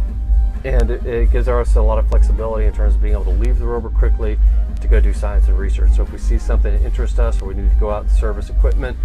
and 0.65 0.91
it, 0.91 1.07
it 1.07 1.31
gives 1.33 1.49
us 1.49 1.77
a 1.77 1.83
lot 1.83 1.99
of 1.99 2.09
flexibility 2.09 2.67
in 2.67 2.73
terms 2.73 2.95
of 2.95 3.01
being 3.03 3.15
able 3.15 3.25
to 3.25 3.31
leave 3.31 3.59
the 3.59 3.67
rover 3.67 3.89
quickly 3.91 4.39
to 4.81 4.89
go 4.89 5.01
do 5.01 5.13
science 5.13 5.49
and 5.49 5.59
research. 5.59 5.93
So 5.93 6.03
if 6.03 6.13
we 6.13 6.19
see 6.19 6.39
something 6.39 6.73
that 6.73 6.85
interests 6.85 7.19
us, 7.19 7.41
or 7.41 7.47
we 7.47 7.55
need 7.55 7.71
to 7.71 7.77
go 7.77 7.91
out 7.91 8.03
and 8.03 8.11
service 8.11 8.51
equipment, 8.51 8.97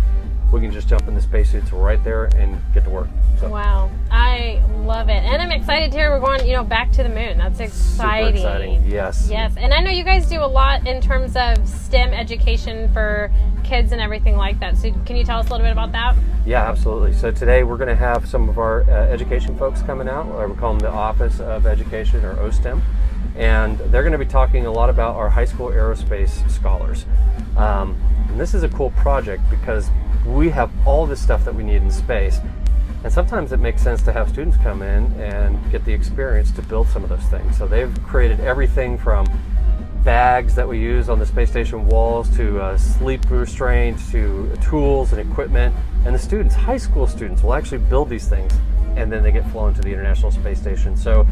we 0.51 0.59
can 0.59 0.71
just 0.71 0.87
jump 0.87 1.07
in 1.07 1.15
the 1.15 1.21
spacesuits 1.21 1.71
right 1.71 2.03
there 2.03 2.25
and 2.35 2.61
get 2.73 2.83
to 2.83 2.89
work. 2.89 3.07
So 3.39 3.49
Wow, 3.49 3.89
I 4.11 4.61
love 4.83 5.07
it, 5.07 5.23
and 5.23 5.41
I'm 5.41 5.51
excited 5.51 5.91
to 5.91 5.97
hear 5.97 6.11
we're 6.11 6.19
going, 6.19 6.45
you 6.45 6.53
know, 6.53 6.63
back 6.63 6.91
to 6.93 7.03
the 7.03 7.09
moon. 7.09 7.37
That's 7.37 7.59
exciting. 7.59 8.35
super 8.35 8.47
exciting. 8.47 8.85
Yes. 8.85 9.29
Yes, 9.31 9.53
and 9.57 9.73
I 9.73 9.79
know 9.79 9.91
you 9.91 10.03
guys 10.03 10.27
do 10.27 10.43
a 10.43 10.45
lot 10.45 10.85
in 10.85 11.01
terms 11.01 11.35
of 11.37 11.67
STEM 11.67 12.13
education 12.13 12.91
for 12.91 13.31
kids 13.63 13.93
and 13.93 14.01
everything 14.01 14.35
like 14.35 14.59
that. 14.59 14.77
So 14.77 14.91
can 15.05 15.15
you 15.15 15.23
tell 15.23 15.39
us 15.39 15.47
a 15.47 15.51
little 15.51 15.65
bit 15.65 15.71
about 15.71 15.93
that? 15.93 16.15
Yeah, 16.45 16.69
absolutely. 16.69 17.13
So 17.13 17.31
today 17.31 17.63
we're 17.63 17.77
going 17.77 17.87
to 17.87 17.95
have 17.95 18.27
some 18.27 18.49
of 18.49 18.57
our 18.57 18.83
uh, 18.83 19.07
education 19.07 19.57
folks 19.57 19.81
coming 19.81 20.09
out. 20.09 20.25
We 20.49 20.55
call 20.55 20.73
them 20.73 20.79
the 20.79 20.91
Office 20.91 21.39
of 21.39 21.65
Education 21.65 22.25
or 22.25 22.35
OSTEM. 22.35 22.81
And 23.35 23.77
they're 23.79 24.03
going 24.03 24.11
to 24.11 24.17
be 24.17 24.25
talking 24.25 24.65
a 24.65 24.71
lot 24.71 24.89
about 24.89 25.15
our 25.15 25.29
high 25.29 25.45
school 25.45 25.67
aerospace 25.67 26.49
scholars. 26.49 27.05
Um, 27.57 27.97
and 28.29 28.39
this 28.39 28.53
is 28.53 28.63
a 28.63 28.69
cool 28.69 28.91
project 28.91 29.43
because 29.49 29.89
we 30.25 30.49
have 30.49 30.71
all 30.85 31.05
this 31.05 31.21
stuff 31.21 31.43
that 31.45 31.53
we 31.53 31.63
need 31.63 31.81
in 31.81 31.91
space. 31.91 32.39
And 33.03 33.11
sometimes 33.11 33.51
it 33.51 33.57
makes 33.57 33.81
sense 33.81 34.01
to 34.03 34.13
have 34.13 34.29
students 34.29 34.57
come 34.57 34.81
in 34.81 35.05
and 35.19 35.59
get 35.71 35.83
the 35.85 35.93
experience 35.93 36.51
to 36.51 36.61
build 36.61 36.87
some 36.87 37.03
of 37.03 37.09
those 37.09 37.23
things. 37.23 37.57
So 37.57 37.67
they've 37.67 37.91
created 38.03 38.39
everything 38.41 38.97
from 38.97 39.25
bags 40.03 40.55
that 40.55 40.67
we 40.67 40.79
use 40.79 41.09
on 41.09 41.19
the 41.19 41.25
space 41.25 41.49
station 41.49 41.87
walls 41.87 42.29
to 42.35 42.59
uh, 42.59 42.77
sleep 42.77 43.29
restraints 43.29 44.11
to 44.11 44.51
tools 44.61 45.13
and 45.13 45.31
equipment. 45.31 45.75
And 46.05 46.13
the 46.13 46.19
students, 46.19 46.53
high 46.53 46.77
school 46.77 47.07
students, 47.07 47.43
will 47.43 47.53
actually 47.53 47.79
build 47.79 48.09
these 48.09 48.27
things 48.27 48.51
and 48.95 49.11
then 49.11 49.23
they 49.23 49.31
get 49.31 49.49
flown 49.51 49.73
to 49.73 49.81
the 49.81 49.89
International 49.89 50.31
Space 50.31 50.59
Station. 50.59 50.95
So 50.97 51.25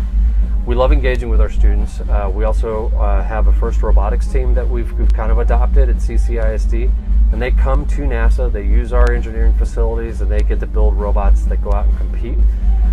we 0.69 0.75
love 0.75 0.91
engaging 0.91 1.29
with 1.29 1.41
our 1.41 1.49
students. 1.49 1.99
Uh, 2.01 2.31
we 2.31 2.43
also 2.43 2.89
uh, 2.89 3.23
have 3.23 3.47
a 3.47 3.53
first 3.53 3.81
robotics 3.81 4.27
team 4.27 4.53
that 4.53 4.69
we've, 4.69 4.91
we've 4.99 5.11
kind 5.11 5.31
of 5.31 5.39
adopted 5.39 5.89
at 5.89 5.95
CCISD. 5.95 6.91
And 7.31 7.41
they 7.41 7.49
come 7.49 7.87
to 7.87 8.01
NASA, 8.01 8.51
they 8.51 8.65
use 8.65 8.93
our 8.93 9.11
engineering 9.11 9.55
facilities, 9.57 10.21
and 10.21 10.29
they 10.29 10.41
get 10.41 10.59
to 10.59 10.67
build 10.67 10.93
robots 10.93 11.41
that 11.45 11.63
go 11.63 11.73
out 11.73 11.87
and 11.87 11.97
compete. 11.97 12.37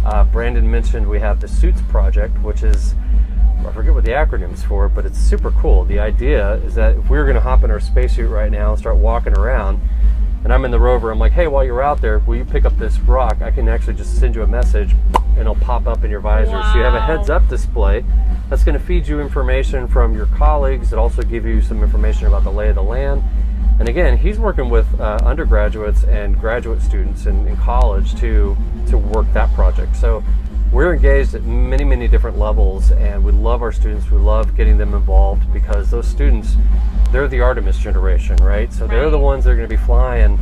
Uh, 0.07 0.25
Brandon 0.25 0.71
mentioned 0.71 1.07
we 1.07 1.21
have 1.21 1.39
the 1.39 1.49
Suits 1.49 1.83
Project, 1.91 2.39
which 2.41 2.63
is 2.63 2.95
I 3.67 3.71
forget 3.73 3.93
what 3.93 4.05
the 4.05 4.13
acronym's 4.13 4.63
for, 4.65 4.89
but 4.89 5.05
it's 5.05 5.19
super 5.19 5.51
cool. 5.51 5.85
The 5.85 5.99
idea 5.99 6.55
is 6.65 6.77
that 6.77 6.97
if 6.97 7.11
we 7.11 7.19
were 7.19 7.25
going 7.25 7.35
to 7.35 7.43
hop 7.43 7.63
in 7.63 7.71
our 7.71 7.81
spacesuit 7.81 8.31
right 8.31 8.51
now 8.51 8.71
and 8.71 8.79
start 8.79 8.97
walking 8.97 9.37
around, 9.37 9.83
and 10.47 10.53
I'm 10.53 10.65
in 10.65 10.71
the 10.71 10.79
rover, 10.79 11.11
I'm 11.11 11.19
like, 11.19 11.33
hey, 11.33 11.49
while 11.49 11.65
you're 11.65 11.83
out 11.83 12.01
there, 12.01 12.21
will 12.21 12.37
you 12.37 12.45
pick 12.45 12.65
up 12.65 12.79
this 12.79 13.01
rock? 13.01 13.43
I 13.43 13.51
can 13.51 13.69
actually 13.69 13.95
just 13.95 14.21
send 14.21 14.37
you 14.37 14.45
a 14.45 14.47
message 14.47 14.95
and 15.17 15.39
it'll 15.39 15.57
pop 15.57 15.89
up 15.89 16.05
in 16.05 16.11
your 16.13 16.21
visor. 16.21 16.53
So 16.53 16.79
you 16.79 16.85
have 16.85 16.95
a 16.95 17.01
heads 17.01 17.29
up 17.29 17.49
display 17.49 18.05
that's 18.49 18.63
going 18.63 18.79
to 18.79 18.85
feed 18.85 19.09
you 19.09 19.19
information 19.21 19.89
from 19.89 20.15
your 20.15 20.27
colleagues. 20.27 20.93
It 20.93 21.01
also 21.01 21.23
give 21.23 21.45
you 21.45 21.61
some 21.61 21.83
information 21.83 22.29
about 22.29 22.45
the 22.45 22.53
lay 22.53 22.69
of 22.69 22.77
the 22.77 22.83
land. 22.85 23.25
And 23.81 23.89
again, 23.89 24.17
he's 24.19 24.39
working 24.39 24.71
with 24.71 24.87
uh, 25.01 25.19
undergraduates 25.25 26.05
and 26.05 26.39
graduate 26.39 26.81
students 26.81 27.27
in, 27.27 27.45
in 27.49 27.57
college 27.57 28.15
to 28.21 28.57
to 28.87 28.99
work 28.99 29.27
that 29.33 29.53
project. 29.53 29.97
So 29.97 30.23
we're 30.73 30.93
engaged 30.95 31.35
at 31.35 31.43
many, 31.45 31.85
many 31.85 32.09
different 32.09 32.39
levels, 32.39 32.91
and 32.93 33.25
we 33.25 33.33
love 33.33 33.63
our 33.63 33.73
students. 33.73 34.11
We 34.11 34.19
love 34.19 34.57
getting 34.57 34.77
them 34.77 34.95
involved 34.95 35.53
because 35.53 35.91
those 35.91 36.07
students, 36.07 36.57
they're 37.13 37.29
the 37.29 37.41
Artemis 37.41 37.79
generation, 37.79 38.37
right? 38.39 38.73
So 38.73 38.87
they're 38.87 39.11
the 39.11 39.19
ones 39.19 39.45
that 39.45 39.51
are 39.51 39.57
going 39.57 39.69
to 39.69 39.75
be 39.77 39.83
flying 39.83 40.39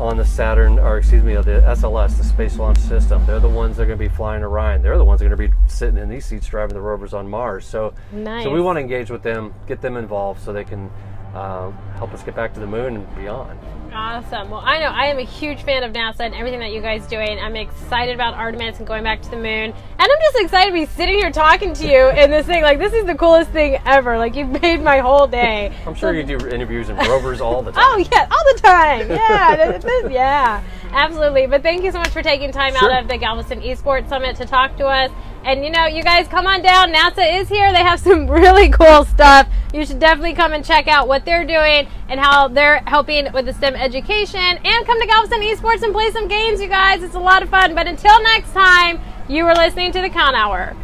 on 0.00 0.16
the 0.16 0.24
Saturn, 0.24 0.78
or 0.78 0.98
excuse 0.98 1.22
me, 1.22 1.36
uh, 1.36 1.42
the 1.42 1.60
SLS, 1.66 2.16
the 2.16 2.24
Space 2.24 2.56
Launch 2.56 2.78
System. 2.78 3.24
They're 3.26 3.40
the 3.40 3.48
ones 3.48 3.76
that 3.76 3.84
are 3.84 3.86
going 3.86 3.98
to 3.98 4.08
be 4.08 4.12
flying 4.14 4.42
Orion. 4.42 4.82
They're 4.82 4.98
the 4.98 5.04
ones 5.04 5.20
that 5.20 5.26
are 5.26 5.36
going 5.36 5.50
to 5.50 5.56
be 5.56 5.62
sitting 5.68 5.98
in 5.98 6.08
these 6.08 6.24
seats 6.24 6.46
driving 6.46 6.74
the 6.74 6.80
rovers 6.80 7.14
on 7.14 7.28
Mars. 7.28 7.64
So, 7.64 7.94
Nice. 8.12 8.42
so 8.44 8.50
we 8.50 8.60
want 8.60 8.76
to 8.76 8.80
engage 8.80 9.10
with 9.10 9.22
them, 9.22 9.54
get 9.66 9.80
them 9.82 9.96
involved, 9.96 10.42
so 10.42 10.52
they 10.52 10.64
can 10.64 10.90
uh, 11.34 11.70
help 11.96 12.12
us 12.14 12.22
get 12.22 12.34
back 12.36 12.54
to 12.54 12.60
the 12.60 12.66
moon 12.66 12.96
and 12.96 13.16
beyond. 13.16 13.58
Awesome. 13.92 14.50
Well, 14.50 14.60
I 14.64 14.80
know 14.80 14.86
I 14.86 15.04
am 15.06 15.18
a 15.18 15.24
huge 15.24 15.62
fan 15.62 15.84
of 15.84 15.92
NASA 15.92 16.20
and 16.20 16.34
everything 16.34 16.58
that 16.58 16.72
you 16.72 16.80
guys 16.80 17.06
doing. 17.06 17.38
I'm 17.38 17.54
excited 17.54 18.12
about 18.12 18.34
Artemis 18.34 18.78
and 18.78 18.86
going 18.88 19.04
back 19.04 19.22
to 19.22 19.30
the 19.30 19.36
moon. 19.36 19.44
And 19.46 19.72
I'm 20.00 20.08
just 20.08 20.36
excited 20.44 20.70
to 20.70 20.72
be 20.74 20.86
sitting 20.86 21.14
here 21.14 21.30
talking 21.30 21.72
to 21.74 21.86
you 21.86 22.08
in 22.10 22.28
this 22.28 22.44
thing. 22.44 22.64
Like, 22.64 22.80
this 22.80 22.92
is 22.92 23.04
the 23.04 23.14
coolest 23.14 23.50
thing 23.50 23.78
ever. 23.86 24.18
Like, 24.18 24.34
you've 24.34 24.60
made 24.62 24.82
my 24.82 24.98
whole 24.98 25.28
day. 25.28 25.72
I'm 25.86 25.94
sure 25.94 26.12
you 26.12 26.24
do 26.24 26.44
interviews 26.48 26.88
and 26.88 26.98
rovers 27.06 27.40
all 27.40 27.62
the 27.62 27.70
time. 27.72 27.84
Oh 27.86 27.96
yeah, 27.98 28.28
all 28.30 28.54
the 28.54 28.60
time. 28.60 29.08
Yeah, 29.10 30.08
yeah, 30.10 30.62
absolutely. 30.90 31.46
But 31.46 31.62
thank 31.62 31.84
you 31.84 31.92
so 31.92 31.98
much 31.98 32.08
for 32.08 32.22
taking 32.22 32.50
time 32.50 32.74
Sure. 32.74 32.90
out 32.90 33.02
of 33.02 33.08
the 33.08 33.16
Galveston 33.16 33.60
Esports 33.60 34.08
Summit 34.08 34.34
to 34.36 34.44
talk 34.44 34.76
to 34.78 34.86
us. 34.86 35.10
And 35.44 35.62
you 35.62 35.70
know, 35.70 35.84
you 35.84 36.02
guys 36.02 36.26
come 36.26 36.46
on 36.46 36.62
down. 36.62 36.90
NASA 36.90 37.40
is 37.40 37.50
here. 37.50 37.70
They 37.70 37.82
have 37.82 38.00
some 38.08 38.30
really 38.30 38.70
cool 38.70 39.04
stuff. 39.04 39.46
You 39.74 39.84
should 39.84 39.98
definitely 39.98 40.32
come 40.32 40.52
and 40.54 40.64
check 40.64 40.88
out 40.88 41.06
what 41.06 41.26
they're 41.26 41.44
doing 41.44 41.86
and 42.08 42.18
how 42.18 42.48
they're 42.48 42.78
helping 42.86 43.30
with 43.32 43.44
the 43.44 43.52
STEM 43.52 43.74
education. 43.74 44.40
And 44.40 44.86
come 44.86 44.98
to 45.00 45.06
Galveston 45.06 45.40
Esports 45.40 45.82
and 45.82 45.92
play 45.92 46.10
some 46.12 46.28
games, 46.28 46.62
you 46.62 46.68
guys. 46.68 47.02
It's 47.02 47.14
a 47.14 47.20
lot 47.20 47.42
of 47.42 47.50
fun. 47.50 47.74
But 47.74 47.86
until 47.86 48.22
next 48.22 48.52
time, 48.52 49.00
you 49.28 49.44
were 49.44 49.54
listening 49.54 49.92
to 49.92 50.00
the 50.00 50.08
Con 50.08 50.34
Hour. 50.34 50.74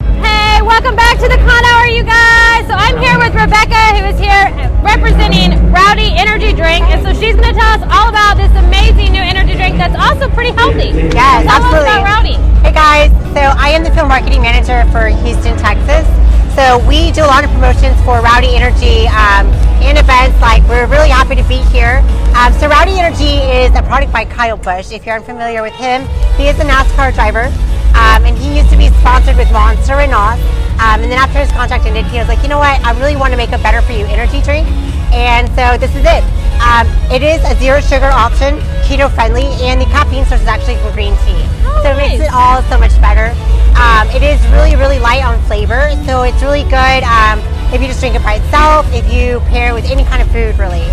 Hey, 0.00 0.62
welcome 0.62 0.94
back 0.94 1.18
to 1.18 1.28
the 1.28 1.36
Con 1.38 1.64
Hour, 1.64 1.86
you 1.86 2.04
guys. 2.04 2.66
So 2.68 2.74
I'm 2.74 2.98
here 2.98 3.18
with 3.18 3.34
Rebecca, 3.34 3.98
who 3.98 4.06
is 4.06 4.20
here 4.20 4.72
representing 4.82 5.58
Rowdy 5.72 6.12
Energy 6.14 6.52
Drink, 6.52 6.84
and 6.90 7.02
so 7.02 7.14
she's 7.14 7.34
going 7.34 7.54
to 7.54 7.58
tell 7.58 7.80
us 7.80 7.82
all 7.90 8.10
about 8.10 8.36
this 8.36 8.50
amazing 8.62 9.12
new 9.12 9.22
energy 9.52 9.76
drink 9.76 9.76
that's 9.76 9.96
also 9.96 10.32
pretty 10.34 10.52
healthy. 10.52 10.96
Yes, 11.12 11.44
tell 11.44 11.60
absolutely. 11.60 11.88
Us 11.88 12.00
about 12.00 12.04
Rowdy. 12.04 12.36
Hey 12.64 12.72
guys, 12.72 13.10
so 13.36 13.40
I 13.40 13.70
am 13.70 13.84
the 13.84 13.90
field 13.92 14.08
marketing 14.08 14.42
manager 14.42 14.84
for 14.90 15.08
Houston, 15.24 15.56
Texas. 15.58 16.06
So 16.54 16.84
we 16.86 17.12
do 17.12 17.24
a 17.24 17.30
lot 17.32 17.44
of 17.44 17.50
promotions 17.50 17.96
for 18.04 18.20
Rowdy 18.20 18.54
Energy 18.54 19.08
um, 19.08 19.48
and 19.80 19.96
events. 19.96 20.36
Like 20.40 20.62
we're 20.68 20.86
really 20.86 21.08
happy 21.08 21.36
to 21.36 21.46
be 21.48 21.60
here. 21.72 22.04
Um, 22.36 22.52
so 22.56 22.68
Rowdy 22.68 22.98
Energy 23.00 23.40
is 23.40 23.72
a 23.76 23.82
product 23.82 24.12
by 24.12 24.24
Kyle 24.24 24.56
Busch. 24.56 24.92
If 24.92 25.06
you're 25.06 25.16
unfamiliar 25.16 25.62
with 25.62 25.74
him, 25.74 26.04
he 26.36 26.48
is 26.48 26.58
a 26.60 26.64
NASCAR 26.64 27.14
driver, 27.14 27.48
um, 27.96 28.24
and 28.24 28.36
he 28.36 28.56
used 28.56 28.70
to 28.70 28.76
be 28.76 28.88
sponsored 29.00 29.36
with 29.36 29.50
Monster 29.52 30.00
and 30.00 30.12
NOS. 30.12 30.40
Um, 30.80 31.00
and 31.04 31.12
then 31.12 31.20
after 31.20 31.38
his 31.38 31.52
contract 31.52 31.84
ended, 31.84 32.06
he 32.06 32.18
was 32.18 32.28
like, 32.28 32.42
you 32.42 32.48
know 32.48 32.58
what? 32.58 32.80
I 32.84 32.96
really 32.98 33.16
want 33.16 33.32
to 33.32 33.36
make 33.36 33.52
a 33.52 33.58
better 33.58 33.80
for 33.82 33.92
you 33.92 34.04
energy 34.06 34.40
drink. 34.42 34.66
And 35.12 35.46
so 35.54 35.76
this 35.78 35.94
is 35.94 36.04
it. 36.04 36.24
Um, 36.60 36.86
it 37.12 37.22
is 37.22 37.40
a 37.44 37.54
zero 37.56 37.80
sugar 37.80 38.10
option, 38.12 38.58
keto 38.84 39.12
friendly, 39.12 39.46
and 39.64 39.80
the 39.80 39.86
caffeine 39.86 40.24
source 40.26 40.42
is 40.42 40.46
actually 40.46 40.76
from 40.82 40.92
green 40.92 41.14
tea. 41.24 41.40
Oh, 41.64 41.80
so 41.82 41.90
it 41.92 41.96
makes 41.96 42.20
it 42.20 42.32
all 42.32 42.62
so 42.68 42.78
much 42.78 42.92
better. 43.00 43.32
Um, 43.78 44.08
it 44.10 44.22
is 44.22 44.40
really, 44.52 44.76
really 44.76 44.98
light 44.98 45.24
on 45.24 45.40
flavor, 45.44 45.90
so 46.04 46.22
it's 46.22 46.42
really 46.42 46.64
good 46.64 47.02
um, 47.04 47.40
if 47.72 47.80
you 47.80 47.88
just 47.88 48.00
drink 48.00 48.14
it 48.14 48.22
by 48.22 48.34
itself, 48.34 48.86
if 48.92 49.10
you 49.12 49.40
pair 49.48 49.70
it 49.70 49.74
with 49.74 49.86
any 49.86 50.04
kind 50.04 50.20
of 50.20 50.28
food, 50.30 50.58
really. 50.58 50.84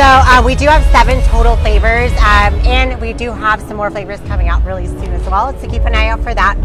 So 0.00 0.06
uh, 0.06 0.42
we 0.42 0.54
do 0.54 0.64
have 0.64 0.82
seven 0.90 1.22
total 1.24 1.56
flavors, 1.56 2.10
um, 2.12 2.54
and 2.64 2.98
we 3.02 3.12
do 3.12 3.32
have 3.32 3.60
some 3.60 3.76
more 3.76 3.90
flavors 3.90 4.18
coming 4.20 4.48
out 4.48 4.64
really 4.64 4.86
soon 4.86 5.12
as 5.12 5.28
well. 5.28 5.52
So 5.60 5.68
keep 5.68 5.82
an 5.82 5.94
eye 5.94 6.06
out 6.06 6.22
for 6.22 6.32
that. 6.32 6.56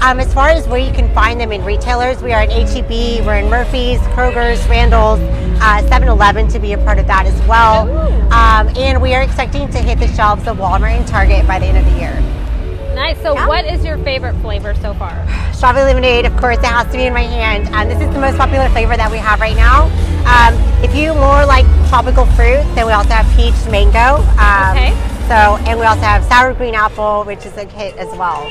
Um, 0.00 0.18
as 0.18 0.32
far 0.32 0.48
as 0.48 0.66
where 0.66 0.78
you 0.78 0.90
can 0.90 1.12
find 1.14 1.38
them 1.38 1.52
in 1.52 1.62
retailers, 1.66 2.22
we 2.22 2.32
are 2.32 2.40
at 2.40 2.50
HEB, 2.50 3.26
we're 3.26 3.40
in 3.40 3.50
Murphy's, 3.50 3.98
Kroger's, 4.16 4.66
Randall's, 4.68 5.20
uh, 5.60 5.82
7-Eleven 5.82 6.48
to 6.48 6.58
be 6.58 6.72
a 6.72 6.78
part 6.78 6.98
of 6.98 7.06
that 7.08 7.26
as 7.26 7.38
well. 7.46 7.90
Um, 8.32 8.74
and 8.74 9.02
we 9.02 9.14
are 9.14 9.20
expecting 9.20 9.68
to 9.70 9.78
hit 9.80 9.98
the 9.98 10.08
shelves 10.14 10.46
of 10.46 10.56
Walmart 10.56 10.96
and 10.96 11.06
Target 11.06 11.46
by 11.46 11.58
the 11.58 11.66
end 11.66 11.76
of 11.76 11.84
the 11.84 12.00
year. 12.00 12.18
Nice. 12.94 13.20
So, 13.20 13.34
what 13.34 13.66
is 13.66 13.84
your 13.84 13.98
favorite 13.98 14.34
flavor 14.40 14.74
so 14.76 14.94
far? 14.94 15.12
Strawberry 15.52 15.84
lemonade, 15.84 16.24
of 16.24 16.34
course, 16.38 16.56
it 16.56 16.64
has 16.64 16.86
to 16.86 16.96
be 16.96 17.04
in 17.04 17.12
my 17.12 17.20
hand. 17.20 17.68
Um, 17.74 17.86
this 17.86 18.00
is 18.00 18.14
the 18.14 18.20
most 18.20 18.38
popular 18.38 18.70
flavor 18.70 18.96
that 18.96 19.10
we 19.10 19.18
have 19.18 19.40
right 19.40 19.56
now. 19.56 19.90
Um, 20.26 20.54
if 20.82 20.94
you 20.94 21.14
more 21.14 21.44
like 21.46 21.66
tropical 21.88 22.26
fruit, 22.38 22.62
then 22.74 22.86
we 22.86 22.92
also 22.92 23.10
have 23.10 23.26
peach 23.36 23.56
mango. 23.70 24.22
Um, 24.38 24.76
Okay. 24.76 24.94
So, 25.28 25.60
and 25.68 25.78
we 25.78 25.84
also 25.84 26.00
have 26.08 26.24
sour 26.24 26.54
green 26.54 26.74
apple, 26.74 27.22
which 27.24 27.44
is 27.44 27.52
a 27.58 27.66
hit 27.76 27.94
as 28.00 28.08
well. 28.16 28.48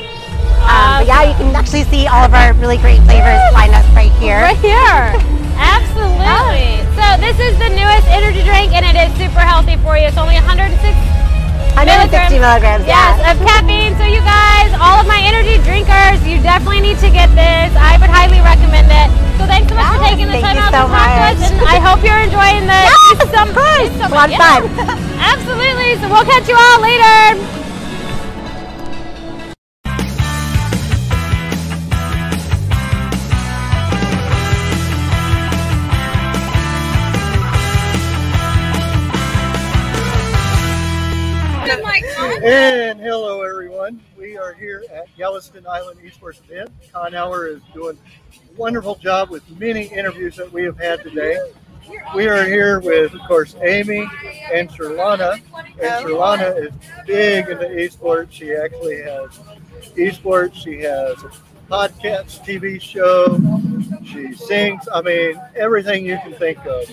Um, 0.62 1.02
but 1.02 1.06
yeah, 1.10 1.26
you 1.26 1.34
can 1.34 1.50
actually 1.56 1.82
see 1.90 2.06
all 2.06 2.22
of 2.22 2.32
our 2.34 2.54
really 2.54 2.78
great 2.78 3.02
flavors 3.02 3.42
lined 3.50 3.74
up 3.74 3.82
right 3.98 4.12
here. 4.22 4.38
Right 4.38 4.62
here. 4.62 5.18
Absolutely. 5.58 6.78
So 6.94 7.04
this 7.18 7.34
is 7.42 7.58
the 7.58 7.74
newest 7.74 8.06
energy 8.06 8.46
drink, 8.46 8.70
and 8.78 8.86
it 8.86 8.94
is 8.94 9.10
super 9.18 9.42
healthy 9.42 9.74
for 9.82 9.98
you. 9.98 10.06
It's 10.06 10.18
only 10.18 10.34
106 10.38 10.78
160 11.78 12.42
milligrams. 12.42 12.82
Yes, 12.86 13.18
yeah. 13.22 13.30
of 13.30 13.38
caffeine. 13.46 13.94
So 13.94 14.04
you 14.04 14.18
guys, 14.26 14.74
all 14.82 14.98
of 14.98 15.06
my 15.06 15.22
energy 15.22 15.62
drinkers, 15.62 16.18
you 16.26 16.42
definitely 16.42 16.82
need 16.82 16.98
to 16.98 17.10
get 17.10 17.30
this. 17.38 17.70
I 17.78 17.94
would 18.02 18.10
highly 18.10 18.42
recommend 18.42 18.90
it. 18.90 19.08
So 19.38 19.46
thanks 19.46 19.70
so 19.70 19.78
much 19.78 19.86
for 19.94 20.02
taking 20.02 20.26
the 20.26 20.42
thank 20.42 20.46
time 20.50 20.56
you 20.58 20.66
out 20.66 20.74
so 20.74 20.82
to 20.86 20.90
talk 20.90 21.06
to 21.06 21.22
us, 21.30 21.38
much. 21.38 21.54
and 21.54 21.62
I 21.70 21.78
hope 21.78 22.02
you're 22.02 22.18
enjoying 22.18 22.66
the 22.66 22.74
Yes, 22.90 22.98
East 23.14 23.30
Sum- 23.30 23.48
of 23.50 23.54
course. 23.54 23.86
East 23.86 23.98
Summit. 24.02 24.10
A 24.10 24.18
lot 24.18 24.26
of 24.26 24.34
Yeah. 24.34 24.58
Absolutely. 25.22 25.90
So 26.02 26.10
we'll 26.10 26.26
catch 26.26 26.46
you 26.50 26.58
all 26.58 26.78
later. 26.82 27.57
And 42.50 42.98
hello, 42.98 43.42
everyone. 43.42 44.00
We 44.16 44.38
are 44.38 44.54
here 44.54 44.82
at 44.90 45.14
Galveston 45.18 45.66
Island 45.66 46.00
Esports 46.00 46.40
event. 46.48 46.70
Con 46.90 47.14
Hour 47.14 47.46
is 47.46 47.60
doing 47.74 47.98
a 47.98 48.58
wonderful 48.58 48.94
job 48.94 49.28
with 49.28 49.46
many 49.60 49.82
interviews 49.82 50.36
that 50.36 50.50
we 50.50 50.62
have 50.62 50.78
had 50.78 51.02
today. 51.02 51.36
We 52.16 52.26
are 52.26 52.46
here 52.46 52.80
with, 52.80 53.12
of 53.12 53.20
course, 53.28 53.54
Amy 53.60 54.08
and 54.50 54.70
Sherlana. 54.70 55.42
And 55.58 56.06
Sherlana 56.06 56.68
is 56.68 56.72
big 57.06 57.50
into 57.50 57.66
esports. 57.66 58.32
She 58.32 58.54
actually 58.54 59.02
has 59.02 59.28
esports. 59.94 60.54
She 60.54 60.80
has 60.80 61.22
podcast, 61.68 62.44
TV 62.44 62.80
show. 62.80 63.38
She 64.04 64.32
sings. 64.32 64.88
I 64.92 65.02
mean, 65.02 65.40
everything 65.54 66.04
you 66.06 66.18
can 66.18 66.32
think 66.34 66.58
of. 66.66 66.84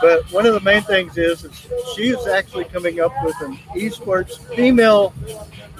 But 0.00 0.30
one 0.32 0.46
of 0.46 0.54
the 0.54 0.60
main 0.60 0.82
things 0.82 1.18
is, 1.18 1.44
is 1.44 1.66
she 1.94 2.08
is 2.10 2.26
actually 2.26 2.64
coming 2.66 3.00
up 3.00 3.12
with 3.24 3.34
an 3.42 3.56
esports 3.74 4.38
female 4.54 5.12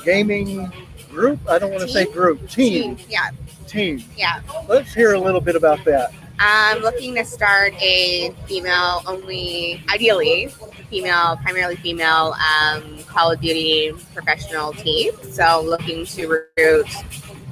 gaming 0.04 0.70
group. 1.10 1.38
I 1.48 1.58
don't 1.58 1.70
want 1.70 1.82
to 1.82 1.88
say 1.88 2.06
group, 2.06 2.48
team. 2.48 2.98
Yeah, 3.08 3.30
Team. 3.66 4.02
yeah. 4.16 4.40
Let's 4.68 4.92
hear 4.92 5.14
a 5.14 5.20
little 5.20 5.40
bit 5.40 5.56
about 5.56 5.84
that. 5.84 6.12
I'm 6.38 6.80
looking 6.82 7.14
to 7.14 7.24
start 7.24 7.74
a 7.80 8.34
female 8.46 9.02
only, 9.06 9.82
ideally, 9.92 10.48
female, 10.90 11.36
primarily 11.42 11.76
female 11.76 12.34
um, 12.34 12.98
Call 13.04 13.30
of 13.30 13.40
Duty 13.40 13.92
professional 14.12 14.72
team. 14.72 15.12
So 15.30 15.62
looking 15.64 16.04
to 16.06 16.26
recruit 16.26 16.86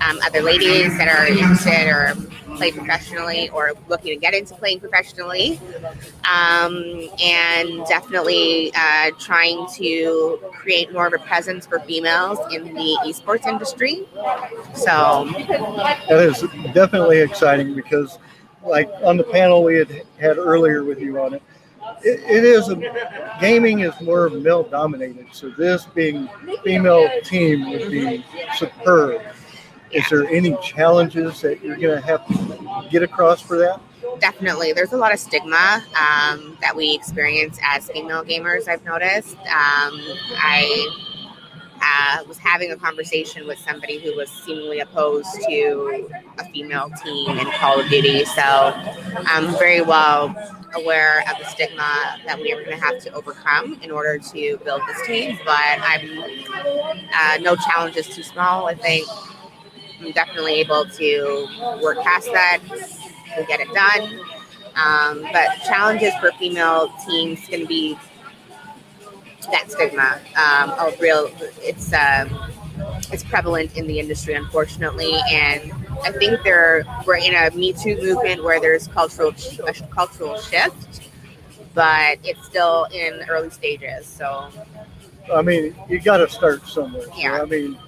um, 0.00 0.18
other 0.24 0.42
ladies 0.42 0.96
that 0.98 1.08
are 1.08 1.26
interested 1.26 1.88
or 1.88 2.14
play 2.56 2.72
professionally 2.72 3.48
or 3.50 3.72
looking 3.88 4.14
to 4.14 4.16
get 4.16 4.34
into 4.34 4.54
playing 4.54 4.80
professionally. 4.80 5.60
Um, 6.30 7.08
and 7.22 7.84
definitely 7.86 8.72
uh, 8.74 9.10
trying 9.18 9.66
to 9.74 10.38
create 10.52 10.92
more 10.92 11.06
of 11.06 11.12
a 11.14 11.18
presence 11.18 11.66
for 11.66 11.80
females 11.80 12.38
in 12.52 12.74
the 12.74 12.98
esports 13.06 13.46
industry. 13.46 14.06
So 14.74 15.28
That 16.08 16.20
is 16.20 16.44
definitely 16.72 17.18
exciting 17.18 17.74
because, 17.74 18.18
like 18.64 18.88
on 19.02 19.16
the 19.16 19.24
panel 19.24 19.64
we 19.64 19.76
had 19.76 20.02
had 20.18 20.38
earlier 20.38 20.84
with 20.84 21.00
you 21.00 21.20
on 21.20 21.34
it, 21.34 21.42
it, 22.04 22.20
it 22.30 22.44
is 22.44 22.68
a 22.68 22.76
gaming 23.40 23.80
is 23.80 23.98
more 24.00 24.28
male 24.30 24.62
dominated. 24.62 25.26
So 25.32 25.50
this 25.50 25.86
being 25.86 26.28
female 26.64 27.08
team 27.22 27.70
would 27.70 27.90
be 27.90 28.24
superb. 28.56 29.22
Is 29.92 30.08
there 30.08 30.26
any 30.28 30.56
challenges 30.62 31.40
that 31.42 31.62
you're 31.62 31.76
going 31.76 32.00
to 32.00 32.06
have 32.06 32.26
to 32.26 32.88
get 32.90 33.02
across 33.02 33.40
for 33.40 33.58
that? 33.58 33.80
definitely. 34.22 34.72
There's 34.72 34.92
a 34.92 34.96
lot 34.96 35.12
of 35.12 35.18
stigma 35.18 35.82
um, 35.90 36.56
that 36.60 36.74
we 36.74 36.94
experience 36.94 37.58
as 37.62 37.90
female 37.90 38.24
gamers 38.24 38.68
i've 38.68 38.84
noticed. 38.84 39.36
Um, 39.36 39.98
i 40.38 41.08
uh, 41.84 42.22
was 42.28 42.38
having 42.38 42.70
a 42.70 42.76
conversation 42.76 43.46
with 43.46 43.58
somebody 43.58 43.98
who 43.98 44.16
was 44.16 44.30
seemingly 44.30 44.78
opposed 44.78 45.28
to 45.48 46.08
a 46.38 46.44
female 46.52 46.88
team 47.02 47.36
in 47.38 47.50
call 47.52 47.80
of 47.80 47.88
duty 47.88 48.24
so 48.24 48.72
i'm 49.26 49.50
very 49.58 49.80
well 49.80 50.32
aware 50.76 51.24
of 51.28 51.36
the 51.40 51.44
stigma 51.46 52.20
that 52.24 52.38
we 52.40 52.52
are 52.52 52.62
going 52.64 52.78
to 52.78 52.82
have 52.84 53.00
to 53.00 53.12
overcome 53.14 53.80
in 53.82 53.90
order 53.90 54.16
to 54.16 54.56
build 54.64 54.80
this 54.86 55.04
team 55.08 55.36
but 55.44 55.80
i'm 55.80 56.22
uh, 57.14 57.38
no 57.40 57.56
challenge 57.56 57.96
is 57.96 58.06
too 58.06 58.22
small 58.22 58.68
i 58.68 58.74
think 58.74 59.04
i'm 60.02 60.12
definitely 60.12 60.54
able 60.54 60.84
to 60.86 61.46
work 61.82 61.98
past 62.02 62.26
that 62.32 62.60
and 63.36 63.46
get 63.46 63.60
it 63.60 63.68
done. 63.72 64.20
Um, 64.74 65.22
but 65.32 65.48
challenges 65.66 66.14
for 66.20 66.32
female 66.32 66.92
teams 67.06 67.40
can 67.46 67.66
be 67.66 67.96
that 69.50 69.70
stigma. 69.70 70.20
Um, 70.36 70.70
a 70.70 70.92
real, 71.00 71.30
it's 71.58 71.92
um, 71.92 72.52
it's 73.12 73.22
prevalent 73.22 73.76
in 73.76 73.86
the 73.86 73.98
industry, 73.98 74.34
unfortunately, 74.34 75.12
and 75.30 75.72
I 76.04 76.10
think 76.12 76.42
there 76.42 76.84
we're 77.06 77.16
in 77.16 77.34
a 77.34 77.50
Me 77.54 77.72
Too 77.72 77.96
movement 78.00 78.42
where 78.42 78.60
there's 78.60 78.88
cultural 78.88 79.34
a 79.66 79.72
cultural 79.88 80.38
shift, 80.38 81.10
but 81.74 82.18
it's 82.24 82.44
still 82.46 82.86
in 82.92 83.24
early 83.28 83.50
stages. 83.50 84.06
So 84.06 84.50
I 85.34 85.42
mean, 85.42 85.74
you 85.88 86.00
got 86.00 86.18
to 86.18 86.28
start 86.28 86.66
somewhere. 86.66 87.04
So, 87.04 87.12
Yeah. 87.16 87.42
I 87.42 87.44
mean, 87.44 87.78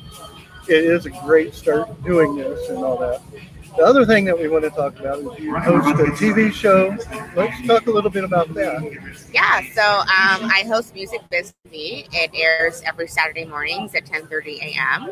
it 0.69 0.85
is 0.85 1.07
a 1.07 1.11
great 1.11 1.55
start 1.55 2.03
doing 2.05 2.37
this 2.37 2.69
and 2.69 2.79
all 2.79 2.99
that. 2.99 3.21
The 3.77 3.83
other 3.83 4.07
thing 4.07 4.25
that 4.27 4.39
we 4.39 4.47
want 4.47 4.63
to 4.63 4.71
talk 4.71 5.01
about 5.01 5.19
is 5.19 5.39
you 5.41 5.57
host 5.57 5.89
a 6.01 6.05
TV 6.13 6.53
show. 6.53 6.97
Let's 7.35 7.67
talk 7.67 7.89
a 7.89 7.91
little 7.91 8.11
bit 8.11 8.23
about 8.23 8.55
that. 8.55 8.81
Yeah, 9.33 9.63
so 9.73 9.83
um, 9.83 10.49
I 10.49 10.65
host 10.69 10.95
Music 10.95 11.21
Biz 11.29 11.53
TV. 11.67 12.07
It 12.13 12.31
airs 12.35 12.83
every 12.87 13.09
Saturday 13.09 13.45
mornings 13.45 13.97
at 13.97 14.05
10:30 14.05 14.61
a.m. 14.63 15.11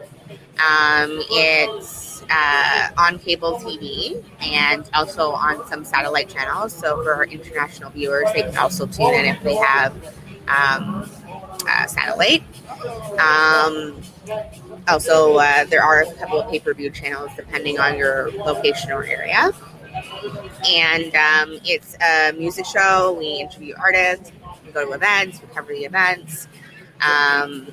Um, 0.61 1.24
it's 1.30 2.22
uh, 2.30 2.90
on 2.96 3.18
cable 3.18 3.59
TV 3.59 4.24
and 4.40 4.88
also 4.94 5.32
on 5.32 5.66
some 5.66 5.84
satellite 5.84 6.28
channels. 6.28 6.72
So 6.72 7.03
for 7.03 7.24
international 7.24 7.90
viewers, 7.90 8.28
they 8.32 8.42
can 8.42 8.57
also 8.57 8.86
tune 8.86 9.12
in 9.14 9.24
if 9.24 9.42
they 9.42 9.57
have 9.57 9.92
um, 10.46 11.11
uh, 11.68 11.86
satellite. 11.86 12.44
Um, 13.18 14.00
also, 14.89 15.37
uh, 15.37 15.64
there 15.64 15.83
are 15.83 16.03
a 16.03 16.14
couple 16.14 16.41
of 16.41 16.51
pay 16.51 16.59
per 16.59 16.74
view 16.74 16.91
channels 16.91 17.30
depending 17.37 17.78
on 17.78 17.97
your 17.97 18.30
location 18.33 18.91
or 18.91 19.05
area. 19.05 19.53
And 20.68 21.14
um, 21.14 21.59
it's 21.64 21.97
a 22.01 22.33
music 22.33 22.66
show. 22.66 23.14
We 23.18 23.41
interview 23.41 23.74
artists, 23.78 24.33
we 24.64 24.72
go 24.72 24.87
to 24.87 24.93
events, 24.93 25.41
we 25.41 25.49
cover 25.49 25.72
the 25.72 25.85
events. 25.85 26.49
Um, 27.01 27.66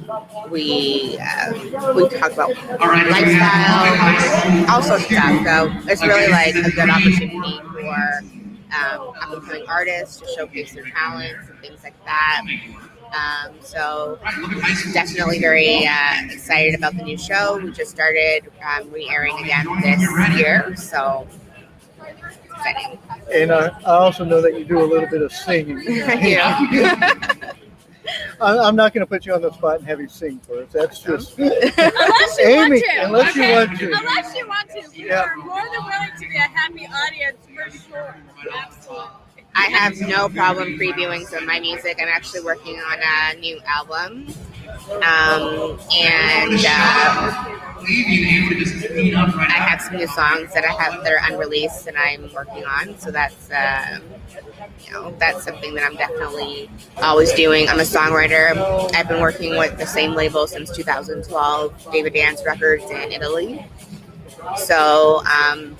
we 0.50 1.20
uh, 1.22 1.94
we 1.94 2.10
talk 2.10 2.32
about 2.32 2.50
lifestyle, 2.80 4.70
all 4.70 4.82
sorts 4.82 5.04
of 5.04 5.12
stuff. 5.12 5.46
So 5.46 5.92
it's 5.92 6.02
really 6.02 6.32
like 6.32 6.56
a 6.56 6.72
good 6.72 6.90
opportunity 6.90 7.60
for 7.72 8.24
um, 8.76 9.14
up 9.22 9.34
and 9.34 9.44
coming 9.44 9.66
artists 9.68 10.18
to 10.18 10.28
showcase 10.36 10.74
their 10.74 10.86
talents 10.86 11.48
and 11.48 11.60
things 11.60 11.84
like 11.84 12.04
that. 12.06 12.42
Um, 13.14 13.56
so 13.62 14.20
definitely 14.94 15.40
very 15.40 15.86
uh, 15.88 16.14
excited 16.30 16.76
about 16.76 16.96
the 16.96 17.04
new 17.04 17.18
show. 17.18 17.58
We 17.58 17.72
just 17.72 17.92
started 17.92 18.52
um, 18.64 18.90
re-airing 18.92 19.38
again 19.40 19.66
this 19.82 20.38
year, 20.38 20.76
so 20.76 21.28
exciting. 22.46 23.00
And 23.34 23.52
I, 23.52 23.68
I 23.86 23.94
also 23.96 24.24
know 24.24 24.42
that 24.42 24.58
you 24.58 24.66
do 24.66 24.80
a 24.80 24.86
little 24.86 25.10
bit 25.10 25.22
of 25.22 25.32
singing. 25.32 25.82
Yeah. 25.88 26.60
I- 28.42 28.58
I'm 28.58 28.76
not 28.76 28.94
going 28.94 29.06
to 29.06 29.10
put 29.10 29.26
you 29.26 29.34
on 29.36 29.42
the 29.42 29.52
spot 29.54 29.80
and 29.80 29.88
have 29.88 30.00
you 30.02 30.08
sing 30.08 30.40
for 30.40 30.64
us. 30.64 30.70
That's 30.72 31.00
just 31.00 31.38
Unless 31.38 32.38
you 32.40 32.46
Amy. 32.46 32.82
want 32.82 32.84
to. 32.84 33.04
Unless 33.04 33.36
you 33.36 33.52
want 33.52 33.80
to. 33.80 33.86
Unless 33.94 34.36
you 34.36 34.48
want 34.48 34.70
to. 34.72 34.84
We 34.98 35.06
Yeah. 35.08 35.22
are 35.26 35.36
more 35.36 35.62
than 35.62 35.84
willing 35.86 36.10
to 36.16 36.28
be 36.28 36.36
a 36.36 36.40
happy 36.40 36.88
audience 36.88 37.38
for 37.46 37.70
sure. 37.92 38.16
Absolutely. 38.56 39.06
I 39.60 39.64
have 39.64 40.00
no 40.00 40.30
problem 40.30 40.78
previewing 40.78 41.26
some 41.26 41.40
of 41.40 41.46
my 41.46 41.60
music. 41.60 42.00
I'm 42.02 42.08
actually 42.08 42.42
working 42.42 42.76
on 42.76 42.98
a 43.02 43.38
new 43.40 43.60
album. 43.66 44.28
Um, 44.90 45.78
and 45.94 46.66
uh, 46.66 47.60
I 49.42 49.66
have 49.68 49.82
some 49.82 49.98
new 49.98 50.08
songs 50.08 50.54
that 50.54 50.64
I 50.64 50.72
have 50.72 51.04
that 51.04 51.12
are 51.12 51.20
unreleased 51.30 51.88
and 51.88 51.98
I'm 51.98 52.34
working 52.34 52.64
on. 52.64 52.98
So 53.00 53.12
that's 53.12 53.52
uh, 53.52 54.00
you 54.86 54.94
know 54.94 55.14
that's 55.20 55.44
something 55.44 55.74
that 55.74 55.84
I'm 55.84 55.98
definitely 55.98 56.70
always 57.04 57.34
doing. 57.34 57.68
I'm 57.68 57.82
a 57.82 57.84
songwriter. 57.84 58.56
I've 58.96 59.10
been 59.10 59.20
working 59.20 59.58
with 59.58 59.78
the 59.78 59.86
same 59.86 60.14
label 60.14 60.48
since 60.48 60.74
2012, 60.74 61.92
David 61.92 62.14
Dance 62.14 62.44
Records 62.46 62.90
in 62.90 63.12
Italy. 63.12 63.66
So 64.56 65.22
um, 65.26 65.76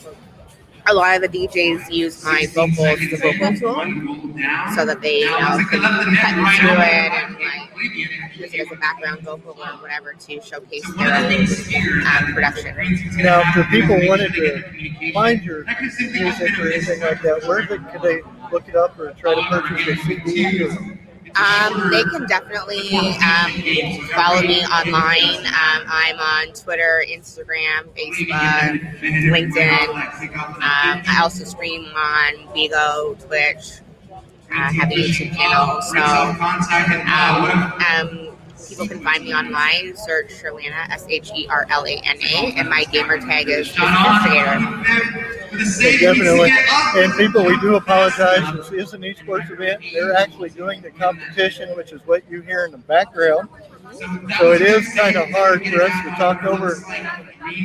a 0.90 0.94
lot 0.94 1.16
of 1.16 1.22
the 1.22 1.30
DJs 1.30 1.92
use 1.92 2.24
my 2.24 2.48
vocals 2.54 2.80
as 2.80 3.14
a 3.14 3.18
vocal 3.18 3.54
tool, 3.56 3.84
so 4.76 4.86
that 4.86 5.00
they 5.02 5.20
you 5.20 5.26
know 5.30 5.60
can 5.70 5.82
cut 6.16 6.38
into 6.38 6.74
it 6.74 7.12
and 7.14 7.36
like 7.36 7.70
use 8.36 8.54
it 8.54 8.62
as 8.62 8.72
a 8.72 8.76
background 8.78 9.22
vocal 9.22 9.52
or 9.52 9.82
whatever 9.82 10.14
to 10.14 10.42
showcase 10.42 10.86
their 10.96 12.02
um, 12.08 12.34
production. 12.34 12.76
now, 13.18 13.42
if 13.56 13.70
people 13.70 14.00
wanted 14.08 14.34
to 14.34 15.14
find 15.14 15.44
your 15.44 15.64
music 15.64 16.60
or 16.60 16.72
anything 16.72 17.02
like 17.02 17.22
that, 17.22 17.44
where 17.48 17.66
could 17.68 18.02
they 18.02 18.22
look 18.52 18.68
it 18.68 18.76
up 18.76 18.98
or 19.00 19.14
try 19.14 19.36
to 19.36 19.42
purchase 19.44 20.00
a 20.00 20.04
CD? 20.04 20.64
Or, 20.64 21.00
Um, 21.36 21.90
they 21.92 22.04
can 22.04 22.26
definitely 22.28 22.90
um, 22.96 23.52
follow 24.14 24.42
me 24.42 24.62
online. 24.66 25.46
Um, 25.46 25.84
I'm 25.88 26.20
on 26.20 26.54
Twitter, 26.54 27.04
Instagram, 27.08 27.84
Facebook, 27.96 29.00
LinkedIn. 29.02 29.90
Um, 30.36 31.04
I 31.08 31.20
also 31.22 31.44
stream 31.44 31.86
on 31.96 32.34
Bigo, 32.56 33.18
Twitch. 33.26 33.80
I 34.52 34.72
have 34.72 34.90
a 34.92 34.96
YouTube 34.96 35.36
channel. 35.36 35.82
So 35.82 36.02
um, 37.06 38.29
um, 38.29 38.29
people 38.70 38.88
can 38.88 39.04
find 39.04 39.24
me 39.24 39.34
online. 39.34 39.96
Search 39.98 40.30
Sherlana, 40.30 40.90
S 40.90 41.06
H 41.10 41.32
E 41.36 41.48
R 41.50 41.66
L 41.70 41.86
A 41.86 41.96
N 42.04 42.18
A, 42.22 42.54
and 42.56 42.70
my 42.70 42.86
gamer 42.86 43.20
tag 43.20 43.50
is 43.50 43.68
Instigator. 43.70 44.60
Yeah, 45.52 46.14
definitely. 46.14 46.52
And 46.96 47.12
people, 47.18 47.44
we 47.44 47.60
do 47.60 47.76
apologize. 47.76 48.70
This 48.70 48.72
is 48.88 48.94
an 48.94 49.02
esports 49.02 49.50
event. 49.52 49.84
They're 49.92 50.16
actually 50.16 50.52
doing 50.52 50.82
the 50.82 50.92
competition, 50.92 51.76
which 51.76 51.92
is 51.92 52.02
what 52.06 52.24
you 52.30 52.42
hear 52.42 52.66
in 52.66 52.72
the 52.72 52.78
background. 52.78 53.50
So 54.38 54.52
it 54.52 54.62
is 54.62 54.88
kind 54.94 55.16
of 55.18 55.30
hard 55.32 55.66
for 55.68 55.82
us 55.82 55.92
to 56.04 56.10
talk 56.12 56.44
over. 56.44 56.78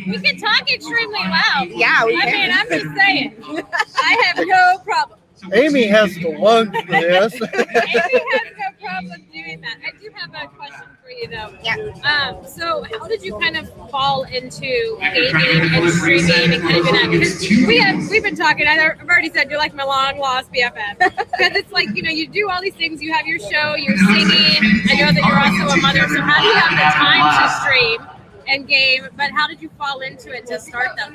We 0.06 0.18
can 0.18 0.38
talk 0.38 0.72
extremely 0.72 1.20
loud. 1.20 1.68
Yeah, 1.68 2.04
we 2.06 2.16
I 2.16 2.20
can. 2.22 2.32
mean, 2.32 2.50
I'm 2.52 2.68
just 2.68 2.96
saying. 2.96 3.64
I 3.96 4.22
have 4.24 4.46
no 4.46 4.78
problem. 4.84 5.18
Amy 5.52 5.86
has 5.86 6.14
the 6.14 6.30
lungs 6.38 6.70
for 6.86 6.92
this. 6.92 7.34
Amy 7.34 7.48
has 7.52 8.52
no 8.58 8.86
problem 8.86 9.26
doing 9.30 9.60
that. 9.60 9.76
I 9.86 9.90
do 10.00 10.08
have 10.14 10.30
a 10.30 10.48
question 10.56 10.93
for 11.04 11.10
you 11.10 11.28
though. 11.28 11.52
Yeah. 11.62 11.76
Um, 12.02 12.46
so 12.46 12.82
how 12.84 13.06
did 13.06 13.22
you 13.22 13.38
kind 13.38 13.58
of 13.58 13.68
fall 13.90 14.24
into 14.24 14.96
gaming 15.00 15.74
and 15.74 15.90
streaming 15.90 16.54
and 16.54 16.62
kind 16.62 16.76
of 16.78 16.84
that? 16.84 17.64
We 17.66 17.78
have 17.78 18.08
we've 18.08 18.22
been 18.22 18.36
talking. 18.36 18.66
I- 18.66 18.74
I've 18.74 19.08
already 19.08 19.30
said 19.30 19.50
you're 19.50 19.58
like 19.58 19.74
my 19.74 19.84
long 19.84 20.18
lost 20.18 20.50
BFF. 20.52 20.98
Because 20.98 21.56
it's 21.56 21.72
like 21.72 21.94
you 21.94 22.02
know 22.02 22.10
you 22.10 22.26
do 22.26 22.48
all 22.48 22.62
these 22.62 22.74
things. 22.74 23.02
You 23.02 23.12
have 23.12 23.26
your 23.26 23.38
show. 23.38 23.74
You're 23.74 23.96
singing. 23.98 24.82
I 24.88 25.00
know 25.00 25.12
that 25.12 25.24
you're 25.26 25.66
also 25.66 25.78
a 25.78 25.82
mother. 25.82 26.08
So 26.08 26.22
how 26.22 26.40
do 26.40 26.46
you 26.46 26.54
have 26.54 26.70
the 26.70 26.98
time 26.98 27.42
to 27.42 27.60
stream? 27.60 28.10
And 28.46 28.68
game, 28.68 29.08
but 29.16 29.30
how 29.30 29.46
did 29.48 29.62
you 29.62 29.70
fall 29.78 30.00
into 30.00 30.30
it 30.30 30.44
to 30.48 30.60
start 30.60 30.88
that? 30.96 31.08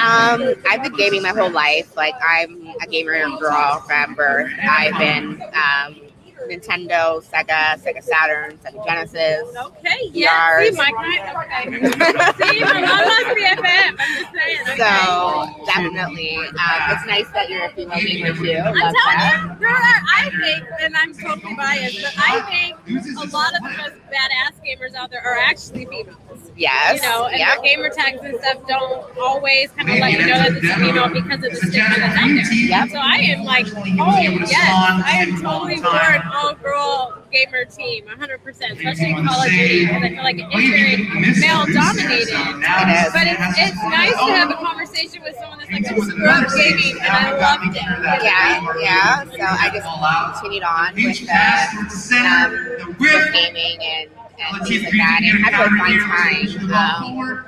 Um, 0.00 0.54
I've 0.70 0.80
been 0.80 0.96
gaming 0.96 1.22
my 1.22 1.30
whole 1.30 1.50
life. 1.50 1.96
Like 1.96 2.14
I'm 2.24 2.68
a 2.80 2.86
gamer 2.86 3.14
girl 3.40 3.80
from 3.80 4.14
birth. 4.14 4.52
I've 4.62 4.96
been 4.96 5.42
um, 5.42 6.03
Nintendo, 6.48 7.22
Sega, 7.24 7.78
Sega 7.82 8.02
Saturn, 8.02 8.58
Sega 8.58 8.84
Genesis. 8.86 9.56
Okay, 9.66 10.10
yeah. 10.12 10.58
VRs. 10.58 10.70
See, 10.70 10.76
my 10.76 10.90
kind. 10.92 11.74
Okay. 11.74 11.88
See, 12.48 12.60
my 12.60 12.80
mom 12.80 13.04
must 13.04 13.34
be. 13.36 13.44
I'm 13.46 13.96
just 13.96 14.32
saying. 14.32 14.60
Okay. 14.68 14.76
So 14.76 15.64
definitely, 15.66 16.36
um, 16.36 16.80
it's 16.90 17.06
nice 17.06 17.28
that 17.34 17.48
you're 17.48 17.64
a 17.66 17.70
female 17.72 17.98
gamer 17.98 18.34
too. 18.34 18.52
I'm 18.56 18.74
Love 18.74 18.92
that. 18.92 19.40
telling 19.44 19.60
you, 19.60 19.66
girl, 19.66 19.76
I 19.76 20.30
think, 20.40 20.64
and 20.80 20.96
I'm 20.96 21.14
totally 21.14 21.54
biased, 21.54 22.02
but 22.02 22.12
I 22.18 22.40
think 22.50 22.76
a 23.18 23.26
lot 23.36 23.52
of 23.54 23.62
the 23.62 23.68
most 23.78 23.94
badass 24.12 24.54
gamers 24.64 24.94
out 24.94 25.10
there 25.10 25.22
are 25.26 25.38
actually 25.38 25.86
females. 25.86 26.18
Yes. 26.56 27.02
You 27.02 27.08
know, 27.08 27.24
and 27.26 27.38
Yep. 27.38 27.48
their 27.48 27.64
gamer 27.64 27.88
tags 27.90 28.20
and 28.22 28.38
stuff 28.40 28.66
don't 28.68 29.18
always 29.18 29.70
kind 29.72 29.90
of 29.90 29.98
let 29.98 30.12
you 30.12 30.18
know 30.18 30.38
that 30.38 30.52
it's 30.56 30.64
a 30.70 30.74
female 30.76 31.08
because 31.08 31.42
of 31.44 31.50
the 31.50 31.56
stigma 31.56 31.94
that's 31.98 32.16
out 32.16 32.28
there. 32.28 32.54
Yep. 32.54 32.88
So 32.90 32.98
I 32.98 33.16
am 33.18 33.44
like, 33.44 33.66
oh 33.74 33.84
yes, 33.84 35.02
I 35.04 35.26
am 35.26 35.40
totally 35.42 35.76
for 35.76 35.88
an 36.34 36.46
all-girl 36.46 37.22
gamer 37.32 37.64
team, 37.64 38.06
100%, 38.06 38.46
especially 38.46 39.10
in 39.10 39.26
Call 39.26 39.42
of 39.42 39.48
Duty, 39.50 39.86
because 39.86 40.02
I 40.02 40.08
feel 40.08 40.24
like 40.24 40.36
it's 40.38 40.54
very 40.54 41.40
male-dominated. 41.40 42.28
It 42.28 42.88
is. 42.90 43.12
But 43.12 43.26
it's, 43.26 43.58
it's 43.58 43.82
nice 43.84 44.12
to 44.12 44.32
have 44.34 44.50
a 44.50 44.54
conversation 44.54 45.22
with 45.22 45.36
someone 45.36 45.58
that's 45.58 45.70
like, 45.70 45.86
I 45.86 45.94
just 45.94 46.10
grew 46.10 46.28
up 46.28 46.48
gaming 46.56 46.98
and 47.00 47.12
I 47.12 47.38
loved 47.38 47.76
it. 47.76 47.82
Yeah, 48.22 48.74
yeah. 48.80 49.24
So 49.24 49.36
I 49.40 49.70
just 49.72 49.86
continued 50.34 50.64
on 50.64 50.94
with 50.94 51.20
the 51.20 52.16
um, 52.16 52.96
with 52.98 53.32
gaming 53.32 53.78
and, 53.82 54.10
and 54.38 54.66
things 54.66 54.84
like 54.84 54.92
that, 54.92 55.20
and 55.22 55.44
how 55.44 55.50
do 55.50 55.56
I 55.56 55.78
find 55.78 56.00
time? 56.02 56.72
Um, 56.74 57.44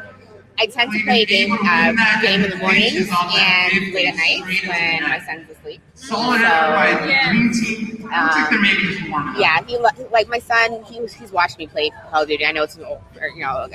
I 0.58 0.66
tend 0.66 0.92
to 0.92 1.02
play 1.04 1.22
a 1.22 1.26
game 1.26 1.52
uh, 1.52 2.22
game 2.22 2.44
in 2.44 2.50
the 2.50 2.56
mornings 2.56 3.08
and 3.10 3.94
late 3.94 4.08
at 4.08 4.16
night 4.16 4.42
when 4.66 5.02
my 5.02 5.20
son's 5.26 5.50
asleep. 5.50 5.82
So, 5.96 6.14
um, 6.16 6.36
yeah, 9.38 9.64
he 9.66 9.78
like 10.12 10.28
my 10.28 10.38
son. 10.38 10.84
He 10.84 11.00
was 11.00 11.12
he's 11.14 11.32
watched 11.32 11.58
me 11.58 11.66
play 11.66 11.90
Call 12.10 12.22
of 12.22 12.28
Duty. 12.28 12.44
I 12.44 12.52
know 12.52 12.64
it's 12.64 12.76
an 12.76 12.84
old, 12.84 13.00
or, 13.20 13.28
you 13.28 13.40
know, 13.40 13.66
a 13.66 13.68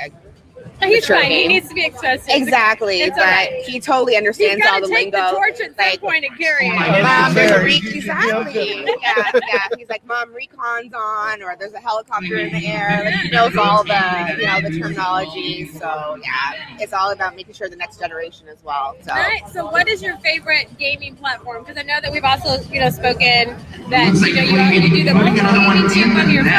He's 0.82 1.02
mature 1.04 1.18
fine. 1.22 1.32
He 1.32 1.48
needs 1.48 1.70
to 1.70 1.76
be 1.76 1.86
expressive. 1.86 2.28
Exactly, 2.30 3.02
It's 3.02 3.16
but 3.18 3.24
alright. 3.26 3.64
he 3.66 3.80
totally 3.80 4.16
understands 4.18 4.66
all 4.66 4.82
the 4.82 4.88
take 4.88 5.12
lingo. 5.14 5.18
the 5.18 5.32
torch 5.32 5.60
at 5.62 5.76
some 5.76 5.86
like, 5.86 6.02
point 6.02 6.26
and 6.26 6.38
carry 6.38 6.68
it. 6.68 7.04
Mom, 7.04 7.34
there's 7.34 7.52
a 7.52 7.64
re- 7.64 7.82
exactly. 7.84 8.84
yeah, 9.02 9.32
yeah. 9.48 9.68
He's 9.78 9.90
like, 9.90 10.06
Mom, 10.06 10.34
recon's 10.34 10.94
on, 10.94 11.42
or 11.44 11.56
there's 11.60 11.74
a 11.74 11.80
helicopter 11.80 12.38
in 12.38 12.52
the 12.54 12.68
air. 12.68 13.02
Like 13.06 13.14
he 13.16 13.30
knows 13.30 13.56
all 13.56 13.84
the, 13.84 14.36
you 14.38 14.46
know, 14.46 14.62
the 14.62 14.78
terminology. 14.80 15.68
So 15.68 16.18
yeah, 16.24 16.76
it's 16.80 16.94
all 16.94 17.12
about 17.12 17.36
making 17.36 17.54
sure 17.54 17.70
the 17.70 17.76
next 17.76 18.00
generation 18.00 18.48
as 18.48 18.64
well. 18.64 18.96
So 19.06 19.12
Right. 19.14 19.42
So, 19.52 19.66
what 19.70 19.88
is 19.88 20.02
your 20.02 20.18
favorite 20.18 20.78
gaming 20.78 21.16
platform? 21.16 21.64
Because 21.64 21.78
I 21.78 21.84
know 21.84 22.00
that 22.02 22.12
we've 22.12 22.24
also, 22.24 22.60
you 22.72 22.80
know, 22.80 22.90
spoken 22.90 23.56
that 23.90 24.14
you 24.16 24.34
know 24.58 24.70
you, 24.70 24.82
you 24.82 24.90
do 24.90 25.04
the 25.04 25.14
mobile 25.14 25.36
gaming 25.36 25.90
too 25.90 26.10
on 26.20 26.30
your 26.32 26.44
phone, 26.44 26.52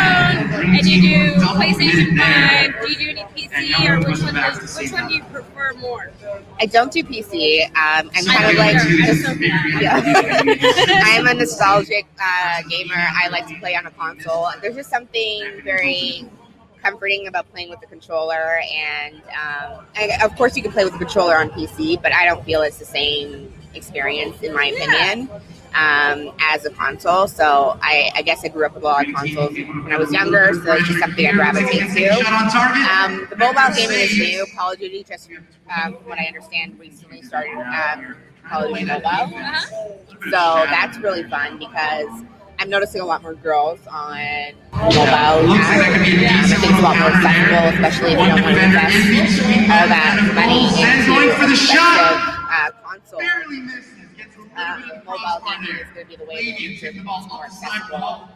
and 0.76 0.86
you 0.86 1.00
do 1.02 1.34
PlayStation 1.40 2.16
Five. 2.18 2.82
Do 2.82 2.90
you 2.92 2.96
do 2.98 3.10
any 3.10 3.22
PC, 3.34 3.88
or 3.88 4.00
which 4.12 4.22
one? 4.22 4.34
Does, 4.34 4.78
which 4.78 4.92
one 4.92 5.08
do 5.08 5.14
you 5.14 5.24
prefer 5.24 5.72
more? 5.74 6.10
I 6.60 6.66
don't 6.66 6.92
do 6.92 7.02
PC. 7.02 7.66
Um, 7.68 8.10
I'm 8.14 8.24
kind 8.24 8.50
of 8.50 8.56
like. 8.56 8.76
I'm 8.76 8.98
just, 8.98 9.24
so 9.24 9.32
yeah. 9.80 10.02
I'm 11.04 11.26
a 11.26 11.34
nostalgic 11.34 12.06
uh, 12.20 12.62
gamer. 12.68 12.94
I 12.96 13.28
like 13.28 13.46
to 13.48 13.58
play 13.58 13.74
on 13.74 13.86
a 13.86 13.90
console. 13.90 14.48
There's 14.60 14.76
just 14.76 14.90
something 14.90 15.60
very 15.64 16.26
comforting 16.82 17.28
about 17.28 17.50
playing 17.52 17.70
with 17.70 17.80
the 17.80 17.86
controller, 17.86 18.60
and 18.74 19.16
um, 19.16 19.84
I, 19.96 20.18
of 20.22 20.34
course 20.36 20.56
you 20.56 20.62
can 20.62 20.72
play 20.72 20.84
with 20.84 20.92
the 20.92 20.98
controller 20.98 21.36
on 21.36 21.50
PC, 21.50 22.02
but 22.02 22.12
I 22.12 22.24
don't 22.26 22.44
feel 22.44 22.62
it's 22.62 22.78
the 22.78 22.84
same 22.84 23.52
experience 23.74 24.42
in 24.42 24.52
my 24.54 24.66
opinion. 24.66 25.30
Um, 25.74 26.32
as 26.40 26.64
a 26.64 26.70
console. 26.70 27.26
So 27.28 27.78
I, 27.82 28.10
I 28.14 28.22
guess 28.22 28.44
I 28.44 28.48
grew 28.48 28.66
up 28.66 28.74
with 28.74 28.82
a 28.82 28.86
lot 28.86 29.08
of 29.08 29.14
consoles 29.14 29.52
when 29.54 29.92
I 29.92 29.96
was 29.96 30.12
younger, 30.12 30.52
so 30.54 30.72
it's 30.74 30.86
just 30.86 30.98
something 31.00 31.26
I 31.26 31.32
gravitate 31.32 31.90
to. 31.94 32.10
Um, 32.90 33.26
the 33.30 33.36
mobile 33.36 33.74
gaming 33.74 33.98
is 33.98 34.18
new. 34.18 34.46
Call 34.56 34.72
of 34.72 34.78
Duty, 34.78 35.04
just 35.04 35.30
um, 35.30 35.96
from 35.96 36.08
what 36.08 36.18
I 36.18 36.24
understand, 36.24 36.78
recently 36.78 37.22
started 37.22 37.56
um, 37.56 38.16
Call 38.48 38.64
of 38.64 38.68
Duty 38.70 38.84
Mobile. 38.84 39.30
So 40.24 40.66
that's 40.70 40.98
really 40.98 41.24
fun 41.24 41.58
because 41.58 42.24
I'm 42.58 42.70
noticing 42.70 43.00
a 43.00 43.04
lot 43.04 43.22
more 43.22 43.34
girls 43.34 43.80
on 43.88 44.52
mobile 44.72 44.92
apps. 45.02 45.42
Um, 45.42 45.50
I 45.50 46.46
think 46.46 46.62
it's 46.62 46.78
a 46.78 46.82
lot 46.82 46.96
more 46.96 47.10
accessible, 47.10 47.68
especially 47.74 48.12
if 48.12 48.18
you 48.20 48.26
don't 48.26 48.42
want 48.42 48.56
to 48.56 48.64
invest 48.64 48.94
all 49.66 49.88
that 49.88 50.32
money 50.34 50.70
into 50.78 51.10
an 51.10 51.28
expensive 51.28 51.74
uh, 52.46 52.70
console. 52.86 54.01
Uh, 54.56 54.80
mobile 55.04 55.18
gaming 55.46 55.76
is 55.76 55.88
going 55.94 56.06
to 56.06 56.10
be 56.10 56.16
the 56.16 56.24
way 56.24 56.52
to 56.52 56.62
make 56.62 56.82
it 56.96 57.04
more 57.04 57.44
accessible. 57.44 58.28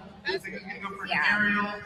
Yeah. 1.08 1.22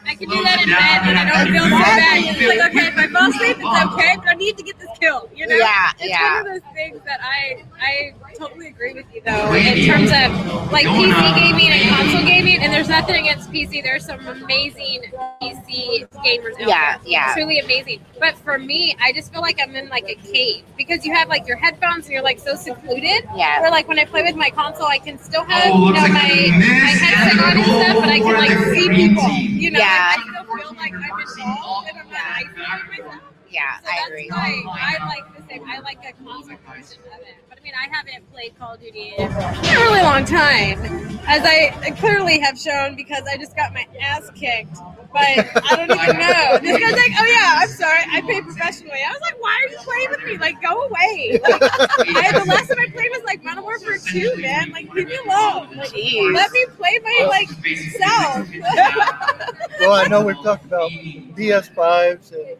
I 0.05 0.15
can 0.15 0.29
do 0.29 0.43
that 0.43 0.61
in 0.63 0.69
bed 0.69 1.05
and 1.05 1.17
I 1.19 1.43
don't 1.43 1.53
feel 1.53 1.63
so 1.63 1.69
bad. 1.69 2.25
It's 2.25 2.41
like, 2.41 2.71
okay, 2.71 2.87
if 2.87 2.97
I 2.97 3.07
fall 3.07 3.29
asleep, 3.29 3.57
it's 3.59 3.93
okay, 3.93 4.15
but 4.17 4.27
I 4.29 4.33
need 4.33 4.57
to 4.57 4.63
get 4.63 4.79
this 4.79 4.89
kill. 4.99 5.29
You 5.35 5.45
know? 5.45 5.55
Yeah, 5.55 5.91
It's 5.99 6.09
yeah. 6.09 6.41
one 6.41 6.47
of 6.47 6.53
those 6.53 6.73
things 6.73 6.99
that 7.05 7.19
I 7.21 7.63
I 7.79 8.13
totally 8.39 8.67
agree 8.67 8.93
with 8.93 9.05
you 9.13 9.21
though 9.23 9.53
in 9.53 9.85
terms 9.85 10.09
of 10.09 10.71
like 10.71 10.85
PC 10.87 11.35
gaming 11.35 11.67
and 11.69 11.89
console 11.95 12.25
gaming. 12.25 12.63
And 12.63 12.73
there's 12.73 12.89
nothing 12.89 13.15
against 13.21 13.51
PC. 13.51 13.83
There's 13.83 14.05
some 14.05 14.25
amazing 14.25 15.03
PC 15.41 15.60
gamers. 15.71 16.53
Out 16.53 16.67
Yeah, 16.67 16.97
there. 16.97 16.99
yeah. 17.05 17.25
It's 17.27 17.33
truly 17.35 17.59
amazing. 17.59 18.01
But 18.19 18.37
for 18.37 18.57
me, 18.57 18.95
I 19.01 19.11
just 19.13 19.31
feel 19.31 19.41
like 19.41 19.59
I'm 19.61 19.75
in 19.75 19.89
like 19.89 20.07
a 20.09 20.15
cave 20.15 20.63
because 20.77 21.05
you 21.05 21.13
have 21.13 21.27
like 21.29 21.47
your 21.47 21.57
headphones 21.57 22.05
and 22.05 22.13
you're 22.13 22.21
like 22.23 22.39
so 22.39 22.55
secluded. 22.55 23.23
Yeah. 23.35 23.61
Where 23.61 23.71
like 23.71 23.87
when 23.87 23.99
I 23.99 24.05
play 24.05 24.23
with 24.23 24.35
my 24.35 24.49
console, 24.49 24.85
I 24.87 24.99
can 24.99 25.17
still 25.19 25.43
have 25.45 25.65
you 25.65 25.71
know 25.71 25.91
my 25.91 26.07
my 26.09 26.19
headset 26.19 27.39
on 27.43 27.57
and 27.57 27.65
stuff, 27.65 27.99
but 28.01 28.09
I 28.09 28.19
can 28.19 28.33
like 28.33 28.75
see 28.75 28.89
people. 28.89 29.29
You 29.29 29.71
know, 29.71 29.79
Yeah. 29.79 30.13
like, 30.15 30.19
I 30.19 30.43
still 30.43 30.57
feel 30.57 30.77
like 30.77 30.93
I'm 30.93 31.19
involved 31.47 31.87
and 31.89 31.97
I'm 31.99 32.09
not 32.09 32.21
isolating 32.35 33.05
myself. 33.05 33.21
Yeah, 33.49 33.79
So 33.79 33.89
I 33.89 33.95
that's 33.97 34.07
agree. 34.07 34.29
why 34.29 34.63
I 34.79 35.05
like 35.07 35.37
the 35.37 35.43
same. 35.49 35.63
I 35.69 35.79
like 35.79 35.97
a 36.07 36.13
console 36.23 36.55
version 36.67 37.01
of 37.13 37.19
it. 37.21 37.35
But 37.49 37.57
I 37.59 37.61
mean, 37.61 37.73
I 37.77 37.93
haven't 37.93 38.31
played 38.31 38.57
Call 38.57 38.75
of 38.75 38.79
Duty 38.79 39.13
in 39.17 39.29
a 39.29 39.35
really 39.75 40.01
long 40.03 40.23
time, 40.23 40.79
as 41.27 41.41
I 41.43 41.91
clearly 41.99 42.39
have 42.39 42.57
shown 42.57 42.95
because 42.95 43.23
I 43.29 43.35
just 43.35 43.53
got 43.57 43.73
my 43.73 43.85
ass 44.01 44.29
kicked. 44.35 44.77
But 45.13 45.21
I 45.21 45.75
don't 45.75 45.91
even 45.91 46.17
know. 46.19 46.57
This 46.61 46.79
guy's 46.79 46.93
like, 46.93 47.11
"Oh 47.19 47.25
yeah, 47.25 47.55
I'm 47.59 47.69
sorry, 47.69 47.99
I 48.11 48.21
pay 48.21 48.41
professionally." 48.41 48.99
I 49.05 49.11
was 49.11 49.21
like, 49.21 49.41
"Why 49.41 49.59
are 49.61 49.71
you 49.71 49.77
playing 49.79 50.09
with 50.11 50.23
me? 50.25 50.37
Like, 50.37 50.61
go 50.61 50.83
away!" 50.83 51.39
Like, 51.43 51.61
I, 51.61 52.31
the 52.39 52.45
last 52.47 52.69
time 52.69 52.79
I 52.79 52.89
played 52.91 53.09
was 53.11 53.23
like 53.25 53.43
Modern 53.43 53.63
Warfare 53.63 53.97
2, 53.97 54.37
man. 54.37 54.71
Like, 54.71 54.93
leave 54.93 55.07
me 55.07 55.17
alone. 55.25 55.75
Like, 55.75 55.93
let 56.33 56.51
me 56.51 56.65
play 56.77 56.99
my 57.03 57.25
like 57.27 57.49
self. 57.97 58.47
Well, 59.79 59.93
I 59.93 60.05
know 60.07 60.23
we've 60.23 60.41
talked 60.43 60.65
about 60.65 60.91
PS5s 60.91 62.33
and 62.33 62.57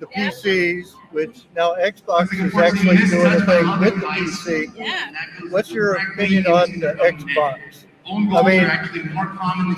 the 0.00 0.06
PCs, 0.06 0.92
which 1.12 1.46
now 1.56 1.74
Xbox 1.76 2.32
is 2.34 2.54
actually 2.54 2.98
doing 3.08 3.32
a 3.32 3.44
thing 3.46 3.80
with 3.80 3.94
the 4.00 4.06
PC. 4.06 4.76
yeah. 4.76 5.10
What's 5.50 5.70
your 5.70 5.94
opinion 5.94 6.46
on 6.46 6.78
the 6.78 6.92
Xbox? 7.00 7.84
I 8.10 8.42
mean, 8.42 8.64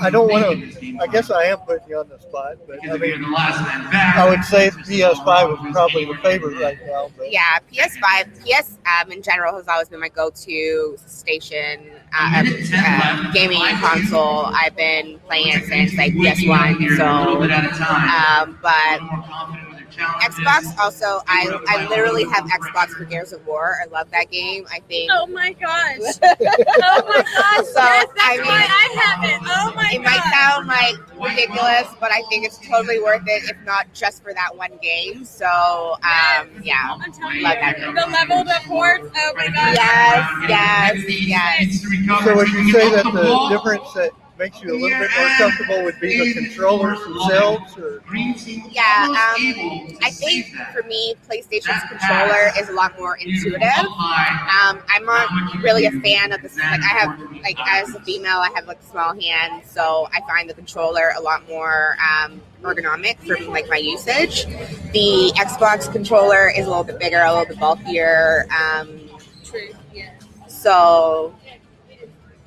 I 0.00 0.10
don't 0.10 0.30
want 0.30 0.44
to. 0.44 0.98
I 1.00 1.06
guess 1.08 1.30
I 1.30 1.44
am 1.44 1.58
putting 1.58 1.88
you 1.88 1.98
on 1.98 2.08
the 2.08 2.18
spot, 2.18 2.56
but 2.66 2.78
I 2.88 2.96
mean, 2.96 3.24
I 3.34 4.26
would 4.28 4.44
say 4.44 4.70
PS5 4.70 5.66
is 5.66 5.72
probably 5.72 6.04
the 6.04 6.14
favorite 6.22 6.60
right 6.60 6.78
now. 6.86 7.10
But 7.16 7.32
Yeah, 7.32 7.58
PS5, 7.72 8.44
PS 8.44 8.78
um, 8.86 9.10
in 9.12 9.22
general 9.22 9.56
has 9.56 9.66
always 9.68 9.88
been 9.88 10.00
my 10.00 10.08
go-to 10.08 10.96
station 11.06 11.90
uh, 12.16 12.44
uh, 12.74 13.32
gaming 13.32 13.62
console. 13.78 14.46
I've 14.46 14.76
been 14.76 15.18
playing 15.26 15.48
it 15.48 15.64
since 15.64 15.94
like 15.96 16.12
PS1, 16.12 16.96
so 16.96 17.42
um, 17.90 18.58
but 18.62 19.69
Xbox 20.00 20.78
also, 20.78 21.20
I 21.26 21.58
I 21.68 21.86
literally 21.88 22.24
have 22.24 22.44
Xbox 22.44 22.88
for 22.90 23.04
Gears 23.04 23.32
of 23.32 23.46
War. 23.46 23.76
I 23.82 23.86
love 23.88 24.10
that 24.10 24.30
game. 24.30 24.66
I 24.70 24.80
think. 24.88 25.10
Oh 25.12 25.26
my 25.26 25.52
gosh. 25.54 25.98
oh 26.22 27.04
my 27.08 27.22
gosh. 27.22 27.66
So, 27.66 27.80
yes, 27.80 28.06
that's 28.16 28.20
I 28.20 28.36
mean- 28.38 28.46
why 28.46 28.66
I 28.68 29.00
have 29.00 29.24
it. 29.24 29.40
Oh 29.46 29.72
my 29.74 29.90
It 29.92 29.98
god. 29.98 30.04
might 30.04 30.32
sound 30.32 30.66
like 30.68 30.96
ridiculous, 31.30 31.86
but 32.00 32.10
I 32.12 32.22
think 32.28 32.44
it's 32.46 32.58
totally 32.66 33.00
worth 33.00 33.22
it, 33.26 33.44
if 33.50 33.56
not 33.64 33.92
just 33.92 34.22
for 34.22 34.32
that 34.34 34.56
one 34.56 34.78
game. 34.82 35.24
So, 35.24 35.46
um, 35.46 36.48
yeah, 36.62 36.96
I'm 37.00 37.12
telling 37.12 37.42
love 37.42 37.56
you, 37.78 37.84
game. 37.84 37.94
the 37.94 38.06
level 38.10 38.38
up 38.50 38.62
ports. 38.64 39.08
Oh 39.16 39.32
my 39.36 39.46
god. 39.48 39.76
Yes, 40.48 40.48
yes, 40.48 41.26
yes. 41.26 42.24
so 42.24 42.34
would 42.34 42.48
you 42.48 42.72
say 42.72 42.90
that 42.90 43.04
the 43.04 43.48
difference 43.50 43.92
that 43.94 44.10
makes 44.40 44.62
you 44.62 44.72
a 44.72 44.78
little 44.80 44.98
bit 44.98 45.10
more 45.18 45.28
comfortable 45.36 45.84
would 45.84 46.00
be 46.00 46.32
the 46.32 46.46
controllers 46.46 46.98
themselves, 47.04 47.76
or 47.76 48.02
Yeah, 48.70 49.06
um, 49.06 49.98
I 50.02 50.10
think 50.10 50.46
for 50.72 50.82
me, 50.84 51.14
PlayStation's 51.28 51.82
controller 51.90 52.50
is 52.58 52.70
a 52.70 52.72
lot 52.72 52.98
more 52.98 53.18
intuitive. 53.18 53.62
Um, 53.62 54.80
I'm 54.88 55.04
not 55.04 55.28
really 55.62 55.84
a 55.84 55.92
fan 55.92 56.32
of 56.32 56.40
this. 56.40 56.56
Like, 56.56 56.80
I 56.80 56.98
have, 56.98 57.20
like, 57.42 57.58
as 57.68 57.94
a 57.94 58.00
female, 58.00 58.38
I 58.38 58.50
have 58.54 58.66
like 58.66 58.82
small 58.82 59.14
hands, 59.20 59.70
so 59.70 60.08
I 60.12 60.20
find 60.22 60.48
the 60.48 60.54
controller 60.54 61.12
a 61.16 61.20
lot 61.20 61.46
more 61.46 61.96
um, 62.00 62.40
ergonomic 62.62 63.18
for 63.18 63.38
like 63.50 63.68
my 63.68 63.76
usage. 63.76 64.46
The 64.92 65.32
Xbox 65.36 65.92
controller 65.92 66.50
is 66.50 66.66
a 66.66 66.68
little 66.70 66.84
bit 66.84 66.98
bigger, 66.98 67.20
a 67.20 67.30
little 67.30 67.46
bit 67.46 67.60
bulkier. 67.60 68.46
Um, 68.50 69.00
True. 69.44 69.68
Yeah. 69.92 70.12
so 70.48 71.34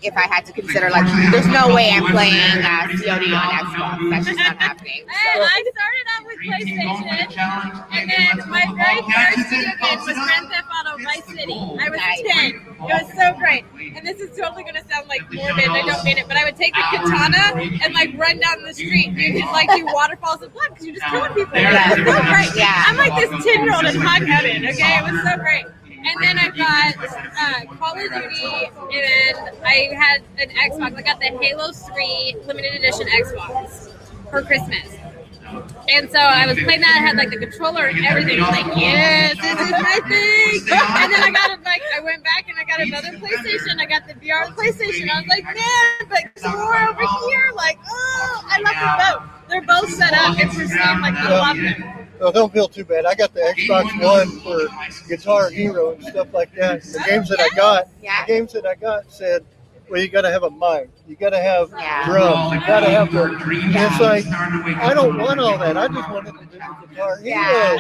if 0.04 0.16
I 0.18 0.28
had 0.28 0.46
to 0.46 0.54
consider, 0.54 0.90
like, 0.90 1.06
there's 1.32 1.48
no 1.48 1.74
way 1.74 1.90
I'm 1.92 2.06
playing 2.12 2.60
uh, 2.60 2.88
COD 2.92 3.32
on 3.32 3.48
Xbox. 3.64 4.10
That's 4.12 4.26
just 4.28 4.38
not 4.40 4.58
happening. 4.58 5.04
I, 5.10 5.40
I 5.40 5.64
started 5.72 6.06
out 6.12 6.24
with 6.28 6.40
PlayStation, 6.44 7.88
and 7.92 8.10
then 8.12 8.50
my 8.50 8.64
very 8.76 9.02
first 9.08 9.50
video 9.50 9.72
game 9.80 10.00
was 10.04 10.16
Grand 10.28 10.48
Theft 10.50 10.68
Auto 10.76 11.04
Vice 11.04 11.26
City. 11.26 11.54
I 11.56 11.90
was 11.90 12.00
Nice. 12.04 12.22
10. 12.22 12.76
It 12.84 13.04
was 13.04 13.08
so 13.16 13.34
great. 13.40 13.64
And 13.96 14.06
this 14.06 14.20
is 14.20 14.36
totally 14.38 14.64
going 14.64 14.76
to 14.76 14.84
sound 14.92 15.08
like 15.08 15.22
morbid, 15.32 15.70
I 15.70 15.82
don't 15.88 16.04
mean 16.04 16.18
it, 16.18 16.28
but 16.28 16.36
I 16.38 16.44
would 16.44 16.58
take 16.58 16.74
the 16.74 16.82
katana 16.92 17.62
and 17.84 17.94
like 17.94 18.12
run 18.18 18.40
down 18.40 18.62
the 18.64 18.74
street, 18.74 19.16
dude, 19.16 19.36
and 19.42 19.46
like 19.52 19.70
do 19.76 19.86
waterfalls 19.94 20.42
of 20.42 20.52
blood 20.54 20.70
because 20.70 20.86
you're 20.86 20.96
just 20.96 21.08
killing 21.08 21.34
people. 21.34 21.58
Yeah. 21.58 21.94
It 21.96 22.04
was 22.06 22.16
so 22.16 22.22
great. 22.24 22.52
Yeah. 22.58 22.84
I'm 22.88 22.98
like 22.98 23.16
this 23.16 23.30
10 23.46 23.64
year 23.64 23.74
old 23.74 23.86
in 23.86 23.96
hot 24.02 24.22
heaven, 24.28 24.66
okay? 24.68 25.00
It 25.00 25.04
was 25.12 25.24
so 25.24 25.38
great. 25.38 25.66
And 26.06 26.22
then 26.22 26.38
I 26.38 26.50
got 26.50 26.96
uh, 26.98 27.76
Call 27.76 27.94
of 27.94 28.12
Duty, 28.12 28.70
and 28.94 29.38
I 29.64 29.94
had 29.96 30.22
an 30.38 30.50
Xbox. 30.50 30.98
I 30.98 31.02
got 31.02 31.20
the 31.20 31.28
Halo 31.28 31.72
3 31.72 32.36
limited 32.46 32.74
edition 32.74 33.08
Xbox 33.08 33.90
for 34.30 34.42
Christmas. 34.42 34.98
And 35.90 36.10
so 36.10 36.18
I 36.18 36.48
was 36.48 36.58
playing 36.60 36.82
that. 36.82 36.96
I 36.98 37.06
had 37.06 37.18
like 37.18 37.30
the 37.30 37.38
controller 37.38 37.86
and 37.86 38.06
everything. 38.06 38.40
I 38.40 38.50
was 38.50 38.58
like, 38.58 38.78
yes, 38.78 39.36
this 39.40 39.60
is 39.60 39.72
my 39.72 40.00
thing. 40.08 40.62
And 40.74 41.14
then 41.14 41.22
I 41.22 41.32
got 41.32 41.64
like 41.64 41.82
I 41.96 42.00
went 42.00 42.24
back 42.24 42.48
and 42.50 42.58
I 42.58 42.64
got 42.64 42.80
another 42.82 43.18
PlayStation. 43.20 43.80
I 43.80 43.86
got 43.86 44.08
the 44.08 44.16
VR 44.16 44.48
PlayStation. 44.56 45.10
I 45.10 45.20
was 45.20 45.28
like, 45.30 45.44
man, 45.44 46.08
but 46.10 46.52
more 46.52 46.90
over 46.90 47.02
here. 47.28 47.52
Like, 47.56 47.78
oh, 47.88 48.44
I 48.50 48.60
love 48.62 48.76
them 48.80 49.20
both. 49.20 49.50
They're 49.50 49.62
both 49.62 49.90
set 49.94 50.14
up 50.14 50.40
and 50.40 50.50
pristine. 50.50 51.02
Like 51.02 51.16
I 51.16 51.30
love 51.30 51.58
them. 51.58 52.03
Oh, 52.24 52.32
don't 52.32 52.52
feel 52.54 52.68
too 52.68 52.86
bad. 52.86 53.06
I 53.06 53.14
got 53.16 53.34
the 53.34 53.42
Xbox 53.42 54.02
One 54.02 54.40
for 54.42 55.08
Guitar 55.08 55.50
Hero 55.50 55.92
and 55.94 56.04
stuff 56.04 56.34
like 56.34 56.54
that. 56.56 56.82
The 56.84 57.04
games 57.08 57.30
that 57.30 57.40
I 57.40 57.50
got, 57.56 57.88
Yeah. 58.02 58.26
the 58.26 58.34
games 58.34 58.54
that 58.54 58.66
I 58.66 58.76
got 58.76 59.12
said, 59.12 59.46
well, 59.90 60.02
you 60.02 60.08
got 60.08 60.22
to 60.22 60.32
have 60.32 60.44
a 60.44 60.50
mic, 60.52 60.90
you 61.08 61.16
got 61.16 61.32
to 61.32 61.40
have 61.40 61.70
Yeah. 61.78 62.06
drums, 62.06 62.54
you 62.54 62.60
got 62.66 62.80
to 62.80 62.90
have 62.90 63.12
the. 63.12 63.24
And 63.24 63.76
it's 63.76 64.00
like, 64.00 64.26
I 64.28 64.94
don't 64.94 65.18
want 65.18 65.40
all 65.40 65.58
that. 65.58 65.78
I 65.78 65.88
just 65.88 66.10
wanted 66.10 66.34
to 66.34 66.46
do 66.46 66.58
the 66.58 66.88
Guitar 66.88 67.18
Hero. 67.18 67.22
Yeah, 67.24 67.78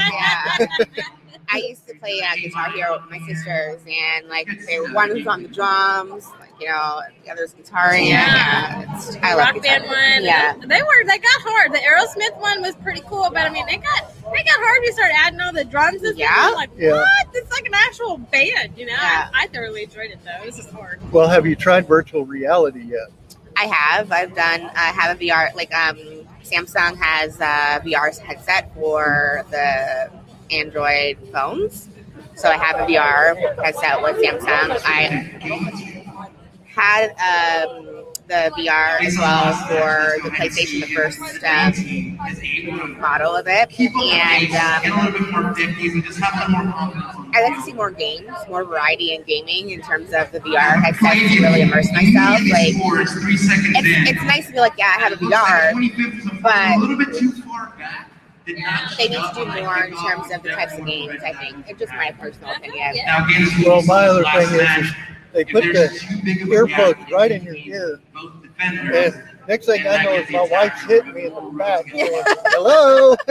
yeah. 0.59 0.67
I 1.51 1.57
used 1.57 1.87
to 1.87 1.93
play 1.95 2.21
uh, 2.21 2.35
Guitar 2.35 2.71
Hero 2.71 2.99
with 3.01 3.09
my 3.11 3.19
sisters, 3.27 3.81
and 3.87 4.27
like 4.27 4.47
they 4.67 4.79
one 4.79 5.13
was 5.13 5.27
on 5.27 5.43
the 5.43 5.49
drums, 5.49 6.27
like 6.39 6.42
you 6.59 6.67
know, 6.67 7.01
the 7.23 7.31
other's 7.31 7.53
guitaring. 7.53 8.07
Yeah, 8.09 8.25
yeah. 8.81 8.95
It's, 8.97 9.15
I 9.17 9.35
Rock 9.35 9.55
guitar. 9.55 9.61
band 9.79 9.83
one. 9.85 10.23
Yeah, 10.23 10.53
They 10.59 10.81
were 10.81 11.03
they 11.05 11.17
got 11.17 11.41
hard. 11.41 11.71
The 11.73 11.79
Aerosmith 11.79 12.39
one 12.39 12.61
was 12.61 12.75
pretty 12.75 13.01
cool, 13.07 13.29
but 13.31 13.43
I 13.43 13.49
mean 13.49 13.65
they 13.65 13.77
got 13.77 14.11
they 14.33 14.43
got 14.43 14.55
hard. 14.59 14.83
You 14.83 14.93
start 14.93 15.11
adding 15.15 15.39
all 15.41 15.51
the 15.53 15.65
drums 15.65 16.03
and 16.03 16.17
Yeah. 16.17 16.27
stuff. 16.33 16.45
You're 16.47 16.55
like 16.55 16.69
Yeah. 16.77 16.91
what? 16.93 17.27
It's 17.35 17.51
like 17.51 17.65
an 17.65 17.73
actual 17.73 18.17
band, 18.17 18.73
you 18.77 18.85
know. 18.85 18.93
Yeah. 18.93 19.29
I, 19.33 19.43
I 19.43 19.47
thoroughly 19.47 19.83
enjoyed 19.83 20.11
it 20.11 20.19
though. 20.23 20.41
It 20.43 20.45
was 20.47 20.55
just 20.57 20.71
hard. 20.71 20.99
Well, 21.11 21.27
have 21.27 21.45
you 21.45 21.55
tried 21.55 21.87
virtual 21.87 22.25
reality 22.25 22.81
yet? 22.83 23.09
I 23.57 23.65
have. 23.65 24.11
I've 24.11 24.33
done. 24.35 24.61
I 24.75 24.91
have 24.91 25.15
a 25.15 25.19
VR. 25.19 25.53
Like 25.55 25.73
um, 25.73 25.97
Samsung 26.43 26.97
has 26.97 27.39
a 27.39 27.81
VR 27.85 28.17
headset 28.19 28.73
for 28.73 29.45
the 29.51 30.09
Android 30.51 31.17
phones. 31.31 31.89
So 32.35 32.49
I 32.49 32.57
have 32.57 32.77
a 32.79 32.91
VR 32.91 33.35
headset 33.63 34.01
with 34.01 34.15
Samsung. 34.17 34.81
I 34.85 36.02
had 36.75 37.09
um, 37.11 38.05
the 38.27 38.33
the 38.33 38.51
VR 38.57 39.01
as 39.01 39.17
well 39.17 39.53
for 39.67 40.17
the 40.23 40.29
PlayStation, 40.35 40.81
the 40.81 40.93
first 40.93 41.19
um, 41.43 42.99
model 42.99 43.35
of 43.35 43.45
it, 43.47 43.69
and 43.79 44.51
um, 44.55 44.93
I 47.35 47.41
like 47.43 47.55
to 47.55 47.61
see 47.63 47.73
more 47.73 47.91
games, 47.91 48.31
more 48.49 48.63
variety 48.63 49.13
in 49.13 49.23
gaming 49.23 49.71
in 49.71 49.81
terms 49.81 50.13
of 50.13 50.31
the 50.31 50.39
VR 50.39 50.81
headset 50.81 51.13
to 51.13 51.41
really 51.41 51.61
immerse 51.61 51.91
myself. 51.91 52.39
Like, 52.49 52.73
it's, 53.75 54.09
it's 54.09 54.23
nice 54.23 54.47
to 54.47 54.53
be 54.53 54.59
like, 54.59 54.73
yeah, 54.77 54.93
I 54.97 55.01
have 55.01 55.11
a 55.13 55.17
VR, 55.17 55.73
but 56.41 56.79
they 58.45 59.07
need 59.07 59.15
to 59.17 59.33
do 59.35 59.45
more 59.45 59.83
in 59.85 59.93
terms 59.95 60.31
of 60.33 60.43
the 60.43 60.49
types 60.49 60.73
of 60.77 60.85
games. 60.85 61.21
I 61.25 61.33
think 61.33 61.65
it's 61.69 61.79
just 61.79 61.93
my 61.93 62.11
personal 62.19 62.51
opinion. 62.55 62.95
Well, 63.65 63.83
my 63.85 64.07
other 64.07 64.23
thing 64.47 64.59
is, 64.59 64.87
is 64.87 64.93
they 65.33 65.43
put 65.45 65.63
the 65.63 65.89
earplugs 66.47 67.09
right 67.11 67.31
in 67.31 67.43
your 67.43 67.55
ear, 67.55 67.99
and 68.59 69.23
next 69.47 69.65
thing 69.65 69.85
I 69.87 70.03
know 70.03 70.13
is 70.13 70.29
my 70.29 70.47
wife's 70.49 70.81
hitting 70.83 71.13
me 71.13 71.25
in 71.25 71.33
the 71.33 71.41
back, 71.57 71.85
going, 71.91 72.23
"Hello." 72.47 73.15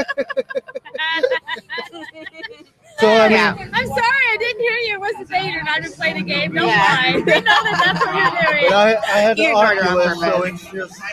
so 2.99 3.09
I 3.09 3.29
mean, 3.29 3.71
I'm 3.73 3.87
sorry, 3.87 3.99
I 4.01 4.37
didn't 4.39 4.61
hear 4.61 4.77
you. 4.79 4.95
It 4.95 5.01
was 5.01 5.15
the 5.19 5.25
Vader, 5.25 5.63
not 5.63 5.83
to 5.83 5.91
play 5.91 6.13
the 6.13 6.23
game. 6.23 6.55
Don't 6.55 6.69
Yeah. 6.69 6.77
lie. 6.77 7.23
They 7.25 7.41
know 7.41 7.63
that 7.65 7.83
that's 7.85 8.05
what 8.05 8.15
you're 8.15 8.31
doing. 8.59 8.65
but 8.69 8.75
I, 8.77 8.97
I 9.15 9.19
had 9.21 9.37
the 9.37 9.43
You 9.43 9.49
ignored 9.49 9.79
her 9.79 9.89
on 9.91 9.99
Oculus, 9.99 10.21
so 10.21 10.41
purpose. 10.43 10.63
it's 10.63 10.73
just. 10.73 11.03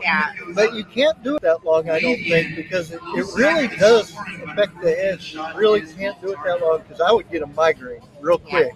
Yeah. 0.00 0.32
But 0.54 0.74
you 0.74 0.84
can't 0.84 1.20
do 1.24 1.34
it 1.34 1.42
that 1.42 1.64
long, 1.64 1.90
I 1.90 1.98
don't 1.98 2.16
think, 2.22 2.54
because 2.54 2.92
it, 2.92 3.00
it 3.16 3.26
really 3.34 3.66
does 3.78 4.14
affect 4.44 4.80
the 4.80 4.94
head. 4.94 5.20
You 5.24 5.44
really 5.56 5.80
can't 5.80 6.18
do 6.22 6.30
it 6.30 6.38
that 6.44 6.60
long 6.62 6.82
because 6.82 7.00
I 7.00 7.10
would 7.10 7.28
get 7.32 7.42
a 7.42 7.48
migraine 7.48 8.00
real 8.20 8.38
quick. 8.38 8.70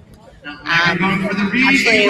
Um, 0.45 0.59
actually, 0.67 2.07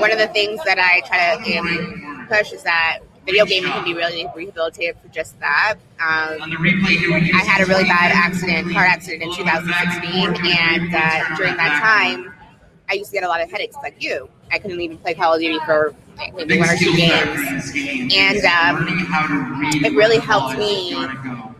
one 0.00 0.10
of 0.10 0.18
the 0.18 0.28
things 0.32 0.60
that 0.64 0.78
I 0.78 1.00
try 1.06 1.36
to 1.44 1.58
um, 1.58 2.26
push 2.28 2.52
is 2.52 2.62
that 2.62 3.00
video 3.26 3.44
gaming 3.44 3.70
can 3.70 3.84
be 3.84 3.92
really 3.92 4.24
rehabilitative 4.36 5.00
for 5.02 5.08
just 5.08 5.38
that. 5.40 5.74
Um, 6.00 6.38
I 6.40 7.44
had 7.46 7.60
a 7.60 7.66
really 7.66 7.84
bad 7.84 8.12
accident, 8.12 8.72
car 8.72 8.84
accident 8.84 9.22
in 9.22 9.34
2016, 9.34 10.46
and 10.46 10.94
uh, 10.94 11.36
during 11.36 11.56
that 11.56 11.80
time, 11.82 12.32
I 12.88 12.94
used 12.94 13.10
to 13.10 13.16
get 13.16 13.24
a 13.24 13.28
lot 13.28 13.42
of 13.42 13.50
headaches 13.50 13.76
like 13.82 14.02
you. 14.02 14.30
I 14.50 14.58
couldn't 14.58 14.80
even 14.80 14.96
play 14.98 15.12
Call 15.12 15.34
of 15.34 15.40
Duty 15.40 15.58
for 15.66 15.94
maybe 16.34 16.58
one 16.58 16.70
or 16.70 16.76
two 16.76 16.96
games, 16.96 17.72
and 18.14 18.44
um, 18.46 18.86
it 19.84 19.94
really 19.94 20.18
helped 20.18 20.56
me 20.56 20.94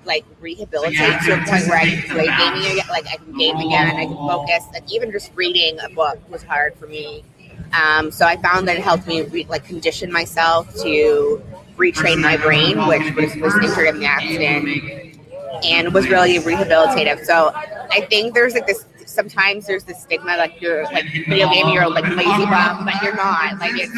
like 0.06 0.24
rehabilitate 0.40 1.20
to 1.22 1.34
a 1.34 1.36
point 1.44 1.66
where 1.68 1.78
I 1.78 1.90
can 1.90 2.02
play 2.02 2.26
gaming 2.26 2.72
again, 2.72 2.86
like 2.88 3.06
I 3.08 3.16
can 3.16 3.36
game 3.36 3.56
again, 3.56 3.88
I 3.96 4.06
can 4.06 4.16
focus. 4.16 4.64
Like 4.72 4.90
even 4.90 5.10
just 5.10 5.32
reading 5.34 5.78
a 5.80 5.88
book 5.90 6.18
was 6.30 6.42
hard 6.42 6.74
for 6.76 6.86
me. 6.86 7.24
Um, 7.72 8.10
so 8.10 8.26
I 8.26 8.36
found 8.36 8.68
that 8.68 8.76
it 8.76 8.82
helped 8.82 9.06
me 9.06 9.22
re- 9.22 9.46
like 9.48 9.64
condition 9.64 10.12
myself 10.12 10.72
to 10.82 11.42
retrain 11.76 12.20
my 12.20 12.36
brain, 12.36 12.86
which 12.86 13.14
was, 13.14 13.34
was 13.36 13.54
injured 13.56 13.88
in 13.88 14.00
the 14.00 14.06
accident, 14.06 15.18
and 15.64 15.92
was 15.92 16.08
really 16.08 16.38
rehabilitative. 16.38 17.24
So 17.24 17.52
I 17.54 18.06
think 18.08 18.34
there's 18.34 18.54
like 18.54 18.66
this. 18.66 18.84
Sometimes 19.06 19.66
there's 19.66 19.84
this 19.84 20.02
stigma 20.02 20.36
like 20.36 20.60
you're 20.60 20.84
like 20.84 21.06
video 21.26 21.48
gaming, 21.48 21.72
you're 21.72 21.88
like 21.88 22.04
lazy 22.04 22.44
bum, 22.46 22.84
but 22.84 23.02
you're 23.02 23.16
not. 23.16 23.58
Like 23.58 23.72
it's 23.74 23.92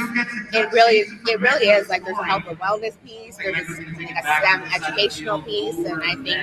it 0.55 0.73
really 0.73 1.07
it 1.27 1.41
really 1.41 1.67
is 1.67 1.89
like 1.89 2.05
there's 2.05 2.19
a 2.19 2.25
health 2.25 2.45
and 2.49 2.59
wellness 2.61 2.95
piece, 3.05 3.37
there's 3.37 3.69
like 3.69 4.11
a 4.11 4.41
STEM 4.41 4.63
educational 4.75 5.43
piece, 5.43 5.77
and 5.79 6.03
I 6.03 6.15
think 6.23 6.41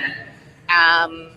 um, 0.70 1.32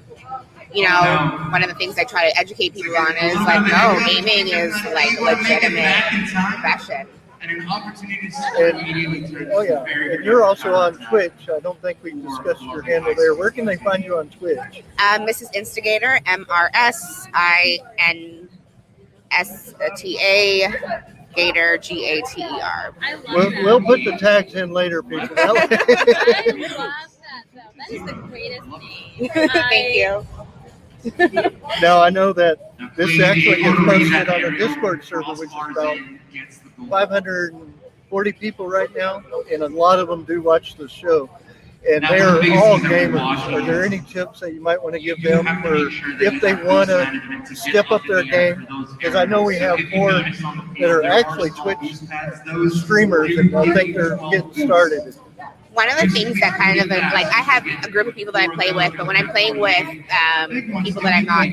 you 0.72 0.84
know, 0.84 1.48
one 1.50 1.62
of 1.62 1.68
the 1.68 1.74
things 1.74 1.98
I 1.98 2.04
try 2.04 2.30
to 2.30 2.38
educate 2.38 2.74
people 2.74 2.96
on 2.96 3.16
is 3.16 3.34
like, 3.36 3.62
no, 3.66 3.98
gaming 4.06 4.48
is 4.48 4.74
like 4.92 5.20
legitimate 5.20 5.94
profession. 6.34 7.06
And, 7.40 7.62
oh 9.52 9.62
yeah, 9.62 9.84
and 9.84 10.24
you're 10.24 10.44
also 10.44 10.74
on 10.74 10.98
Twitch. 11.08 11.32
I 11.54 11.60
don't 11.60 11.80
think 11.80 11.98
we 12.02 12.12
discussed 12.12 12.62
your 12.62 12.82
handle 12.82 13.14
there. 13.14 13.34
Where 13.34 13.50
can 13.50 13.64
they 13.64 13.76
find 13.76 14.02
you 14.02 14.18
on 14.18 14.28
Twitch? 14.28 14.58
Um, 14.58 15.26
Mrs. 15.26 15.54
Instigator, 15.54 16.18
M 16.26 16.46
R 16.50 16.70
S 16.74 17.28
I 17.34 17.78
N 17.98 18.48
S 19.30 19.74
T 19.96 20.18
A 20.20 20.72
Gator 21.34 21.78
G 21.78 22.06
A 22.06 22.22
T 22.22 22.42
E 22.42 22.44
R. 22.44 22.94
We'll, 23.28 23.50
we'll 23.64 23.82
put 23.82 24.04
the 24.04 24.16
tags 24.18 24.54
in 24.54 24.72
later, 24.72 25.02
people. 25.02 25.28
I 25.38 25.46
love 25.46 25.70
that 25.70 26.74
though. 26.76 26.90
That 27.78 27.90
is 27.92 28.04
the 28.04 28.12
greatest 28.12 28.66
name. 28.66 29.30
Thank 29.52 29.94
you. 29.94 30.26
Now 31.80 32.02
I 32.02 32.10
know 32.10 32.32
that 32.32 32.67
this 32.98 33.20
actually 33.20 33.62
gets 33.62 33.78
posted 33.78 34.28
on 34.28 34.44
a 34.44 34.58
Discord 34.58 35.04
server, 35.04 35.32
which 35.34 35.48
is 35.48 35.70
about 35.70 35.96
540 36.88 38.32
people 38.32 38.66
right 38.66 38.88
now, 38.96 39.22
and 39.52 39.62
a 39.62 39.68
lot 39.68 40.00
of 40.00 40.08
them 40.08 40.24
do 40.24 40.42
watch 40.42 40.74
the 40.74 40.88
show. 40.88 41.30
And 41.88 42.02
they're 42.02 42.40
the 42.42 42.56
all 42.56 42.76
gamers. 42.80 43.52
Are 43.52 43.64
there 43.64 43.84
any 43.84 44.00
tips 44.00 44.40
that 44.40 44.52
you 44.52 44.60
might 44.60 44.82
want 44.82 44.96
to 44.96 45.00
give 45.00 45.22
them 45.22 45.44
for 45.62 45.76
if 46.20 46.42
they 46.42 46.54
want 46.54 46.90
to 46.90 47.04
sentiments 47.04 47.50
to 47.50 47.54
get 47.54 47.70
step 47.70 47.90
up 47.92 48.02
their 48.08 48.18
in 48.18 48.28
the 48.28 48.34
air 48.36 48.54
game? 48.56 48.86
Because 48.96 49.14
I 49.14 49.24
know 49.24 49.44
we 49.44 49.56
have 49.58 49.78
If 49.78 49.92
you 49.92 49.96
four 49.96 50.10
notice 50.10 50.42
on 50.42 50.74
the 50.74 50.80
that 50.80 50.90
are 50.90 51.04
actually 51.04 51.50
Twitch 51.50 51.78
use 51.80 52.02
pads. 52.02 52.40
Those 52.44 52.82
streamers, 52.82 53.38
and 53.38 53.54
I 53.54 53.72
think 53.72 53.94
they're 53.94 54.16
getting 54.32 54.66
started. 54.66 55.14
One 55.78 55.88
of 55.88 55.96
the 55.96 56.08
things 56.08 56.40
that 56.40 56.56
kind 56.56 56.80
of 56.80 56.88
like 56.88 57.26
I 57.26 57.40
have 57.40 57.64
a 57.84 57.88
group 57.88 58.08
of 58.08 58.16
people 58.16 58.32
that 58.32 58.50
I 58.50 58.52
play 58.52 58.72
with, 58.72 58.94
but 58.96 59.06
when 59.06 59.14
I'm 59.14 59.28
playing 59.28 59.60
with 59.60 59.86
um, 60.10 60.82
people 60.82 61.02
that 61.02 61.14
I'm 61.14 61.24
not, 61.24 61.46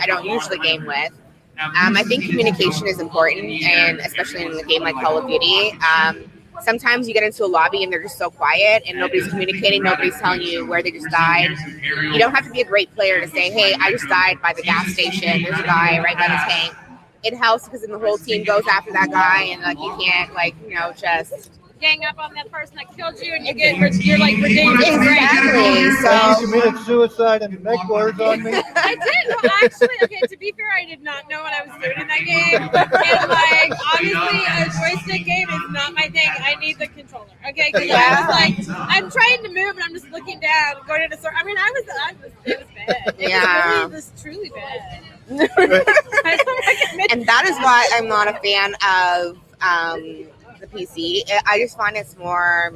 I 0.00 0.06
don't 0.06 0.24
usually 0.24 0.60
game 0.60 0.86
with. 0.86 1.10
Um, 1.58 1.96
I 1.96 2.04
think 2.04 2.26
communication 2.26 2.86
is 2.86 3.00
important, 3.00 3.50
and 3.64 3.98
especially 3.98 4.44
in 4.44 4.52
a 4.52 4.62
game 4.62 4.82
like 4.82 4.94
Call 4.94 5.18
of 5.18 5.26
Duty. 5.26 5.72
Um, 5.82 6.30
sometimes 6.62 7.08
you 7.08 7.14
get 7.14 7.24
into 7.24 7.44
a 7.44 7.50
lobby 7.50 7.82
and 7.82 7.92
they're 7.92 8.00
just 8.00 8.16
so 8.16 8.30
quiet, 8.30 8.84
and 8.86 8.96
nobody's 8.96 9.26
communicating, 9.26 9.82
nobody's 9.82 10.16
telling 10.20 10.42
you 10.42 10.64
where 10.64 10.80
they 10.80 10.92
just 10.92 11.10
died. 11.10 11.50
You 11.82 12.16
don't 12.20 12.32
have 12.32 12.44
to 12.44 12.52
be 12.52 12.60
a 12.60 12.64
great 12.64 12.94
player 12.94 13.20
to 13.20 13.26
say, 13.26 13.50
"Hey, 13.50 13.74
I 13.80 13.90
just 13.90 14.06
died 14.06 14.40
by 14.40 14.52
the 14.52 14.62
gas 14.62 14.86
station. 14.92 15.42
There's 15.42 15.58
a 15.58 15.64
guy 15.64 15.98
right 15.98 16.16
by 16.16 16.28
the 16.28 16.38
tank." 16.48 16.76
It 17.24 17.36
helps 17.36 17.64
because 17.64 17.80
then 17.80 17.90
the 17.90 17.98
whole 17.98 18.18
team 18.18 18.44
goes 18.44 18.62
after 18.70 18.92
that 18.92 19.10
guy, 19.10 19.42
and 19.50 19.62
like 19.62 19.78
you 19.80 19.96
can't 20.00 20.32
like 20.32 20.54
you 20.62 20.76
know 20.76 20.92
just 20.92 21.57
Gang 21.80 22.04
up 22.04 22.18
on 22.18 22.34
that 22.34 22.50
person 22.50 22.74
that 22.76 22.94
killed 22.96 23.20
you, 23.22 23.34
and 23.34 23.46
you 23.46 23.54
get 23.54 23.76
you're 24.04 24.18
like 24.18 24.36
redeemed. 24.38 24.80
Exactly. 24.80 25.90
So 25.92 26.08
So 26.08 26.40
you 26.40 26.46
committed 26.48 26.80
suicide 26.84 27.42
and 27.42 27.56
MechCorps 27.58 28.18
on 28.20 28.42
me. 28.42 28.50
I 28.76 28.94
did. 28.96 29.36
Well, 29.42 29.52
actually, 29.62 29.88
okay. 30.02 30.20
To 30.28 30.36
be 30.36 30.52
fair, 30.56 30.70
I 30.76 30.84
did 30.86 31.02
not 31.02 31.28
know 31.30 31.40
what 31.42 31.52
I 31.52 31.62
was 31.66 31.80
doing 31.80 31.96
in 32.00 32.08
that 32.08 32.24
game, 32.24 32.62
and 32.62 33.28
like 33.30 33.72
honestly, 33.94 34.42
a 34.48 34.96
joystick 34.96 35.24
game 35.24 35.48
is 35.48 35.70
not 35.70 35.94
my 35.94 36.08
thing. 36.08 36.28
I 36.40 36.56
need 36.56 36.78
the 36.78 36.88
controller. 36.88 37.26
Okay, 37.48 37.70
because 37.72 37.88
I 37.90 38.20
was 38.20 38.28
like, 38.68 38.76
I'm 38.90 39.08
trying 39.10 39.42
to 39.44 39.48
move, 39.48 39.76
and 39.76 39.82
I'm 39.84 39.92
just 39.92 40.08
looking 40.10 40.40
down, 40.40 40.74
going 40.86 41.02
into 41.02 41.16
circle. 41.16 41.38
I 41.40 41.44
mean, 41.44 41.58
I 41.58 41.70
was, 41.74 41.84
I 42.02 42.12
was, 42.22 42.32
it 42.44 42.58
was 42.58 42.68
bad. 42.74 43.14
It 43.20 43.28
Yeah. 43.30 43.42
was 43.44 43.64
really, 43.66 43.84
it 43.84 43.92
was 43.92 44.12
truly 44.20 44.50
bad. 44.50 45.02
I 45.54 46.36
don't 46.36 46.66
like 46.66 46.78
admit- 46.90 47.12
and 47.12 47.26
that 47.26 47.44
is 47.46 47.56
why 47.58 47.88
I'm 47.94 48.08
not 48.08 48.26
a 48.28 48.32
fan 48.40 48.74
of 48.82 49.38
um, 49.60 50.26
the 50.60 50.66
PC. 50.66 51.22
I 51.46 51.58
just 51.58 51.76
find 51.76 51.96
it's 51.96 52.16
more. 52.16 52.74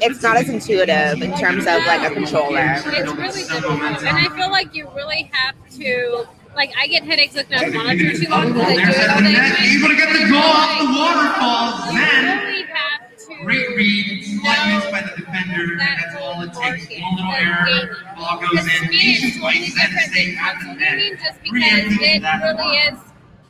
It's 0.00 0.22
not 0.22 0.36
as 0.36 0.48
intuitive 0.48 1.22
in 1.22 1.36
terms 1.38 1.66
of 1.66 1.86
like 1.86 2.10
a 2.10 2.12
controller. 2.14 2.58
It's 2.76 2.84
really 2.86 3.42
difficult, 3.44 3.80
and 4.02 4.16
I 4.18 4.28
feel 4.36 4.50
like 4.50 4.74
you 4.74 4.88
really 4.94 5.30
have 5.32 5.54
to. 5.78 6.26
Like 6.56 6.72
I 6.78 6.86
get 6.86 7.02
headaches 7.04 7.34
looking 7.34 7.54
at 7.54 7.66
the 7.66 7.72
monitor 7.78 8.12
too 8.12 8.28
long 8.30 8.52
because 8.52 8.64
I 8.70 8.74
do 8.74 8.90
it 8.90 9.10
all 9.10 9.20
day. 9.22 9.74
Able 9.74 9.88
to 9.88 9.96
get 9.96 10.12
the 10.12 10.30
goal 10.30 10.38
off 10.38 10.78
the 10.78 10.86
waterfalls. 10.86 11.92
You 11.92 11.98
Then 11.98 12.46
really 12.46 12.62
have 12.70 13.16
to. 13.18 13.44
great 13.44 13.68
read, 13.76 14.24
slight 14.24 14.74
miss 14.74 14.84
by 14.90 15.00
the 15.02 15.16
defender, 15.20 15.72
and 15.72 15.80
that's 15.80 16.14
all 16.22 16.42
it 16.42 16.52
takes. 16.54 16.86
One 17.02 17.16
little 17.16 17.32
error, 17.32 17.96
ball 18.16 18.38
goes 18.40 18.66
in. 18.66 18.88
me, 18.88 19.18
it's 19.18 19.34
totally 19.38 19.66
slice, 19.66 19.74
and 19.78 19.90
different 19.94 20.10
stay 20.12 20.26
than 20.30 20.38
at 20.38 20.54
console 20.54 20.74
the 20.74 20.80
net. 20.80 21.18
just 21.22 21.42
because 21.42 21.54
it 21.54 22.22
really 22.22 22.76
is. 22.86 22.98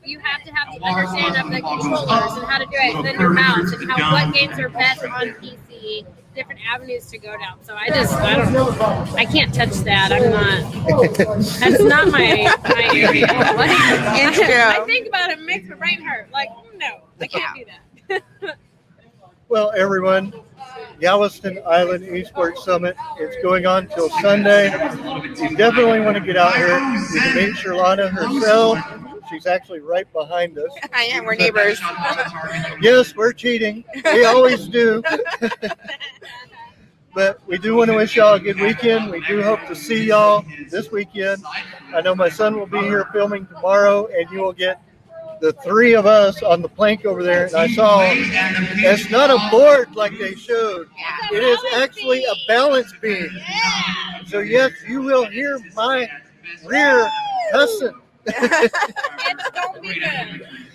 You 0.04 0.18
have 0.18 0.42
to 0.44 0.52
have 0.52 0.74
the 0.74 0.84
understanding 0.84 1.40
of 1.40 1.50
the 1.50 1.60
controllers 1.60 2.32
and 2.36 2.46
how 2.46 2.58
to 2.58 2.66
do 2.66 2.72
it, 2.74 2.94
and 2.96 3.06
then 3.06 3.18
your 3.18 3.30
mouse 3.30 3.72
and 3.72 3.90
how 3.90 4.12
what 4.12 4.34
games 4.34 4.58
are 4.58 4.68
best 4.68 5.02
on 5.02 5.28
PC, 5.40 6.06
different 6.34 6.60
avenues 6.70 7.06
to 7.06 7.18
go 7.18 7.36
down. 7.38 7.62
So 7.62 7.74
I 7.74 7.88
just, 7.88 8.12
I 8.14 8.36
don't 8.36 8.52
know, 8.52 8.68
I 9.16 9.24
can't 9.24 9.54
touch 9.54 9.72
that. 9.84 10.12
I'm 10.12 10.30
not. 10.30 11.38
That's 11.60 11.82
not 11.82 12.08
my 12.08 12.54
my 12.64 12.90
area. 12.94 13.26
Like, 13.54 13.70
It's. 14.36 14.38
I 14.40 14.84
think 14.84 15.08
about 15.08 15.30
it, 15.30 15.40
makes 15.40 15.68
my 15.68 15.76
brain 15.76 16.02
hurt. 16.02 16.30
Like, 16.32 16.48
no, 16.76 17.00
I 17.20 17.26
can't 17.26 17.56
do 17.56 17.64
that. 18.08 18.56
Well, 19.48 19.72
everyone, 19.76 20.32
Galveston 21.00 21.60
Island 21.66 22.04
Esports 22.06 22.58
Summit. 22.64 22.96
It's 23.18 23.40
going 23.42 23.66
on 23.66 23.86
till 23.88 24.08
Sunday. 24.20 24.72
You 24.72 25.54
definitely 25.54 26.00
want 26.00 26.16
to 26.16 26.20
get 26.24 26.36
out 26.36 26.56
here. 26.56 26.78
You 26.78 27.20
can 27.20 27.36
meet 27.36 27.54
Sherlana 27.54 28.10
herself. 28.10 28.78
She's 29.28 29.46
actually 29.46 29.80
right 29.80 30.10
behind 30.12 30.58
us. 30.58 30.70
I 30.92 31.04
am. 31.04 31.24
We're 31.24 31.34
neighbors. 31.34 31.80
Yes, 32.80 33.14
we're 33.14 33.32
cheating. 33.32 33.84
We 34.04 34.24
always 34.24 34.66
do. 34.68 35.02
but 37.14 37.40
we 37.46 37.56
do 37.56 37.76
want 37.76 37.90
to 37.90 37.96
wish 37.96 38.16
y'all 38.16 38.34
a 38.34 38.40
good 38.40 38.60
weekend. 38.60 39.10
We 39.10 39.24
do 39.26 39.42
hope 39.42 39.64
to 39.68 39.74
see 39.74 40.04
y'all 40.08 40.44
this 40.70 40.90
weekend. 40.90 41.42
I 41.94 42.00
know 42.00 42.14
my 42.14 42.28
son 42.28 42.58
will 42.58 42.66
be 42.66 42.80
here 42.80 43.08
filming 43.12 43.46
tomorrow, 43.46 44.08
and 44.08 44.28
you 44.30 44.40
will 44.40 44.52
get 44.52 44.82
the 45.40 45.52
three 45.52 45.94
of 45.94 46.06
us 46.06 46.42
on 46.42 46.62
the 46.62 46.68
plank 46.68 47.04
over 47.04 47.22
there, 47.22 47.46
and 47.46 47.54
I 47.54 47.68
saw 47.68 48.00
it's 48.02 49.10
not 49.10 49.30
a 49.30 49.50
board 49.50 49.94
like 49.94 50.18
they 50.18 50.34
showed. 50.34 50.88
It 51.32 51.42
is 51.42 51.58
actually 51.76 52.24
a 52.24 52.34
balance 52.48 52.92
beam. 53.00 53.30
So 54.26 54.40
yes, 54.40 54.72
you 54.86 55.02
will 55.02 55.26
hear 55.26 55.58
my 55.74 56.10
rear 56.64 57.08
cussing. 57.52 57.94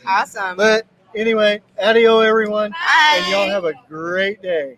Awesome. 0.06 0.58
But 0.58 0.86
anyway, 1.16 1.62
adio 1.82 2.20
everyone, 2.20 2.72
Bye. 2.72 3.22
and 3.22 3.32
y'all 3.32 3.50
have 3.50 3.66
a 3.66 3.74
great 3.88 4.41
day. 4.41 4.78